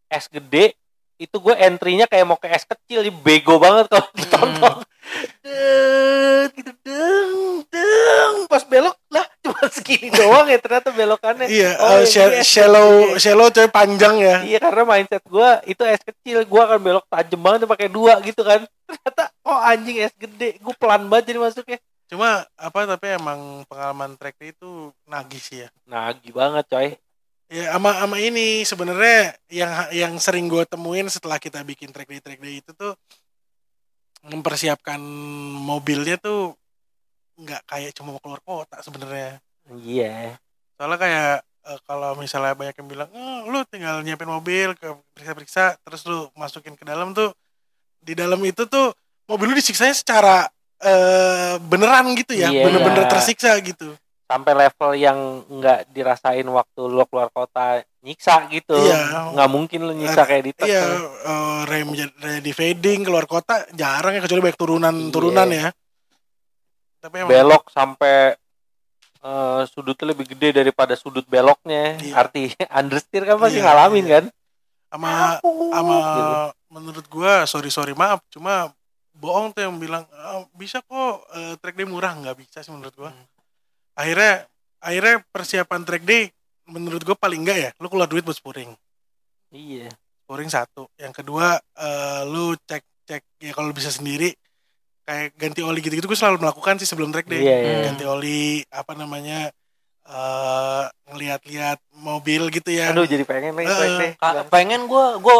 es 0.09 0.26
gede 0.26 0.74
itu 1.21 1.37
gue 1.37 1.53
entry-nya 1.55 2.09
kayak 2.09 2.25
mau 2.25 2.35
ke 2.35 2.49
es 2.49 2.64
kecil 2.64 3.05
bego 3.14 3.57
banget 3.57 3.87
kalau 3.87 4.09
ditonton. 4.11 4.81
Deng, 5.43 6.47
gitu 6.55 6.73
deng 6.81 7.33
deng. 7.66 8.35
Pas 8.47 8.62
belok 8.62 8.97
lah 9.09 9.27
cuma 9.43 9.61
segini 9.68 10.09
doang 10.09 10.47
ya 10.47 10.57
ternyata 10.57 10.89
belokannya. 10.91 11.47
Iya 11.47 11.71
Oh, 11.77 12.01
sha- 12.03 12.33
es 12.33 12.47
shallow 12.47 12.89
shallow 13.16 13.49
coy 13.49 13.68
panjang 13.68 14.16
ya. 14.16 14.37
iya 14.43 14.59
karena 14.59 14.87
mindset 14.87 15.21
gue 15.23 15.51
itu 15.66 15.83
es 15.85 16.01
kecil 16.01 16.43
gue 16.43 16.62
akan 16.62 16.79
belok 16.79 17.05
tajam 17.07 17.39
banget 17.39 17.66
pakai 17.66 17.89
dua 17.89 18.16
gitu 18.21 18.41
kan. 18.41 18.64
Ternyata 18.89 19.25
oh 19.43 19.59
anjing 19.59 20.01
es 20.01 20.14
gede. 20.14 20.57
Gue 20.57 20.75
pelan 20.75 21.05
banget 21.07 21.35
jadi 21.35 21.41
masuknya. 21.41 21.79
Cuma 22.07 22.43
apa 22.55 22.79
tapi 22.87 23.07
emang 23.12 23.62
pengalaman 23.66 24.14
trek 24.14 24.35
itu 24.41 24.91
nagih 25.05 25.39
sih 25.39 25.59
ya. 25.62 25.68
nagih 25.85 26.33
banget 26.33 26.64
coy 26.66 26.89
Ya 27.51 27.74
ama 27.74 27.90
ama 27.98 28.14
ini 28.22 28.62
sebenarnya 28.62 29.34
yang 29.51 29.72
yang 29.90 30.12
sering 30.22 30.46
gue 30.46 30.62
temuin 30.70 31.11
setelah 31.11 31.34
kita 31.42 31.66
bikin 31.66 31.90
track 31.90 32.07
day 32.07 32.22
track 32.22 32.38
day 32.38 32.62
itu 32.62 32.70
tuh 32.70 32.94
mempersiapkan 34.22 35.03
mobilnya 35.59 36.14
tuh 36.20 36.55
nggak 37.40 37.62
kayak 37.66 37.90
cuma 37.96 38.14
mau 38.14 38.22
keluar 38.22 38.38
kota 38.44 38.78
sebenarnya. 38.84 39.42
iya 39.82 40.38
Soalnya 40.78 40.98
kayak 41.01 41.34
eh, 41.42 41.80
kalau 41.88 42.14
misalnya 42.14 42.55
banyak 42.55 42.76
yang 42.78 42.88
bilang, 42.88 43.09
oh, 43.11 43.48
lu 43.51 43.64
tinggal 43.66 43.98
nyiapin 44.05 44.28
mobil 44.30 44.76
ke 44.78 44.86
periksa-periksa, 45.16 45.74
terus 45.82 46.07
lu 46.07 46.30
masukin 46.36 46.78
ke 46.78 46.84
dalam 46.86 47.11
tuh 47.16 47.32
di 47.98 48.14
dalam 48.14 48.38
itu 48.46 48.62
tuh 48.70 48.94
mobil 49.26 49.51
lu 49.51 49.57
disiksanya 49.59 49.96
secara 49.96 50.46
eh, 50.80 51.57
beneran 51.61 52.14
gitu 52.14 52.36
ya, 52.36 52.53
Iya. 52.55 52.62
bener-bener 52.62 53.05
tersiksa 53.11 53.57
gitu. 53.59 53.96
Sampai 54.31 54.53
level 54.55 54.91
yang 54.95 55.18
nggak 55.43 55.91
dirasain 55.91 56.47
waktu 56.47 56.81
lu 56.81 57.03
keluar 57.05 57.26
kota 57.28 57.83
nyiksa 58.01 58.47
gitu 58.47 58.78
Iya. 58.78 59.35
nggak 59.35 59.51
mungkin 59.51 59.81
lu 59.83 59.93
nyiksa 59.93 60.22
kayak 60.22 60.43
di 60.47 60.53
Iya, 60.62 60.87
eh, 61.26 61.61
rem 61.66 61.91
di 62.39 62.53
fading 62.53 63.03
keluar 63.03 63.26
kota 63.26 63.66
jarang 63.74 64.14
ya 64.14 64.22
kecuali 64.22 64.39
banyak 64.41 64.55
turunan-turunan 64.57 65.49
Iya. 65.51 65.61
ya. 65.61 65.68
Tapi 67.01 67.14
emang 67.18 67.28
belok 67.28 67.64
sampai 67.68 68.39
eh, 69.20 69.62
sudutnya 69.66 70.14
lebih 70.14 70.31
gede 70.31 70.62
daripada 70.62 70.95
sudut 70.95 71.26
beloknya 71.26 71.99
Iya. 71.99 72.14
arti 72.16 72.55
understeer 72.81 73.26
kan 73.26 73.37
pasti 73.37 73.59
Iya, 73.59 73.66
ngalamin 73.66 74.07
iya. 74.07 74.12
kan 74.14 74.24
sama 74.89 75.11
sama 75.43 75.95
Gitu. 75.99 76.22
menurut 76.70 77.07
gua 77.07 77.45
sorry 77.45 77.68
sorry 77.68 77.93
maaf 77.93 78.22
cuma 78.28 78.70
bohong 79.12 79.51
tuh 79.51 79.61
yang 79.61 79.74
bilang 79.76 80.07
"Ah, 80.14 80.47
bisa 80.53 80.81
kok 80.81 81.14
eh, 81.33 81.59
track 81.59 81.74
day 81.74 81.85
murah 81.85 82.14
nggak 82.14 82.39
bisa 82.39 82.62
sih 82.62 82.70
menurut 82.70 82.95
gua 82.95 83.11
Hmm. 83.11 83.26
Akhirnya 84.01 84.48
akhirnya 84.80 85.20
persiapan 85.28 85.84
track 85.84 86.03
day 86.03 86.32
menurut 86.64 87.03
gua 87.03 87.12
paling 87.14 87.44
enggak 87.44 87.59
ya 87.59 87.70
lu 87.76 87.86
keluar 87.86 88.07
duit 88.07 88.22
buat 88.22 88.32
spuring. 88.32 88.72
Iya. 89.51 89.92
Spuring 90.24 90.48
satu. 90.48 90.88
Yang 90.96 91.20
kedua 91.20 91.46
eh, 91.59 92.22
lu 92.24 92.57
cek 92.57 92.80
cek 93.05 93.22
ya 93.38 93.53
kalau 93.53 93.70
bisa 93.70 93.90
sendiri 93.90 94.32
kayak 95.03 95.34
ganti 95.34 95.59
oli 95.61 95.82
gitu-gitu 95.82 96.07
gue 96.07 96.14
selalu 96.14 96.38
melakukan 96.38 96.78
sih 96.78 96.86
sebelum 96.86 97.11
track 97.11 97.26
day. 97.26 97.42
Iya 97.42 97.57
iya 97.59 97.74
Hmm. 97.74 97.84
ganti 97.90 98.05
oli 98.07 98.40
apa 98.66 98.92
namanya 98.94 99.51
eh 100.07 100.84
ngeliat-lihat 101.07 101.78
mobil 101.92 102.48
gitu 102.48 102.70
ya. 102.70 102.90
Aduh 102.90 103.05
jadi 103.05 103.22
pengen 103.22 103.53
nih 103.53 103.66
track 103.66 103.94
deh 103.98 104.12
ka- 104.16 104.46
pengen 104.48 104.86
gue 104.86 105.07
gue 105.18 105.36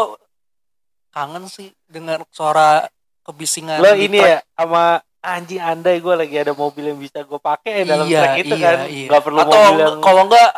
kangen 1.09 1.47
sih 1.47 1.71
dengar 1.87 2.23
suara 2.29 2.87
kebisingan 3.23 3.79
lo 3.79 3.91
ini 3.93 4.19
ya 4.19 4.39
sama 4.53 4.99
anjing 5.21 5.61
andai 5.61 6.01
gue 6.01 6.13
lagi 6.17 6.35
ada 6.35 6.51
mobil 6.51 6.89
yang 6.89 6.97
bisa 6.97 7.21
gue 7.21 7.37
pakai 7.37 7.85
dalam 7.85 8.09
Iya, 8.09 8.19
track 8.19 8.35
itu 8.41 8.55
iya, 8.57 8.65
kan 8.65 8.77
iya. 8.89 9.07
nggak 9.07 9.21
perlu 9.21 9.37
atau 9.37 9.53
mobil 9.53 9.79
yang 9.79 10.01
kalau 10.01 10.21
enggak 10.25 10.51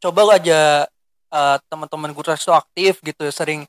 coba 0.00 0.20
aja 0.34 0.60
eh, 1.30 1.56
teman-teman 1.68 2.10
gue 2.10 2.22
tuh 2.24 2.54
aktif 2.54 2.98
gitu 3.00 3.24
sering 3.28 3.68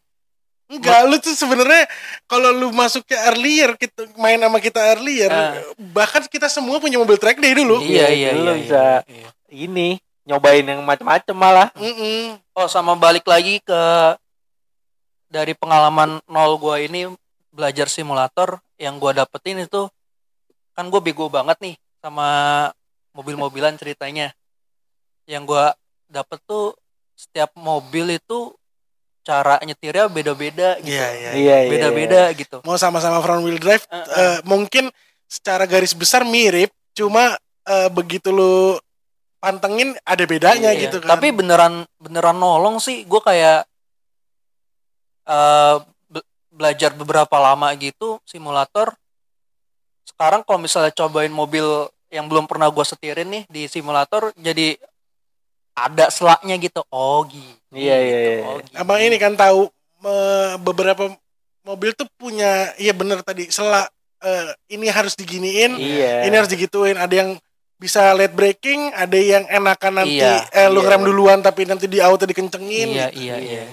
Enggak, 0.65 1.05
lu 1.05 1.21
tuh 1.21 1.37
sebenarnya 1.37 1.85
kalau 2.25 2.49
lu 2.49 2.73
masuk 2.73 3.05
ke 3.05 3.13
earlier 3.13 3.77
kita 3.77 4.09
main 4.17 4.41
sama 4.41 4.57
kita 4.57 4.81
earlier, 4.97 5.29
Ah. 5.29 5.61
bahkan 5.93 6.25
kita 6.25 6.49
semua 6.49 6.81
punya 6.81 6.97
mobil 6.97 7.21
track 7.21 7.37
day 7.37 7.53
dulu. 7.53 7.85
iya 7.85 8.09
Iya, 8.09 8.09
iya 8.09 8.29
dulu 8.33 8.49
iya, 8.49 8.57
bisa. 8.57 8.81
iya, 8.81 8.97
iya. 9.05 9.29
ini 9.61 10.01
nyobain 10.25 10.65
yang 10.65 10.81
macem-macem 10.81 11.37
malah 11.37 11.69
Mm-mm. 11.77 12.41
oh 12.57 12.65
sama 12.65 12.97
balik 12.97 13.29
lagi 13.29 13.61
ke 13.61 13.81
dari 15.29 15.53
pengalaman 15.53 16.17
nol 16.25 16.57
gue 16.57 16.75
ini 16.81 17.13
belajar 17.55 17.87
simulator 17.87 18.59
yang 18.75 18.99
gue 18.99 19.11
dapetin 19.15 19.63
itu 19.63 19.87
kan 20.75 20.91
gue 20.91 20.99
bego 20.99 21.31
banget 21.31 21.55
nih 21.63 21.75
sama 22.03 22.27
mobil-mobilan 23.15 23.79
ceritanya 23.79 24.35
yang 25.23 25.47
gue 25.47 25.65
dapet 26.11 26.43
tuh 26.43 26.75
setiap 27.15 27.55
mobil 27.55 28.19
itu 28.19 28.51
cara 29.25 29.57
nyetirnya 29.63 30.11
beda-beda 30.11 30.77
gitu. 30.83 30.91
Iya, 30.93 31.07
iya. 31.15 31.31
Iya, 31.33 31.55
iya. 31.65 31.71
Beda-beda 31.71 32.21
gitu. 32.35 32.57
Mau 32.61 32.77
sama-sama 32.77 33.23
front 33.23 33.41
wheel 33.41 33.57
drive, 33.57 33.87
Eh, 33.89 33.97
eh. 33.97 34.05
eh, 34.05 34.37
mungkin 34.45 34.91
secara 35.25 35.65
garis 35.65 35.97
besar 35.97 36.21
mirip, 36.27 36.69
cuma 36.93 37.33
eh, 37.65 37.89
begitu 37.89 38.29
lu 38.29 38.77
pantengin 39.41 39.97
ada 40.05 40.21
bedanya 40.29 40.69
Iya, 40.75 40.91
gitu 40.91 41.01
kan. 41.01 41.17
Tapi 41.17 41.33
beneran 41.33 41.87
beneran 41.97 42.37
nolong 42.37 42.77
sih. 42.77 43.01
Gue 43.09 43.23
kayak 43.23 43.65
eh 45.25 45.75
be- 45.81 45.94
belajar 46.55 46.95
beberapa 46.95 47.35
lama 47.35 47.67
gitu 47.75 48.23
simulator. 48.23 48.95
Sekarang 50.07 50.47
kalau 50.47 50.63
misalnya 50.63 50.95
cobain 50.95 51.33
mobil 51.33 51.91
yang 52.07 52.31
belum 52.31 52.47
pernah 52.47 52.71
gue 52.71 52.85
setirin 52.87 53.27
nih 53.27 53.43
di 53.51 53.67
simulator, 53.67 54.31
jadi 54.39 54.79
ada 55.75 56.07
selaknya 56.07 56.55
gitu. 56.55 56.79
Oh 56.87 57.27
gitu. 57.27 57.75
Iya, 57.75 57.95
iya, 57.99 57.99
gitu. 57.99 58.31
iya. 58.31 58.45
Oh, 58.47 58.57
gitu. 58.63 58.75
Abang 58.79 58.99
ini 59.03 59.19
kan 59.19 59.35
tahu 59.35 59.67
beberapa 60.63 61.11
mobil 61.65 61.91
tuh 61.97 62.07
punya, 62.15 62.71
iya 62.79 62.93
bener 62.95 63.19
tadi 63.25 63.49
selak 63.51 63.89
eh, 64.23 64.53
ini 64.71 64.87
harus 64.87 65.17
diginiin, 65.17 65.75
Iya. 65.75 66.29
ini 66.29 66.33
harus 66.37 66.47
digituin. 66.47 66.95
Ada 66.95 67.25
yang 67.25 67.29
bisa 67.75 68.15
late 68.15 68.31
braking, 68.31 68.95
ada 68.95 69.17
yang 69.19 69.43
enakan 69.51 70.05
nanti 70.05 70.23
Iya, 70.23 70.47
eh, 70.55 70.67
lu 70.71 70.79
iya. 70.79 70.85
ngerem 70.87 71.03
duluan 71.03 71.39
tapi 71.43 71.67
nanti 71.67 71.91
di 71.91 71.99
auto 71.99 72.23
dikencengin. 72.23 72.95
Iya, 72.95 73.07
gitu. 73.11 73.19
iya, 73.27 73.35
iya. 73.43 73.63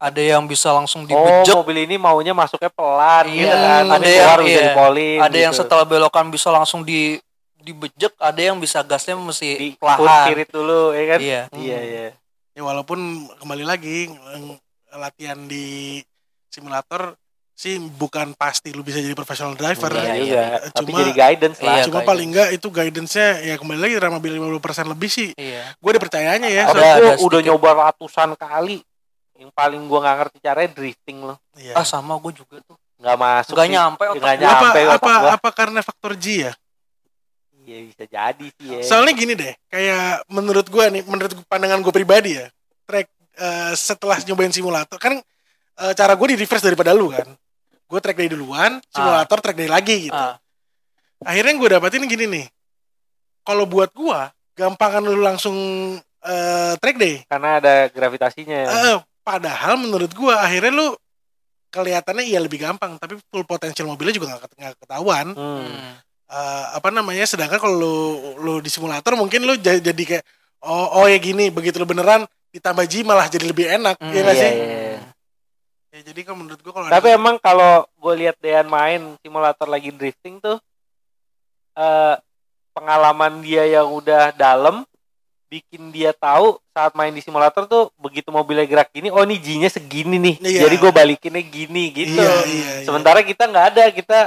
Ada 0.00 0.22
yang 0.26 0.42
bisa 0.44 0.72
langsung 0.72 1.04
Oh, 1.04 1.06
dibejek, 1.06 1.52
mobil 1.54 1.84
ini 1.84 1.94
maunya 1.94 2.32
masuknya 2.32 2.68
pelan 2.68 3.28
Iya, 3.28 3.36
gitu 3.36 3.52
kan. 3.54 3.84
ada 3.86 4.00
yang- 4.00 4.24
keluar 4.24 4.40
bisa 4.40 4.48
iya. 4.50 4.64
dipolin. 4.66 5.18
ada 5.20 5.36
yang 5.38 5.52
gitu. 5.52 5.60
setelah 5.60 5.84
belokan 5.84 6.26
bisa 6.28 6.48
langsung 6.48 6.80
di 6.80 7.20
dibejek, 7.54 8.16
ada 8.16 8.40
yang 8.40 8.56
bisa 8.56 8.80
gasnya 8.80 9.12
mesti 9.14 9.48
di 9.54 9.68
perlahan. 9.76 10.24
spirit 10.24 10.48
dulu 10.48 10.90
ya 10.90 11.04
kan. 11.06 11.18
Iya. 11.20 11.42
Iya, 11.52 11.78
iya. 11.82 12.06
Ya 12.50 12.62
walaupun 12.62 12.96
kembali 13.36 13.62
lagi 13.62 14.08
ng- 14.08 14.56
latihan 14.90 15.36
di 15.38 16.00
simulator 16.48 17.14
sih 17.52 17.76
bukan 17.76 18.32
pasti 18.34 18.72
lu 18.72 18.80
bisa 18.80 18.96
jadi 18.96 19.12
professional 19.12 19.52
driver. 19.52 19.92
Iya 19.92 20.00
Iya, 20.00 20.14
iya. 20.16 20.44
Tapi 20.72 20.88
Cuma- 20.88 20.98
jadi 20.98 21.12
guidance 21.14 21.58
lah. 21.60 21.68
Iya, 21.70 21.82
Cuma 21.84 21.92
guidance. 21.94 22.08
paling 22.08 22.26
enggak 22.26 22.48
itu 22.50 22.66
guidance-nya 22.66 23.28
ya 23.44 23.54
kembali 23.54 23.78
lagi 23.78 23.94
ramah 23.98 24.16
mobil 24.16 24.32
50% 24.34 24.88
lebih 24.88 25.10
sih. 25.12 25.28
Iya. 25.36 25.76
Gue 25.76 25.90
udah 25.92 26.00
percayanya 26.00 26.48
ya. 26.48 26.64
Ada- 26.64 26.72
Soalnya 26.72 26.96
gua 26.96 27.12
ada 27.12 27.20
udah 27.20 27.40
nyoba 27.44 27.70
ratusan 27.84 28.30
kali. 28.34 28.80
Yang 29.40 29.50
paling 29.56 29.82
gua 29.88 29.98
nggak 30.04 30.16
ngerti 30.20 30.38
caranya 30.44 30.70
drifting 30.76 31.18
loh. 31.24 31.40
Iya. 31.56 31.72
Ah 31.72 31.86
sama 31.88 32.20
gue 32.20 32.32
juga 32.36 32.60
tuh. 32.60 32.76
Nggak 33.00 33.16
masuk 33.16 33.54
Gak 33.56 33.64
sih. 33.64 33.72
nyampe 33.72 34.04
otak 34.04 34.20
Nggak 34.20 34.36
apa 34.36 34.44
nyampe 34.44 34.80
otak 34.84 35.00
apa 35.00 35.12
gua. 35.16 35.30
apa 35.40 35.48
karena 35.56 35.80
faktor 35.80 36.12
G 36.20 36.24
ya? 36.44 36.52
Iya 37.64 37.76
bisa 37.88 38.04
jadi 38.04 38.46
sih 38.52 38.66
ya. 38.68 38.80
Soalnya 38.84 39.12
gini 39.16 39.32
deh, 39.32 39.52
kayak 39.72 40.28
menurut 40.28 40.66
gua 40.68 40.92
nih, 40.92 41.00
menurut 41.08 41.32
pandangan 41.48 41.80
gue 41.80 41.92
pribadi 41.92 42.36
ya, 42.36 42.52
track 42.84 43.08
eh, 43.40 43.72
setelah 43.76 44.20
nyobain 44.28 44.52
simulator 44.52 45.00
kan 45.00 45.16
eh, 45.80 45.92
cara 45.96 46.12
gue 46.12 46.26
di 46.34 46.36
reverse 46.40 46.64
daripada 46.66 46.92
lu 46.92 47.08
kan. 47.08 47.24
Gue 47.88 47.98
track 47.98 48.16
day 48.20 48.28
duluan, 48.28 48.78
simulator 48.92 49.38
track 49.40 49.56
day 49.56 49.68
lagi 49.72 50.12
gitu. 50.12 50.14
Ah. 50.14 50.36
Akhirnya 51.24 51.56
gue 51.56 51.68
dapetin 51.68 52.04
gini 52.04 52.24
nih. 52.28 52.46
Kalau 53.40 53.64
buat 53.64 53.88
gua, 53.96 54.28
gampangan 54.52 55.00
lu 55.04 55.20
langsung 55.24 55.56
eh, 56.24 56.72
track 56.76 56.96
day. 57.00 57.24
Karena 57.28 57.56
ada 57.60 57.88
gravitasinya. 57.88 58.60
Eh, 58.68 58.98
padahal 59.30 59.78
menurut 59.78 60.10
gua 60.10 60.42
akhirnya 60.42 60.74
lu 60.74 60.88
kelihatannya 61.70 62.26
iya 62.26 62.42
lebih 62.42 62.58
gampang, 62.58 62.98
tapi 62.98 63.14
full 63.30 63.46
potensial 63.46 63.86
mobilnya 63.86 64.10
juga 64.10 64.34
nggak 64.34 64.42
ket- 64.42 64.58
nggak 64.58 64.74
ketahuan. 64.82 65.26
Hmm. 65.30 65.94
Eh, 66.26 66.64
apa 66.74 66.90
namanya? 66.90 67.22
Sedangkan 67.22 67.62
kalau 67.62 67.76
lu, 67.78 67.94
lu 68.42 68.54
di 68.58 68.66
simulator 68.66 69.14
mungkin 69.14 69.46
lu 69.46 69.54
jadi, 69.54 69.78
jadi 69.78 70.02
kayak 70.02 70.24
oh 70.66 70.98
oh 70.98 71.06
ya 71.06 71.22
gini, 71.22 71.46
begitu 71.48 71.78
lu 71.78 71.86
beneran 71.86 72.26
ditambah 72.50 72.82
G 72.90 73.06
malah 73.06 73.30
jadi 73.30 73.46
lebih 73.46 73.70
enak, 73.70 73.94
Hmm, 74.02 74.10
ya 74.10 74.20
nggak 74.20 74.34
iya, 74.34 74.42
sih? 74.42 74.52
iya. 74.52 74.98
Ya, 75.90 76.00
jadi 76.06 76.20
kalau 76.22 76.42
menurut 76.42 76.58
gua 76.62 76.72
kalau 76.74 76.86
Tapi 76.90 77.08
ada- 77.10 77.18
emang 77.18 77.36
kalau 77.38 77.86
gue 77.98 78.14
lihat 78.18 78.36
Dean 78.38 78.66
main 78.66 79.14
simulator 79.22 79.66
lagi 79.66 79.90
drifting 79.90 80.38
tuh 80.38 80.58
eh 81.72 82.14
pengalaman 82.70 83.42
dia 83.42 83.66
yang 83.66 83.90
udah 83.90 84.30
dalam 84.32 84.82
bikin 85.50 85.90
dia 85.90 86.14
tahu 86.14 86.62
saat 86.70 86.94
main 86.94 87.10
di 87.10 87.18
simulator 87.18 87.66
tuh 87.66 87.90
begitu 87.98 88.30
mobilnya 88.30 88.62
gerak 88.70 88.94
gini 88.94 89.10
oh 89.10 89.26
ini 89.26 89.34
G-nya 89.34 89.66
segini 89.66 90.16
nih. 90.22 90.34
Iya. 90.38 90.60
jadi 90.70 90.76
gue 90.78 90.92
balikinnya 90.94 91.42
gini 91.42 91.84
gitu. 91.90 92.22
Iya, 92.22 92.34
iya, 92.46 92.70
iya. 92.80 92.86
sementara 92.86 93.18
kita 93.26 93.50
nggak 93.50 93.66
ada. 93.74 93.84
Kita 93.90 94.18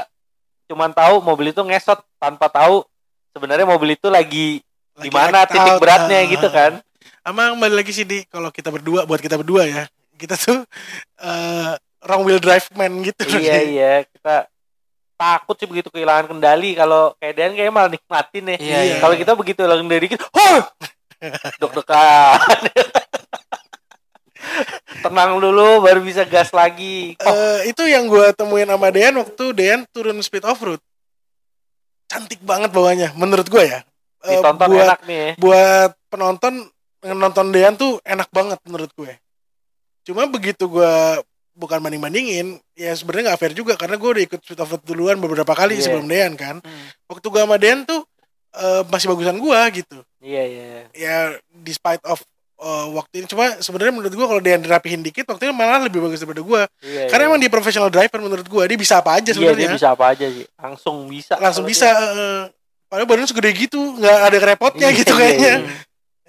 cuman 0.67 0.91
tahu 0.91 1.23
mobil 1.23 1.55
itu 1.55 1.63
ngesot 1.63 2.03
tanpa 2.19 2.51
tahu 2.51 2.83
sebenarnya 3.31 3.63
mobil 3.63 3.95
itu 3.95 4.11
lagi 4.11 4.59
Lagi 4.93 5.07
di 5.07 5.09
mana 5.09 5.47
titik 5.47 5.79
out, 5.79 5.81
beratnya 5.81 6.19
ah. 6.19 6.27
gitu 6.27 6.47
kan. 6.51 6.71
Ama 7.23 7.55
kembali 7.55 7.73
lagi 7.79 7.91
sih 7.95 8.03
di. 8.03 8.27
Kalau 8.27 8.51
kita 8.51 8.67
berdua 8.67 9.07
buat 9.07 9.23
kita 9.23 9.39
berdua 9.39 9.63
ya 9.63 9.87
kita 10.19 10.35
tuh 10.37 10.59
eh 11.23 11.73
wrong 12.05 12.23
wheel 12.27 12.39
drive 12.39 12.67
man 12.75 12.99
gitu 12.99 13.23
iya 13.39 13.63
iya. 13.63 13.93
Kita 14.03 14.51
takut 15.15 15.55
sih 15.55 15.71
begitu 15.71 15.87
kehilangan 15.87 16.35
kendali. 16.35 16.75
Kalau 16.75 17.15
kayak 17.15 17.33
Dean 17.33 17.51
kayaknya 17.55 17.73
malah 17.73 17.91
nikmatin 17.91 18.43
ya. 18.43 18.57
Iya, 18.59 18.79
iya. 18.83 18.95
kalau 18.99 19.15
kita 19.15 19.31
begitu 19.39 19.63
hilang 19.63 19.87
kendali 19.87 20.11
dikit 20.11 20.19
huh 20.35 20.67
deg-degan. 21.23 22.39
Tenang 24.99 25.39
dulu 25.39 25.81
baru 25.81 25.99
bisa 25.99 26.23
gas 26.23 26.51
lagi. 26.51 27.15
Oh, 27.19 27.31
Eh, 27.31 27.71
itu 27.71 27.83
yang 27.83 28.05
gue 28.05 28.31
temuin 28.33 28.67
sama 28.67 28.87
Dean 28.89 29.15
waktu 29.15 29.45
Dean 29.51 29.79
turun 29.89 30.19
speed 30.19 30.43
off 30.43 30.59
road 30.59 30.79
cantik 32.05 32.43
banget 32.43 32.69
bawahnya 32.69 33.09
menurut 33.15 33.47
gue 33.47 33.63
ya. 33.65 33.79
Ditonton 34.21 34.67
buat 34.69 34.85
enak 34.85 35.01
nih. 35.03 35.27
buat 35.35 35.91
penonton 36.07 36.53
nonton 37.03 37.47
Dean 37.49 37.73
tuh 37.73 37.97
enak 38.03 38.29
banget 38.29 38.59
menurut 38.63 38.91
gue. 38.93 39.11
Cuma 40.03 40.27
begitu 40.27 40.67
gue 40.67 40.93
bukan 41.53 41.79
banding 41.79 42.01
bandingin 42.01 42.47
ya 42.73 42.91
sebenarnya 42.91 43.33
nggak 43.33 43.39
fair 43.39 43.53
juga 43.53 43.73
karena 43.75 43.95
gue 43.95 44.09
udah 44.09 44.23
ikut 44.23 44.39
speed 44.39 44.59
off 44.59 44.71
road 44.71 44.83
duluan 44.83 45.17
beberapa 45.17 45.51
kali 45.51 45.75
Iya. 45.75 45.83
sebelum 45.87 46.05
Dean 46.05 46.33
kan. 46.35 46.59
Hmm. 46.59 46.87
waktu 47.07 47.25
gue 47.25 47.41
sama 47.41 47.57
Dean 47.57 47.83
tuh 47.83 48.03
eh, 48.53 48.81
masih 48.87 49.07
bagusan 49.09 49.37
gue 49.37 49.59
gitu. 49.81 49.97
Iya 50.23 50.43
iya 50.45 50.65
ya 50.93 51.15
despite 51.51 51.99
of 52.05 52.21
eh, 52.61 52.85
waktu 52.93 53.13
ini. 53.19 53.27
Cuma 53.27 53.57
sebenarnya 53.59 53.93
menurut 53.93 54.13
gue 54.13 54.27
kalau 54.29 54.41
Dean 54.41 54.61
dirapihin 54.61 55.01
dikit 55.01 55.25
waktu 55.27 55.49
ini 55.49 55.53
malah 55.53 55.83
lebih 55.83 55.99
bagus 55.99 56.21
daripada 56.21 56.41
gue 56.45 56.61
iya 56.85 57.11
karena 57.11 57.23
iya. 57.25 57.29
emang 57.33 57.39
dia 57.41 57.51
professional 57.51 57.89
driver 57.89 58.19
menurut 58.21 58.47
gua. 58.47 58.63
Dia 58.69 58.79
bisa 58.79 59.01
apa 59.01 59.17
aja 59.19 59.33
iya 59.33 59.33
dia 59.33 59.35
sebenarnya 59.35 59.75
bisa 59.75 59.89
apa 59.91 60.05
aja 60.13 60.25
sih. 60.29 60.45
Langsung 60.55 60.95
bisa 61.09 61.33
langsung 61.41 61.65
bisa 61.65 61.87
dia- 61.89 62.13
eh, 62.13 62.43
padahal 62.87 63.07
badannya 63.09 63.29
segede 63.29 63.49
gitu. 63.57 63.79
Nggak 63.97 64.17
ada 64.21 64.37
repotnya 64.37 64.87
Iya, 64.93 64.99
gitu 65.01 65.13
iya, 65.13 65.19
kayaknya. 65.19 65.53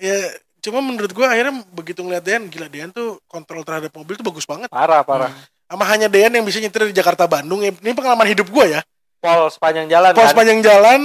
ya 0.01 0.16
cuma 0.64 0.81
menurut 0.81 1.12
gua 1.12 1.29
akhirnya 1.29 1.61
begitu 1.77 2.01
ngeliat 2.01 2.25
Dean 2.25 2.49
gila 2.49 2.72
Dean 2.72 2.89
tuh 2.89 3.20
kontrol 3.29 3.61
terhadap 3.68 3.93
mobil 3.93 4.16
tuh 4.16 4.25
bagus 4.25 4.49
banget. 4.49 4.72
Parah 4.72 5.05
parah. 5.05 5.29
Hmm. 5.29 5.53
sama 5.64 5.85
hanya 5.91 6.07
Dean 6.12 6.33
yang 6.33 6.45
bisa 6.45 6.61
nyetir 6.61 6.89
di 6.89 6.95
Jakarta 6.95 7.29
Bandung. 7.29 7.61
Ini 7.61 7.93
pengalaman 7.97 8.29
hidup 8.33 8.49
gua 8.49 8.64
ya. 8.68 8.81
Pol 9.20 9.49
sepanjang 9.49 9.89
jalan 9.89 10.12
pos 10.12 10.29
kan? 10.29 10.31
sepanjang 10.37 10.61
jalan 10.61 11.01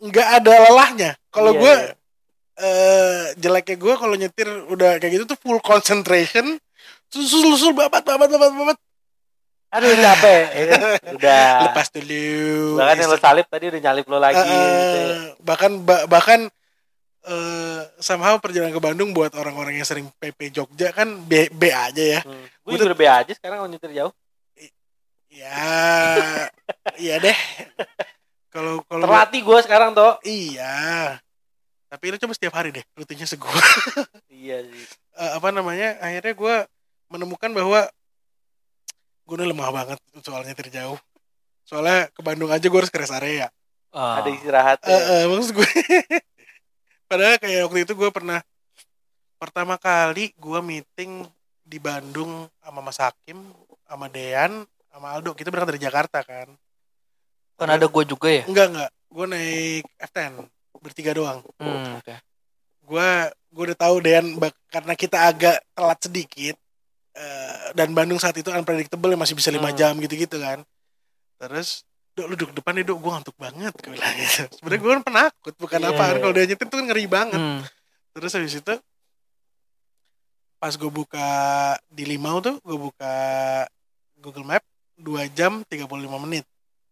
nggak 0.00 0.28
ada 0.34 0.52
lelahnya 0.62 1.10
kalau 1.28 1.52
Iya, 1.52 1.60
gua 1.60 1.74
iya. 1.74 1.92
eh 2.58 3.22
jeleknya 3.36 3.76
gua 3.76 3.94
kalau 3.94 4.14
nyetir 4.14 4.48
udah 4.66 4.96
kayak 4.96 5.12
gitu 5.14 5.24
tuh 5.26 5.38
full 5.38 5.60
concentration 5.60 6.56
susul 7.06 7.44
susul 7.48 7.72
babat 7.72 8.00
babat 8.00 8.26
babat 8.26 8.50
babat 8.50 8.78
aduh 9.70 9.92
capek 9.92 10.42
ya 10.50 10.64
udah 11.16 11.42
lepas 11.64 11.86
dulu 11.90 12.26
bahkan 12.74 12.96
yang 12.98 13.08
lo 13.08 13.18
salip 13.18 13.46
tadi 13.46 13.64
udah 13.68 13.80
nyalip 13.80 14.04
lo 14.04 14.18
lagi 14.18 14.40
Eh, 14.40 14.48
gitu 14.50 14.98
ya. 14.98 15.16
bahkan 15.38 15.72
ba- 15.80 16.06
bahkan 16.06 16.40
eh 17.22 17.80
somehow 17.98 18.34
perjalanan 18.36 18.72
ke 18.72 18.80
Bandung 18.80 19.12
buat 19.12 19.30
orang-orang 19.32 19.76
yang 19.76 19.84
sering 19.84 20.08
PP 20.12 20.50
Jogja 20.50 20.88
kan 20.88 21.20
B, 21.20 21.46
B 21.50 21.68
aja 21.68 22.04
ya. 22.16 22.20
Hmm. 22.24 22.48
gue 22.62 22.80
udah 22.80 22.96
be 22.96 23.04
aja 23.04 23.28
sekarang 23.30 23.60
kalau 23.60 23.68
nyetir 23.68 23.92
jauh 23.92 24.14
Ya, 25.30 26.50
iya 26.98 27.16
deh. 27.16 27.38
Kalau 28.50 28.82
kalau 28.84 29.00
gua- 29.00 29.24
terlatih 29.24 29.40
gue 29.40 29.58
sekarang 29.62 29.90
toh 29.92 30.18
iya. 30.22 31.16
Tapi 31.86 32.04
lu 32.06 32.18
coba 32.18 32.32
setiap 32.32 32.54
hari 32.54 32.70
deh 32.70 32.84
rutinnya 32.92 33.24
segua. 33.24 33.50
iya 34.32 34.62
sih 34.62 34.84
Eh, 35.12 35.30
apa 35.32 35.50
namanya? 35.50 35.98
Akhirnya 35.98 36.32
gua 36.32 36.56
menemukan 37.08 37.50
bahwa 37.50 37.86
gue 39.24 39.36
ini 39.36 39.46
lemah 39.46 39.70
banget 39.70 39.98
soal 40.20 40.42
nyetir 40.42 40.66
jauh. 40.68 40.98
Soalnya 41.62 42.08
ke 42.08 42.20
Bandung 42.20 42.48
aja 42.48 42.62
gue 42.62 42.74
harus 42.76 42.88
ke 42.88 42.98
rest 42.98 43.12
area. 43.12 43.46
Ah. 43.90 44.22
ada 44.22 44.30
istirahat 44.30 44.78
Eh, 44.80 44.88
ya. 44.88 44.98
eh, 45.16 45.24
maksud 45.26 45.50
gue 45.52 45.66
padahal 47.10 47.36
kayak 47.36 47.66
waktu 47.66 47.80
itu 47.82 47.92
gue 47.92 48.06
pernah 48.08 48.38
pertama 49.34 49.74
kali 49.76 50.30
gue 50.32 50.60
meeting 50.60 51.26
di 51.60 51.78
Bandung 51.78 52.46
sama 52.56 52.80
Mas 52.80 52.98
Hakim 52.98 53.42
sama 53.82 54.06
Dean 54.06 54.62
sama 54.86 55.10
Aldo 55.10 55.34
kita 55.34 55.50
berangkat 55.50 55.74
dari 55.74 55.82
Jakarta 55.82 56.22
kan 56.22 56.54
kan 57.60 57.68
ada 57.70 57.84
gue 57.84 58.04
juga 58.04 58.28
ya 58.30 58.42
enggak 58.44 58.66
enggak 58.70 58.90
gue 58.90 59.26
naik 59.28 59.84
F10 60.00 60.32
bertiga 60.80 61.12
doang 61.12 61.38
Hmm, 61.56 62.00
oke. 62.00 62.14
gue 62.82 63.08
gue 63.50 63.62
udah 63.66 63.78
tahu 63.78 63.96
Dean 64.00 64.26
bak- 64.34 64.56
karena 64.66 64.94
kita 64.94 65.18
agak 65.22 65.60
telat 65.70 65.98
sedikit 66.00 66.56
eh, 67.12 67.56
dan 67.72 67.90
Bandung 67.90 68.16
saat 68.16 68.32
itu 68.34 68.48
unpredictable 68.48 69.12
masih 69.14 69.34
bisa 69.34 69.48
lima 69.48 69.68
Hmm. 69.68 69.76
jam 69.76 69.92
gitu-gitu 69.96 70.36
kan 70.36 70.64
terus 71.36 71.84
Dok, 72.10 72.26
lu 72.26 72.34
duduk 72.34 72.50
depan 72.52 72.74
nih, 72.74 72.82
Dok. 72.82 72.98
Gue 72.98 73.10
ngantuk 73.12 73.38
banget. 73.38 73.70
Gue 73.70 73.94
bilang 73.94 74.10
gitu. 74.18 74.42
Sebenernya 74.50 74.82
gue 74.82 74.90
kan 74.90 75.02
penakut. 75.06 75.54
Bukan 75.54 75.78
Iya, 75.78 75.88
apa. 75.88 76.04
iya. 76.04 76.18
Kalau 76.18 76.32
dia 76.34 76.44
nyetir 76.44 76.66
tuh 76.66 76.76
kan 76.76 76.86
ngeri 76.90 77.06
banget. 77.06 77.38
Hmm. 77.38 77.62
Terus 78.10 78.32
habis 78.34 78.54
itu 78.56 78.74
pas 80.58 80.74
gue 80.74 80.90
buka 80.90 81.28
di 81.86 82.04
Limau 82.04 82.42
tuh 82.42 82.58
gue 82.60 82.76
buka 82.76 83.14
Google 84.18 84.42
Map 84.44 84.60
2 84.96 85.06
jam 85.30 85.62
35 85.64 85.86
menit 86.20 86.44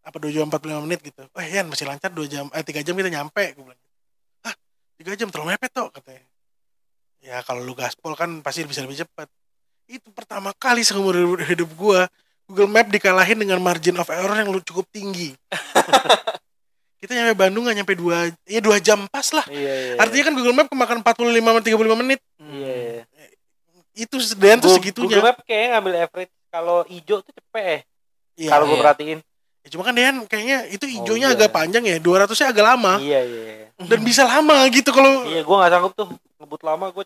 apa 0.09 0.17
2 0.17 0.33
jam 0.33 0.49
45 0.49 0.85
menit 0.89 0.99
gitu 1.05 1.21
oh 1.21 1.41
Yan 1.41 1.69
masih 1.69 1.85
lancar 1.85 2.09
2 2.09 2.25
jam 2.25 2.45
eh 2.49 2.65
3 2.65 2.81
jam 2.81 2.97
kita 2.97 3.09
nyampe 3.13 3.43
gue 3.53 3.63
bilang 3.63 3.81
ah 4.43 4.55
3 4.97 5.13
jam 5.13 5.29
terlalu 5.29 5.53
mepet 5.53 5.69
tuh 5.69 5.87
katanya 5.93 6.25
ya 7.21 7.45
kalau 7.45 7.61
lu 7.61 7.77
gaspol 7.77 8.17
kan 8.17 8.41
pasti 8.41 8.65
bisa 8.65 8.81
lebih 8.81 9.05
cepat 9.05 9.29
itu 9.85 10.09
pertama 10.09 10.49
kali 10.57 10.81
seumur 10.81 11.13
hidup- 11.13 11.45
hidup 11.45 11.69
gue 11.69 11.99
Google 12.49 12.69
Map 12.73 12.89
dikalahin 12.89 13.37
dengan 13.37 13.61
margin 13.61 13.93
of 14.01 14.09
error 14.09 14.33
yang 14.33 14.49
lu 14.49 14.57
cukup 14.65 14.89
tinggi 14.89 15.37
kita 16.99 17.15
nyampe 17.15 17.37
Bandung 17.37 17.69
nggak 17.69 17.77
nyampe 17.85 17.93
2 17.95 18.49
ya 18.49 18.59
2 18.59 18.81
jam 18.81 19.05
pas 19.07 19.29
lah 19.31 19.45
Iya, 19.47 19.95
iya. 19.95 19.95
artinya 20.01 20.23
kan 20.31 20.33
Google 20.35 20.55
Map 20.57 20.67
kemakan 20.67 20.97
45 21.05 21.37
menit 21.37 21.63
35 21.69 22.01
menit 22.01 22.19
Iya, 22.41 22.73
iya. 23.05 23.25
itu 23.93 24.15
dan 24.35 24.57
tuh 24.57 24.73
segitunya 24.73 25.21
Google 25.21 25.27
Map 25.29 25.37
kayaknya 25.45 25.67
ngambil 25.77 25.93
average 26.07 26.33
kalau 26.49 26.81
hijau 26.89 27.21
tuh 27.21 27.29
cepet 27.29 27.63
eh. 27.63 27.81
Iya. 28.39 28.49
kalau 28.55 28.65
gue 28.71 28.77
iya. 28.79 28.83
perhatiin. 28.83 29.19
Ya, 29.59 29.67
cuma 29.69 29.83
kan 29.83 29.91
Dean 29.91 30.23
kayaknya 30.23 30.67
itu 30.67 30.85
hijaunya 30.85 31.29
iya. 31.29 31.35
agak 31.35 31.51
panjang 31.51 31.83
ya 31.83 31.97
200 31.97 32.31
nya 32.31 32.47
agak 32.47 32.65
lama 32.65 32.93
Iya, 32.97 33.19
iya. 33.21 33.41
iya. 33.43 33.67
dan 33.81 33.99
bisa 34.01 34.23
lama 34.23 34.55
gitu 34.67 34.89
kalau 34.89 35.23
Iya, 35.25 35.41
gue 35.41 35.55
gak 35.57 35.69
sanggup 35.69 35.93
tuh 35.93 36.07
ngebut 36.37 36.61
lama 36.61 36.85
gue 36.89 37.03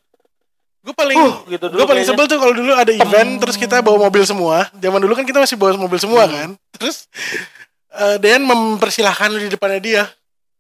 gue 0.84 0.92
paling 0.94 1.18
gitu 1.48 1.66
dulu. 1.66 1.80
gue 1.80 1.88
paling 1.88 2.04
kayaknya. 2.04 2.12
sebel 2.14 2.26
tuh 2.28 2.38
kalau 2.38 2.54
dulu 2.54 2.72
ada 2.72 2.92
event 2.92 3.32
terus 3.38 3.56
kita 3.56 3.80
bawa 3.80 4.04
mobil 4.04 4.22
semua 4.22 4.68
zaman 4.74 5.00
dulu 5.00 5.14
kan 5.14 5.24
kita 5.24 5.40
masih 5.40 5.56
bawa 5.56 5.74
mobil 5.76 5.96
semua 5.96 6.24
Hmm. 6.24 6.32
kan 6.32 6.50
terus 6.74 7.08
eh 7.90 8.18
Dean 8.18 8.44
mempersilahkan 8.44 9.32
di 9.34 9.48
depannya 9.48 9.80
dia 9.80 10.04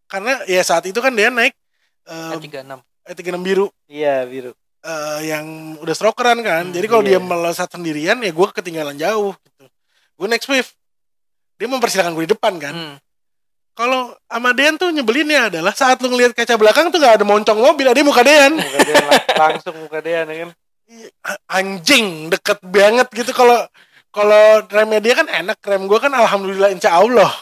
karena 0.05 0.41
ya 0.45 0.61
saat 0.61 0.85
itu 0.85 0.97
kan 0.97 1.11
Dean 1.11 1.31
naik 1.31 1.53
eh 2.03 2.39
tiga 2.39 2.61
enam 2.61 2.79
E36 3.03 3.35
biru 3.37 3.67
Iya, 3.85 4.23
biru. 4.23 4.51
eh, 4.79 5.19
yang 5.25 5.45
udah 5.77 5.91
strokeran 5.91 6.39
kan. 6.39 6.63
Hmm, 6.65 6.73
Jadi 6.73 6.87
kalau 6.87 6.99
dia 7.01 7.15
iya. 7.15 7.19
melesat 7.19 7.67
sendirian 7.69 8.15
ya 8.17 8.29
gue 8.29 8.47
ketinggalan 8.49 8.95
jauh 8.95 9.35
gitu. 9.37 9.63
Gue 10.13 10.27
next 10.27 10.47
wave. 10.47 10.67
Dia 11.55 11.67
mempersilahkan 11.67 12.13
gue 12.13 12.25
di 12.25 12.33
depan 12.33 12.53
kan. 12.57 12.73
Hmm. 12.73 12.95
Kalau 13.73 14.13
sama 14.23 14.53
Dean 14.53 14.77
tuh 14.77 14.93
nyebelinnya 14.93 15.49
adalah 15.49 15.73
saat 15.73 15.97
lu 15.97 16.07
ngelihat 16.07 16.33
kaca 16.33 16.53
belakang 16.55 16.93
tuh 16.93 17.01
gak 17.01 17.17
ada 17.17 17.25
moncong 17.25 17.57
mobil, 17.57 17.89
ada 17.89 17.97
muka 18.01 18.21
Dean. 18.21 18.53
Muka 18.53 18.79
dia 18.79 18.95
lang- 18.99 19.25
langsung 19.41 19.75
muka 19.75 19.99
dia 19.99 20.21
ya 20.21 20.35
kan. 20.45 20.49
A- 21.25 21.41
Anjing, 21.57 22.29
deket 22.29 22.61
banget 22.61 23.07
gitu 23.09 23.33
kalau 23.33 23.65
kalau 24.13 24.61
remnya 24.69 25.01
dia 25.01 25.13
kan 25.15 25.25
enak, 25.25 25.57
rem 25.59 25.89
gue 25.89 25.97
kan 25.97 26.13
alhamdulillah 26.13 26.69
insya 26.69 26.93
Allah. 26.93 27.33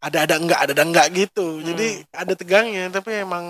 Ada 0.00 0.24
ada 0.24 0.34
enggak, 0.34 0.58
ada 0.58 0.72
ada 0.72 0.82
enggak 0.82 1.06
gitu. 1.12 1.60
Jadi 1.60 2.02
ada 2.08 2.32
tegangnya, 2.32 2.88
tapi 2.90 3.20
emang 3.20 3.44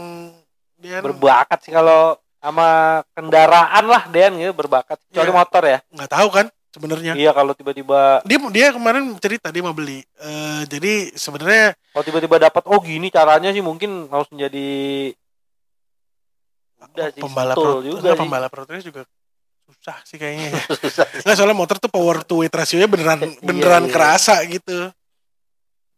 Dean 0.76 0.98
Berbakat 1.00 1.62
sih 1.62 1.70
kalau 1.70 2.18
sama 2.42 3.00
kendaraan 3.14 3.86
lah 3.86 4.10
Dean 4.10 4.34
gitu 4.34 4.50
berbakat. 4.50 4.98
Kecuali 5.06 5.30
Iya. 5.30 5.38
motor 5.38 5.62
ya. 5.62 5.78
nggak 5.94 6.10
tahu 6.10 6.28
kan 6.28 6.46
sebenarnya. 6.72 7.12
Iya, 7.12 7.30
kalau 7.30 7.52
tiba-tiba 7.52 8.24
dia 8.24 8.38
dia 8.48 8.66
kemarin 8.72 9.12
cerita 9.20 9.52
dia 9.52 9.60
mau 9.60 9.76
beli 9.76 10.00
Eh, 10.16 10.62
jadi 10.66 11.12
sebenarnya 11.12 11.76
kalau 11.92 12.04
tiba-tiba 12.04 12.36
dapat 12.40 12.62
oh 12.64 12.80
gini 12.80 13.12
caranya 13.12 13.52
sih 13.52 13.60
mungkin 13.60 14.08
langsung 14.08 14.40
jadi 14.40 15.12
udah 16.82 17.08
sih 17.14 17.22
pembalap 17.22 17.56
road, 17.56 17.84
juga 17.86 17.98
enggak, 18.02 18.14
sih. 18.16 18.20
pembalap 18.20 18.52
race 18.52 18.86
juga 18.86 19.02
susah 19.62 19.98
sih 20.04 20.16
kayaknya 20.18 20.46
ya. 20.52 20.60
Susah 20.82 21.04
nggak 21.24 21.36
soalnya 21.38 21.56
motor 21.56 21.76
tuh 21.78 21.88
power 21.88 22.20
to 22.26 22.42
weight 22.42 22.52
rasionya 22.52 22.90
beneran 22.90 23.20
Iya, 23.24 23.40
beneran 23.40 23.84
iya. 23.86 23.92
kerasa 23.92 24.34
gitu 24.44 24.90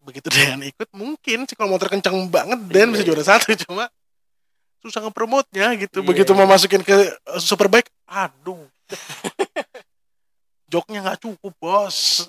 begitu 0.05 0.29
Dan 0.29 0.61
ikut 0.62 0.89
mungkin 0.93 1.49
sih 1.49 1.57
kalau 1.57 1.72
motor 1.72 1.89
kencang 1.89 2.14
banget 2.29 2.61
Dan 2.68 2.91
Iya, 2.91 2.93
bisa 2.93 3.03
iya. 3.03 3.09
juara 3.09 3.25
satu 3.25 3.51
cuma 3.66 3.85
susah 4.85 5.01
ngepromotnya 5.01 5.72
gitu 5.81 6.05
Iya, 6.05 6.07
begitu 6.07 6.31
iya. 6.35 6.39
mau 6.39 6.47
masukin 6.47 6.83
ke 6.85 6.95
superbike 7.41 7.89
aduh 8.05 8.68
joknya 10.67 10.99
nggak 11.05 11.21
cukup 11.21 11.53
bos 11.59 12.29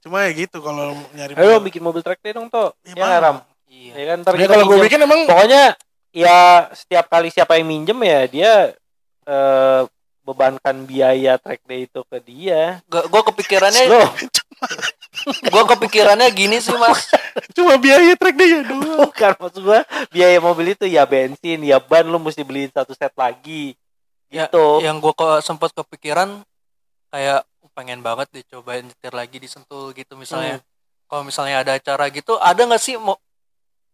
cuma 0.00 0.28
ya 0.28 0.36
gitu 0.36 0.60
kalau 0.60 0.92
nyari 1.16 1.32
Ayo 1.32 1.64
bikin 1.64 1.80
mobil 1.80 2.04
track 2.04 2.20
day 2.20 2.36
dong 2.36 2.52
toh. 2.52 2.76
Ya, 2.84 2.92
Ya, 2.92 3.04
mau. 3.08 3.22
Ram. 3.24 3.36
Iya. 3.72 3.92
Ya 3.96 4.04
kan 4.12 4.16
ntar 4.20 4.32
Ya, 4.36 4.46
kalau 4.46 4.64
gue 4.68 4.78
bikin 4.84 5.00
emang 5.00 5.24
pokoknya 5.24 5.80
ya 6.12 6.68
setiap 6.76 7.08
kali 7.08 7.32
siapa 7.32 7.56
yang 7.56 7.72
minjem 7.72 7.96
ya 8.04 8.20
dia 8.28 8.52
eh, 9.24 9.82
bebankan 10.20 10.84
biaya 10.84 11.40
track 11.40 11.64
day 11.64 11.88
itu 11.88 12.00
ke 12.04 12.18
dia. 12.20 12.84
Gue 12.88 13.22
kepikirannya 13.24 13.82
Loh, 13.88 14.08
gue 15.56 15.62
kepikirannya 15.72 16.28
gini 16.36 16.60
sih 16.60 16.76
mas. 16.76 17.08
cuma 17.56 17.80
biaya 17.80 18.12
track 18.14 18.36
dia 18.36 18.60
doang 18.60 19.08
bukan 19.08 19.32
maksud 19.40 19.62
gua 19.64 19.80
biaya 20.12 20.38
mobil 20.38 20.76
itu 20.76 20.84
ya 20.86 21.02
bensin, 21.08 21.64
ya 21.64 21.80
ban 21.80 22.04
lu 22.06 22.20
mesti 22.20 22.44
beliin 22.44 22.68
satu 22.70 22.92
set 22.92 23.12
lagi. 23.16 23.72
Ya, 24.28 24.52
Gitu. 24.52 24.84
yang 24.84 25.00
gue 25.00 25.14
ke, 25.14 25.28
sempat 25.40 25.72
kepikiran 25.72 26.44
kayak 27.14 27.40
"Oh, 27.62 27.70
pengen 27.72 28.00
banget 28.00 28.26
dicobain 28.32 28.82
nyetir 28.82 29.12
lagi 29.12 29.38
di 29.38 29.46
Sentul 29.46 29.94
gitu 29.94 30.14
misalnya. 30.14 30.58
Hmm. 30.58 30.66
Kalau 31.06 31.22
misalnya 31.22 31.62
ada 31.62 31.72
acara 31.72 32.10
gitu, 32.10 32.34
ada 32.36 32.58
nggak 32.58 32.82
sih 32.82 32.96
mo 32.96 33.14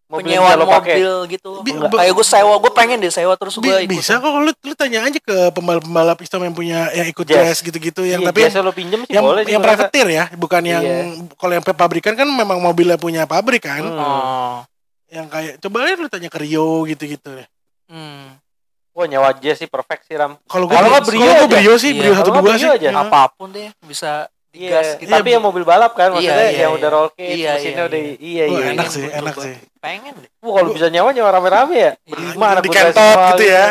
Mobil 0.09 0.27
yang 0.27 0.43
penyewaan 0.43 0.51
bisa 0.51 0.59
lo 0.59 0.67
pakai. 0.67 0.95
mobil 0.97 1.13
gitu? 1.31 1.51
Bi- 1.61 1.77
Kayak 1.93 2.13
gue 2.13 2.27
sewa, 2.27 2.55
gue 2.57 2.73
pengen 2.73 2.99
deh 2.99 3.13
sewa 3.13 3.35
terus 3.37 3.55
gue 3.55 3.77
Bi- 3.81 3.87
bisa 3.93 4.19
kok 4.19 4.27
lu, 4.33 4.51
lu 4.51 4.75
tanya 4.75 5.07
aja 5.07 5.21
ke 5.21 5.37
pembalap-pembalap 5.53 6.19
Islam 6.19 6.43
yang 6.43 6.55
punya 6.57 6.79
yang 6.91 7.07
ikut 7.07 7.23
Jazz. 7.23 7.39
jazz 7.55 7.59
gitu-gitu 7.63 8.03
yang 8.03 8.19
Iya, 8.19 8.27
tapi 8.27 8.41
lo 8.51 8.73
pinjem 8.73 9.01
sih 9.05 9.13
yang 9.13 9.23
boleh 9.23 9.43
sih 9.45 9.55
yang 9.55 9.63
privateer 9.63 10.09
ya 10.09 10.25
bukan 10.35 10.63
yang 10.65 10.83
Iya. 10.83 11.05
kalau 11.37 11.53
yang 11.53 11.63
pabrikan 11.63 12.15
kan 12.17 12.27
memang 12.27 12.59
mobilnya 12.59 12.99
punya 12.99 13.23
pabrik 13.23 13.63
kan 13.63 13.85
Hmm. 13.85 14.03
Oh. 14.03 14.57
yang 15.07 15.31
kayak 15.31 15.63
coba 15.63 15.87
lihat 15.87 15.99
lu 15.99 16.09
tanya 16.09 16.27
ke 16.27 16.39
Rio 16.41 16.83
gitu-gitu 16.87 17.31
ya 17.37 17.47
Hmm. 17.87 18.35
Wah 18.91 19.07
nyawa 19.07 19.31
aja 19.31 19.53
sih 19.55 19.67
perfect 19.67 20.03
sih 20.05 20.15
Ram. 20.15 20.35
kalau 20.45 20.67
gue 20.67 20.75
Kalau 20.75 20.89
nggak 20.91 21.05
Brio 21.05 21.21
gua 21.21 21.33
aja. 21.37 21.47
Brio 21.49 21.75
sih 21.77 21.91
Iya, 21.91 22.01
Brio 22.01 22.13
satu 22.17 22.31
dua 22.33 22.55
sih 22.55 22.69
aja. 22.69 22.89
Ya. 22.89 22.93
Apa 22.93 23.31
pun 23.31 23.49
deh 23.49 23.71
bisa 23.81 24.27
digas 24.51 24.83
Iya, 24.85 24.99
gitu. 24.99 25.07
Iya, 25.07 25.15
tapi 25.17 25.29
yang 25.31 25.43
mobil 25.43 25.63
balap 25.63 25.93
kan 25.95 26.11
maksudnya 26.11 26.35
Iya, 26.37 26.51
iya, 26.51 26.61
yang 26.61 26.73
iya. 26.73 26.79
udah 26.79 26.89
roll 26.91 27.09
cage, 27.13 27.31
Iya, 27.33 27.51
mesinnya 27.55 27.71
iya, 27.73 27.87
udah 27.87 28.01
iya. 28.01 28.15
iya 28.19 28.45
iya. 28.45 28.65
enak 28.75 28.85
iya. 28.85 28.91
sih, 28.91 29.05
enak 29.07 29.35
sih. 29.39 29.55
Pengen 29.79 30.15
deh. 30.19 30.31
Wah, 30.43 30.53
kalau 30.53 30.71
bisa 30.75 30.87
nyawa 30.89 31.09
nyawa 31.11 31.31
rame-rame 31.33 31.77
ya. 31.79 31.91
Berlima 32.05 32.47
anak 32.51 32.63
Di 32.63 32.71
semua 32.75 33.27
gitu 33.33 33.45
ya. 33.47 33.65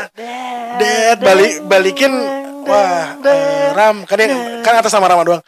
Dad 0.80 1.18
balik 1.20 1.54
balikin 1.66 2.14
wah 2.64 3.18
eh, 3.20 3.74
Ram 3.74 4.06
kan 4.06 4.16
yang 4.16 4.34
kan 4.62 4.78
atas 4.78 4.94
sama 4.94 5.10
Rama 5.10 5.26
doang 5.26 5.42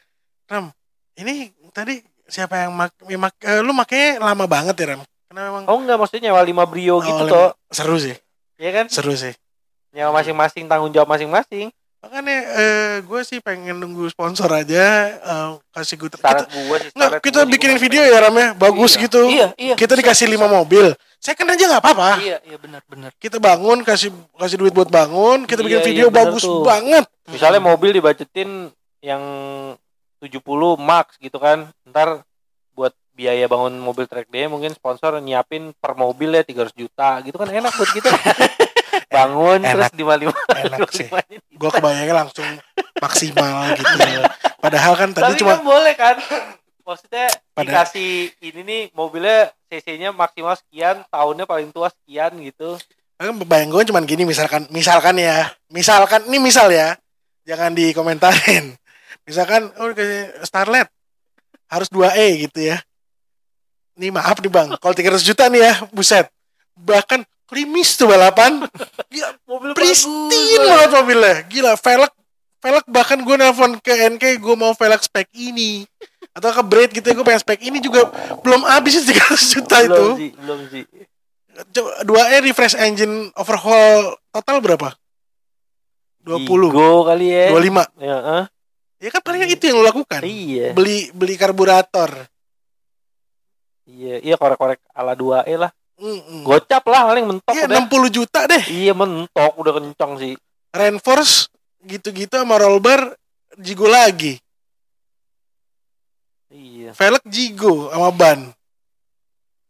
Ram 0.49 0.73
ini 1.13 1.53
tadi 1.69 2.01
siapa 2.25 2.65
yang 2.65 2.73
mak, 2.73 2.91
mak- 2.97 3.39
eh, 3.39 3.61
lu 3.61 3.71
makanya 3.71 4.19
lama 4.19 4.43
banget 4.43 4.75
ya 4.75 4.85
Ram 4.91 5.01
karena 5.29 5.41
memang 5.47 5.63
Oh 5.69 5.77
enggak 5.77 5.95
maksudnya 5.95 6.21
nyawa 6.27 6.41
5 6.41 6.65
Brio 6.65 6.95
gitu 6.99 7.23
Oh, 7.23 7.29
toh. 7.29 7.49
seru 7.69 7.95
sih 7.95 8.17
Iya 8.57 8.71
kan? 8.73 8.85
seru 8.89 9.13
sih 9.13 9.31
Nyawa 9.91 10.11
masing-masing 10.15 10.65
tanggung 10.65 10.89
jawab 10.89 11.09
masing-masing. 11.09 11.69
makanya 12.01 12.33
eh, 12.57 12.93
gue 12.99 13.21
sih 13.21 13.37
pengen 13.37 13.77
nunggu 13.77 14.09
sponsor 14.09 14.49
aja 14.49 14.85
eh, 15.13 15.49
kasih 15.69 15.95
gue 15.95 16.09
kita, 16.09 16.33
gua 16.49 16.75
sih. 16.75 16.89
nggak, 16.91 17.09
syarat 17.13 17.21
kita 17.21 17.39
bikinin 17.45 17.77
video 17.77 18.01
ya 18.01 18.17
Ram 18.19 18.33
ya 18.33 18.57
bagus 18.57 18.91
Iya. 18.91 19.01
gitu 19.03 19.21
Iya, 19.23 19.47
iya. 19.53 19.75
kita 19.77 19.93
dikasih 19.93 20.25
lima 20.25 20.49
mobil 20.49 20.97
saya 21.15 21.37
kan 21.37 21.45
aja 21.45 21.61
nggak 21.61 21.77
apa-apa 21.79 22.17
Iya, 22.17 22.41
iya 22.41 22.57
benar, 22.57 22.81
benar. 22.89 23.13
kita 23.15 23.37
bangun 23.37 23.85
kasih 23.85 24.09
kasih 24.33 24.57
duit 24.57 24.73
buat 24.73 24.89
bangun 24.89 25.45
kita 25.45 25.61
bikin 25.61 25.77
Iya, 25.77 25.85
video 25.85 26.05
iya, 26.07 26.15
bagus 26.15 26.41
tuh. 26.41 26.65
banget 26.65 27.05
Misalnya 27.29 27.61
mobil 27.61 27.93
dibajetin 27.93 28.73
yang 28.99 29.21
70 30.19 30.41
max 30.75 31.15
gitu 31.17 31.37
kan. 31.37 31.69
Ntar 31.83 32.25
buat 32.71 32.91
biaya 33.11 33.45
bangun 33.45 33.77
mobil 33.77 34.03
track 34.03 34.25
day 34.27 34.45
mungkin 34.45 34.69
sponsor 34.71 35.15
nyiapin 35.17 35.71
per 35.75 35.93
mobil 35.93 36.27
ya 36.29 36.41
300 36.41 36.73
juta 36.75 37.21
gitu 37.21 37.35
kan 37.35 37.45
enak 37.47 37.71
buat 37.71 37.89
kita. 37.89 38.09
bangun 39.11 39.59
terus 39.59 39.91
Enak. 39.91 39.93
di 39.93 40.03
lima 40.07 40.33
enak 40.55 40.89
sih. 40.95 41.07
Gue 41.51 41.69
kebayangnya 41.69 42.15
langsung 42.15 42.47
maksimal 42.97 43.75
gitu. 43.75 43.97
Padahal 44.63 44.93
kan 44.95 45.09
tadi 45.11 45.35
Tapi 45.35 45.39
cuma 45.43 45.59
kan 45.59 45.63
boleh 45.67 45.93
kan? 45.99 46.15
Maksudnya 46.81 47.27
Pada- 47.53 47.67
dikasih 47.67 48.31
ini 48.41 48.61
nih 48.63 48.81
mobilnya 48.95 49.51
CC-nya 49.69 50.09
maksimal 50.15 50.55
sekian, 50.57 51.03
tahunnya 51.11 51.45
paling 51.45 51.69
tua 51.69 51.91
sekian 51.91 52.39
gitu. 52.41 52.79
kan 53.21 53.37
bayang 53.45 53.69
gue 53.69 53.85
cuman 53.85 54.01
gini 54.09 54.25
misalkan 54.25 54.65
misalkan 54.73 55.19
ya. 55.19 55.51
Misalkan 55.69 56.25
ini 56.25 56.41
misal 56.41 56.71
ya. 56.73 56.97
Jangan 57.45 57.75
dikomentarin. 57.75 58.73
Misalkan 59.27 59.69
oh 59.77 59.93
Starlet. 60.41 60.89
Harus 61.69 61.87
2E 61.93 62.49
gitu 62.49 62.59
ya. 62.73 62.81
Ini 63.95 64.09
maaf 64.09 64.41
nih 64.41 64.49
bang. 64.49 64.73
Kalau 64.81 64.95
300 64.97 65.21
juta 65.21 65.45
nih 65.53 65.61
ya 65.69 65.73
buset. 65.93 66.25
Bahkan 66.73 67.21
krimis 67.51 67.99
tuh 67.99 68.07
balapan 68.07 68.63
Gila, 69.13 69.29
Mobil 69.43 69.71
pristine 69.75 70.63
banget 70.63 70.91
mobilnya 70.95 71.35
gila 71.51 71.73
velg 71.75 72.11
velg 72.63 72.85
bahkan 72.87 73.19
gue 73.19 73.35
nelfon 73.35 73.75
ke 73.83 73.91
NK 74.15 74.39
gue 74.39 74.55
mau 74.55 74.71
velg 74.71 75.01
spek 75.03 75.27
ini 75.35 75.83
atau 76.31 76.55
ke 76.55 76.63
Braid 76.63 76.95
gitu 76.95 77.03
ya 77.03 77.13
gue 77.19 77.25
pengen 77.27 77.43
spek 77.43 77.59
ini 77.59 77.83
juga 77.83 78.07
belum 78.39 78.63
habis 78.63 79.03
sih 79.03 79.11
300 79.19 79.53
juta 79.59 79.77
itu 79.83 79.91
belum 79.91 80.15
sih, 80.15 80.31
belum 80.39 80.59
sih. 80.71 80.83
Dua 82.07 82.31
E 82.31 82.39
refresh 82.39 82.79
engine 82.79 83.27
overhaul 83.35 84.15
total 84.31 84.63
berapa? 84.63 84.95
20, 86.23 86.47
Vigo 86.47 87.03
kali 87.03 87.27
ya. 87.33 87.51
25. 87.51 87.99
Ya, 87.99 88.17
eh. 88.39 88.45
Ya 89.01 89.09
kan 89.09 89.21
paling 89.25 89.49
itu 89.49 89.63
yang 89.65 89.81
lo 89.81 89.85
lakukan. 89.89 90.21
Iya. 90.21 90.77
Beli 90.77 91.09
beli 91.11 91.35
karburator. 91.35 92.29
Iya, 93.89 94.21
iya 94.21 94.35
korek-korek 94.37 94.79
ala 94.93 95.17
2E 95.17 95.57
lah. 95.57 95.73
Mm-mm. 96.01 96.41
Gocap 96.41 96.81
lah 96.89 97.13
paling 97.13 97.25
mentok 97.29 97.53
Iya 97.53 97.69
udah. 97.69 97.85
60 97.85 98.17
juta 98.17 98.39
deh. 98.49 98.63
Iya 98.73 98.93
mentok 98.97 99.53
udah 99.53 99.73
kencang 99.77 100.11
sih. 100.17 100.33
Rainforce 100.73 101.45
gitu-gitu 101.85 102.41
sama 102.41 102.57
roll 102.57 102.81
bar 102.81 103.13
Jigo 103.61 103.85
lagi. 103.85 104.41
Iya. 106.49 106.97
Velg 106.97 107.23
Jigo 107.29 107.93
sama 107.93 108.09
ban. 108.09 108.49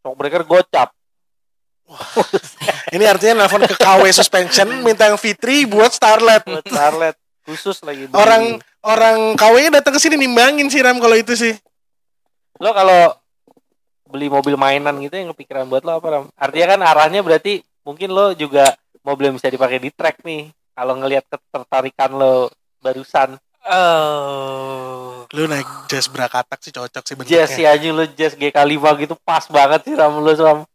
Shockbreaker 0.00 0.48
gocap. 0.48 0.88
Ini 2.96 3.04
artinya 3.04 3.44
nelfon 3.44 3.68
ke 3.68 3.76
KW 3.76 4.08
Suspension 4.08 4.68
minta 4.80 5.04
yang 5.12 5.20
Fitri 5.20 5.68
buat 5.68 5.92
Starlet. 5.92 6.40
Buat 6.48 6.64
Starlet 6.64 7.16
khusus 7.44 7.84
lagi. 7.84 8.08
Orang 8.16 8.58
orang 8.82 9.36
KW-nya 9.36 9.82
datang 9.82 9.94
ke 9.94 10.00
sini 10.00 10.16
nimbangin 10.16 10.66
sih 10.72 10.80
Ram 10.80 10.96
kalau 10.98 11.14
itu 11.14 11.36
sih. 11.36 11.52
lo 12.62 12.70
kalau 12.70 13.10
beli 14.12 14.28
mobil 14.28 14.60
mainan 14.60 15.00
gitu 15.00 15.16
yang 15.16 15.32
kepikiran 15.32 15.64
buat 15.72 15.82
lo 15.88 15.96
apa 15.96 16.06
Ram? 16.12 16.24
Artinya 16.36 16.76
kan 16.76 16.80
arahnya 16.84 17.24
berarti 17.24 17.64
mungkin 17.80 18.12
lo 18.12 18.36
juga 18.36 18.76
mobil 19.00 19.32
yang 19.32 19.36
bisa 19.40 19.48
dipakai 19.48 19.80
di 19.80 19.88
track 19.88 20.20
nih. 20.20 20.52
Kalau 20.76 20.94
ngelihat 21.00 21.24
ketertarikan 21.32 22.12
lo 22.12 22.52
barusan. 22.84 23.40
Oh, 23.62 25.22
lu 25.30 25.46
naik 25.46 25.86
jazz 25.86 26.10
berakatak 26.10 26.58
sih 26.58 26.74
cocok 26.74 27.02
sih 27.06 27.14
bentuknya. 27.14 27.46
Jazz 27.46 27.54
ya 27.54 27.70
aja 27.70 27.88
lo 27.94 28.04
jazz 28.10 28.34
GK5 28.34 29.06
gitu 29.06 29.14
pas 29.22 29.46
banget 29.46 29.86
sih 29.86 29.94
ram 29.94 30.18
lo 30.18 30.34
sama 30.34 30.66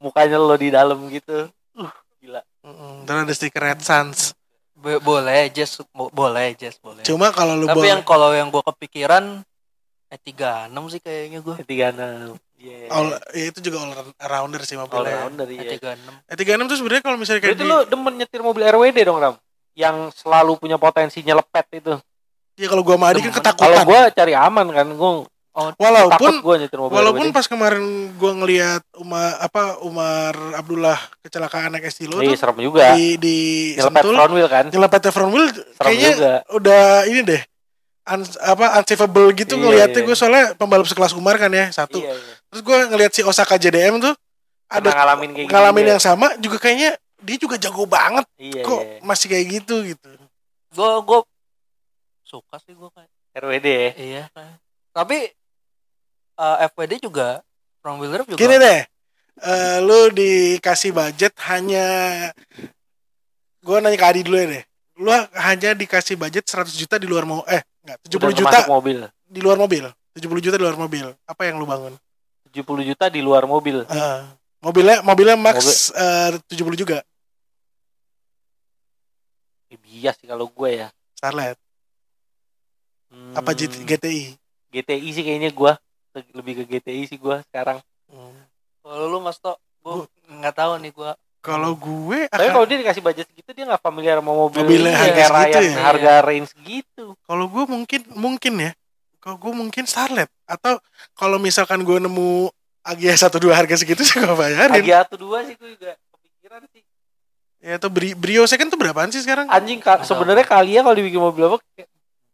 mukanya 0.00 0.40
lo 0.40 0.56
di 0.56 0.72
dalam 0.72 0.96
gitu. 1.12 1.52
Uh, 1.76 1.92
gila. 2.24 2.40
Mm, 2.64 3.04
terus 3.04 3.20
ada 3.20 3.32
stiker 3.36 3.62
Red 3.62 3.80
Suns. 3.84 4.32
Be 4.72 4.96
boleh 4.96 5.52
jazz 5.52 5.76
bo 5.92 6.08
boleh 6.08 6.56
jazz 6.56 6.80
boleh. 6.80 7.04
Cuma 7.04 7.30
kalau 7.36 7.52
lu 7.52 7.68
Tapi 7.68 7.86
yang 7.86 8.02
kalau 8.02 8.32
yang 8.32 8.48
gua 8.48 8.64
kepikiran 8.64 9.44
eh 10.08 10.20
tiga 10.20 10.72
enam 10.72 10.88
sih 10.88 11.04
kayaknya 11.04 11.44
gua. 11.44 11.60
E36. 11.60 12.32
Yeah. 12.62 12.94
All, 12.94 13.18
ya 13.34 13.50
itu 13.50 13.58
juga 13.58 13.82
all 13.82 13.92
rounder 14.22 14.62
sih 14.62 14.78
mobilnya. 14.78 15.26
All 15.26 15.34
rounder 15.34 15.50
iya. 15.50 15.74
E36. 15.74 16.30
E36 16.30 16.62
tuh 16.70 16.76
sebenarnya 16.78 17.02
kalau 17.02 17.18
misalnya 17.18 17.40
kayak 17.42 17.58
Berarti 17.58 17.66
di... 17.66 17.72
lu 17.74 17.78
demen 17.90 18.14
nyetir 18.22 18.40
mobil 18.46 18.62
RWD 18.62 18.98
dong, 19.02 19.18
Ram? 19.18 19.34
Yang 19.74 19.96
selalu 20.22 20.52
punya 20.62 20.78
potensi 20.78 21.26
nyelepet 21.26 21.66
itu. 21.82 21.98
Ya 22.54 22.70
kalau 22.70 22.86
gua 22.86 22.94
mah 22.94 23.18
kan 23.18 23.34
ketakutan. 23.34 23.66
Kalau 23.66 23.78
gua 23.82 24.00
cari 24.14 24.34
aman 24.38 24.66
kan, 24.70 24.86
gua 24.94 25.26
Oh, 25.52 25.68
walaupun 25.76 26.40
gua 26.40 26.56
nyetir 26.56 26.80
mobil 26.80 26.96
walaupun 26.96 27.28
RWD. 27.28 27.36
pas 27.36 27.44
kemarin 27.44 27.84
gua 28.16 28.32
ngelihat 28.40 28.80
Umar 28.96 29.36
apa 29.36 29.84
Umar 29.84 30.32
Abdullah 30.56 30.96
kecelakaan 31.20 31.76
naik 31.76 31.92
Estilo 31.92 32.24
Iyi, 32.24 32.32
Iya, 32.32 32.36
serem 32.40 32.56
juga. 32.64 32.96
Di 32.96 33.20
di 33.20 33.36
nyelepet 33.76 34.00
Sentul, 34.00 34.16
front 34.16 34.32
wheel 34.32 34.48
kan. 34.48 34.64
Nyelepet 34.72 35.02
front 35.12 35.32
wheel 35.34 35.46
serem 35.52 35.84
kayaknya 35.84 36.12
juga. 36.16 36.34
udah 36.56 36.84
ini 37.10 37.20
deh. 37.26 37.42
Un, 38.02 38.26
apa 38.42 38.66
unsavable 38.82 39.30
gitu 39.36 39.54
iya, 39.54 39.62
ngeliatnya 39.62 40.00
iya. 40.02 40.08
gue 40.10 40.16
soalnya 40.18 40.44
pembalap 40.58 40.90
sekelas 40.90 41.14
Umar 41.14 41.38
kan 41.38 41.54
ya 41.54 41.70
satu 41.70 42.02
iya, 42.02 42.10
iya 42.10 42.41
terus 42.52 42.60
gue 42.60 42.76
ngelihat 42.92 43.12
si 43.16 43.24
Osaka 43.24 43.56
JDM 43.56 43.96
tuh 43.96 44.12
Pernah 44.68 44.88
ada 44.88 44.90
ngalamin 44.92 45.30
kayak 45.32 45.46
gitu 45.48 45.52
ngalamin 45.56 45.84
juga. 45.84 45.92
yang 45.92 46.02
sama 46.04 46.26
juga 46.36 46.56
kayaknya 46.60 46.90
dia 47.22 47.36
juga 47.38 47.56
jago 47.56 47.84
banget. 47.86 48.26
Iya, 48.34 48.62
kok 48.66 48.82
iya. 48.82 48.98
masih 49.06 49.26
kayak 49.30 49.46
gitu 49.60 49.76
gitu. 49.86 50.10
Gua 50.74 50.98
gua 51.06 51.20
suka 52.26 52.58
sih 52.60 52.74
gua 52.74 52.90
kayak. 52.90 53.10
RWD 53.32 53.64
ya. 53.64 53.90
iya 53.96 54.24
tapi 54.92 55.32
eh, 56.36 56.56
FWD 56.68 57.00
juga 57.00 57.40
front 57.80 57.96
wheel 57.96 58.12
drive 58.12 58.28
juga. 58.28 58.40
Gini 58.40 58.56
deh 58.60 58.80
eh, 59.40 59.76
lu 59.80 60.12
dikasih 60.12 60.92
budget 60.92 61.32
hanya 61.48 61.86
gue 63.62 63.76
nanya 63.80 63.96
ke 63.96 64.04
Adi 64.04 64.20
dulu 64.26 64.36
ya 64.36 64.46
deh. 64.58 64.64
Lu 65.00 65.08
hanya 65.32 65.70
dikasih 65.72 66.20
budget 66.20 66.44
100 66.44 66.68
juta 66.76 67.00
di 67.00 67.08
luar 67.08 67.24
mau 67.24 67.40
eh 67.48 67.64
enggak 67.84 67.96
70 68.08 68.16
Udah 68.20 68.32
juta 68.36 68.58
mobil. 68.68 68.98
di 69.24 69.40
luar 69.40 69.56
mobil. 69.56 69.84
70 70.12 70.44
juta 70.44 70.56
di 70.60 70.64
luar 70.64 70.76
mobil. 70.76 71.08
Apa 71.24 71.48
yang 71.48 71.56
lu 71.56 71.64
bangun 71.64 71.96
70 72.52 72.62
juta 72.84 73.08
di 73.08 73.18
luar 73.18 73.44
mobil. 73.44 73.82
Eh, 73.82 74.20
mobilnya 74.60 75.00
mobilnya 75.00 75.34
max 75.34 75.88
eh, 75.90 76.36
70 76.46 76.76
juga 76.76 76.98
Eh, 79.66 79.78
bias 79.78 80.20
sih 80.20 80.28
kalau 80.28 80.46
gue 80.46 80.70
ya. 80.78 80.88
Starlet 81.16 81.56
Hmm, 83.12 83.36
apa 83.36 83.52
GT 83.52 83.84
GTI 83.84 84.22
GTI 84.72 85.08
sih 85.12 85.20
kayaknya 85.20 85.52
gua 85.52 85.76
lebih 86.32 86.64
ke 86.64 86.80
GTI 86.80 87.04
sih 87.04 87.20
gua 87.20 87.44
sekarang. 87.44 87.76
kalau 88.80 89.04
lu 89.04 89.20
mas 89.20 89.36
Tok 89.36 89.60
gua 89.84 90.08
nggak 90.32 90.56
tahu 90.56 90.80
nih 90.80 90.92
gua 90.96 91.12
kalau 91.44 91.76
gue 91.76 92.24
Tapi 92.32 92.40
akan 92.40 92.52
kalau 92.56 92.64
dia 92.64 92.80
dikasih 92.80 93.04
budget 93.04 93.28
segitu 93.28 93.52
dia 93.52 93.68
nggak 93.68 93.84
familiar 93.84 94.16
sama 94.16 94.32
mobil 94.32 94.64
Mobilnya 94.64 94.96
harga 94.96 95.24
segitu 95.28 95.58
yang 95.60 95.68
ya? 95.68 95.82
harga 95.84 96.12
range 96.24 96.50
gitu. 96.64 97.04
kalau 97.28 97.44
gue 97.52 97.64
mungkin 97.68 98.00
mungkin 98.16 98.52
ya 98.56 98.72
kalau 99.22 99.38
gue 99.38 99.52
mungkin 99.54 99.84
Starlet 99.84 100.26
atau 100.44 100.82
kalau 101.12 101.38
misalkan 101.38 101.80
gue 101.80 101.96
nemu 101.96 102.50
Agia 102.82 103.14
satu 103.14 103.38
dua 103.38 103.54
harga 103.54 103.72
segitu 103.76 104.02
sih 104.02 104.18
gue 104.18 104.26
bayarin 104.28 104.74
Lagi 104.74 104.90
satu 104.90 105.14
dua 105.16 105.40
sih 105.42 105.54
gue 105.54 105.70
juga 105.72 105.94
kepikiran 106.10 106.66
sih. 106.68 106.82
ya 107.60 107.78
atau 107.78 107.86
Bri- 107.86 108.12
Brio 108.12 108.42
second 108.44 108.66
tuh 108.66 108.76
berapaan 108.76 109.08
sih 109.08 109.22
sekarang 109.22 109.46
Anjing 109.46 109.78
ka- 109.78 110.02
sebenarnya 110.02 110.42
kali 110.42 110.74
ya 110.74 110.82
kalau 110.82 110.92
dibikin 110.92 111.18
mobil 111.18 111.46
apa 111.46 111.62
kayak 111.70 111.86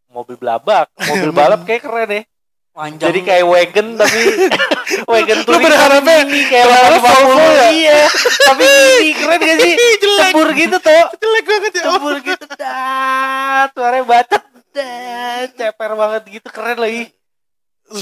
mobil 0.09 0.35
belabak, 0.35 0.89
mobil 1.07 1.31
balap 1.31 1.61
kayak 1.63 1.85
keren 1.85 2.09
ya. 2.11 2.23
panjang 2.71 3.11
Jadi 3.11 3.21
kayak 3.23 3.45
wagon 3.45 3.87
tapi 3.95 4.21
wagon 5.13 5.37
Lu 5.37 5.45
touring 5.45 5.65
berharapnya- 5.67 6.17
tapi 6.17 6.31
mini 6.31 6.43
kayak 6.47 6.65
berharap 6.65 7.01
850 7.03 7.05
Volvo 7.05 7.45
ya? 7.45 7.69
Iya. 7.69 8.01
tapi 8.41 8.65
mini 8.65 9.11
keren 9.13 9.39
gak 9.43 9.57
sih? 9.59 9.73
jelek 10.01 10.25
Cebur 10.25 10.49
gitu 10.55 10.77
tuh. 10.81 11.05
jelek 11.13 11.45
banget 11.45 11.73
ya 11.75 11.83
Cebur 11.85 12.17
gitu 12.23 12.45
dah. 12.49 13.63
Suaranya 13.69 14.05
bacot 14.07 14.43
dah. 14.79 15.39
Ceper 15.51 15.91
banget 15.93 16.23
gitu 16.31 16.49
keren 16.49 16.79
lagi. 16.79 17.11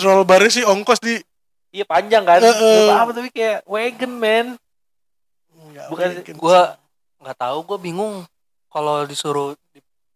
roll 0.03 0.23
barnya 0.23 0.51
sih 0.51 0.63
ongkos 0.63 0.99
di 0.99 1.17
Iya 1.71 1.85
panjang 1.85 2.23
kan? 2.23 2.41
Heeh. 2.41 2.89
Nggak 2.89 3.01
apa 3.01 3.13
tapi 3.13 3.29
kayak 3.31 3.59
wagon 3.65 4.13
man. 4.17 4.47
Nggak 5.53 5.87
Bukan- 5.89 6.13
gua 6.35 6.77
nggak 7.19 7.37
tahu 7.37 7.59
gua 7.65 7.79
bingung 7.79 8.15
kalau 8.69 9.05
disuruh 9.05 9.57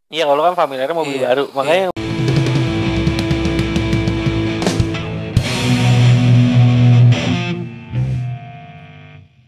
Iya 0.08 0.26
kalau 0.26 0.42
kan 0.42 0.58
familiarnya 0.58 0.90
mobil 0.92 1.16
Iya. 1.16 1.26
baru 1.28 1.44
makanya 1.54 1.86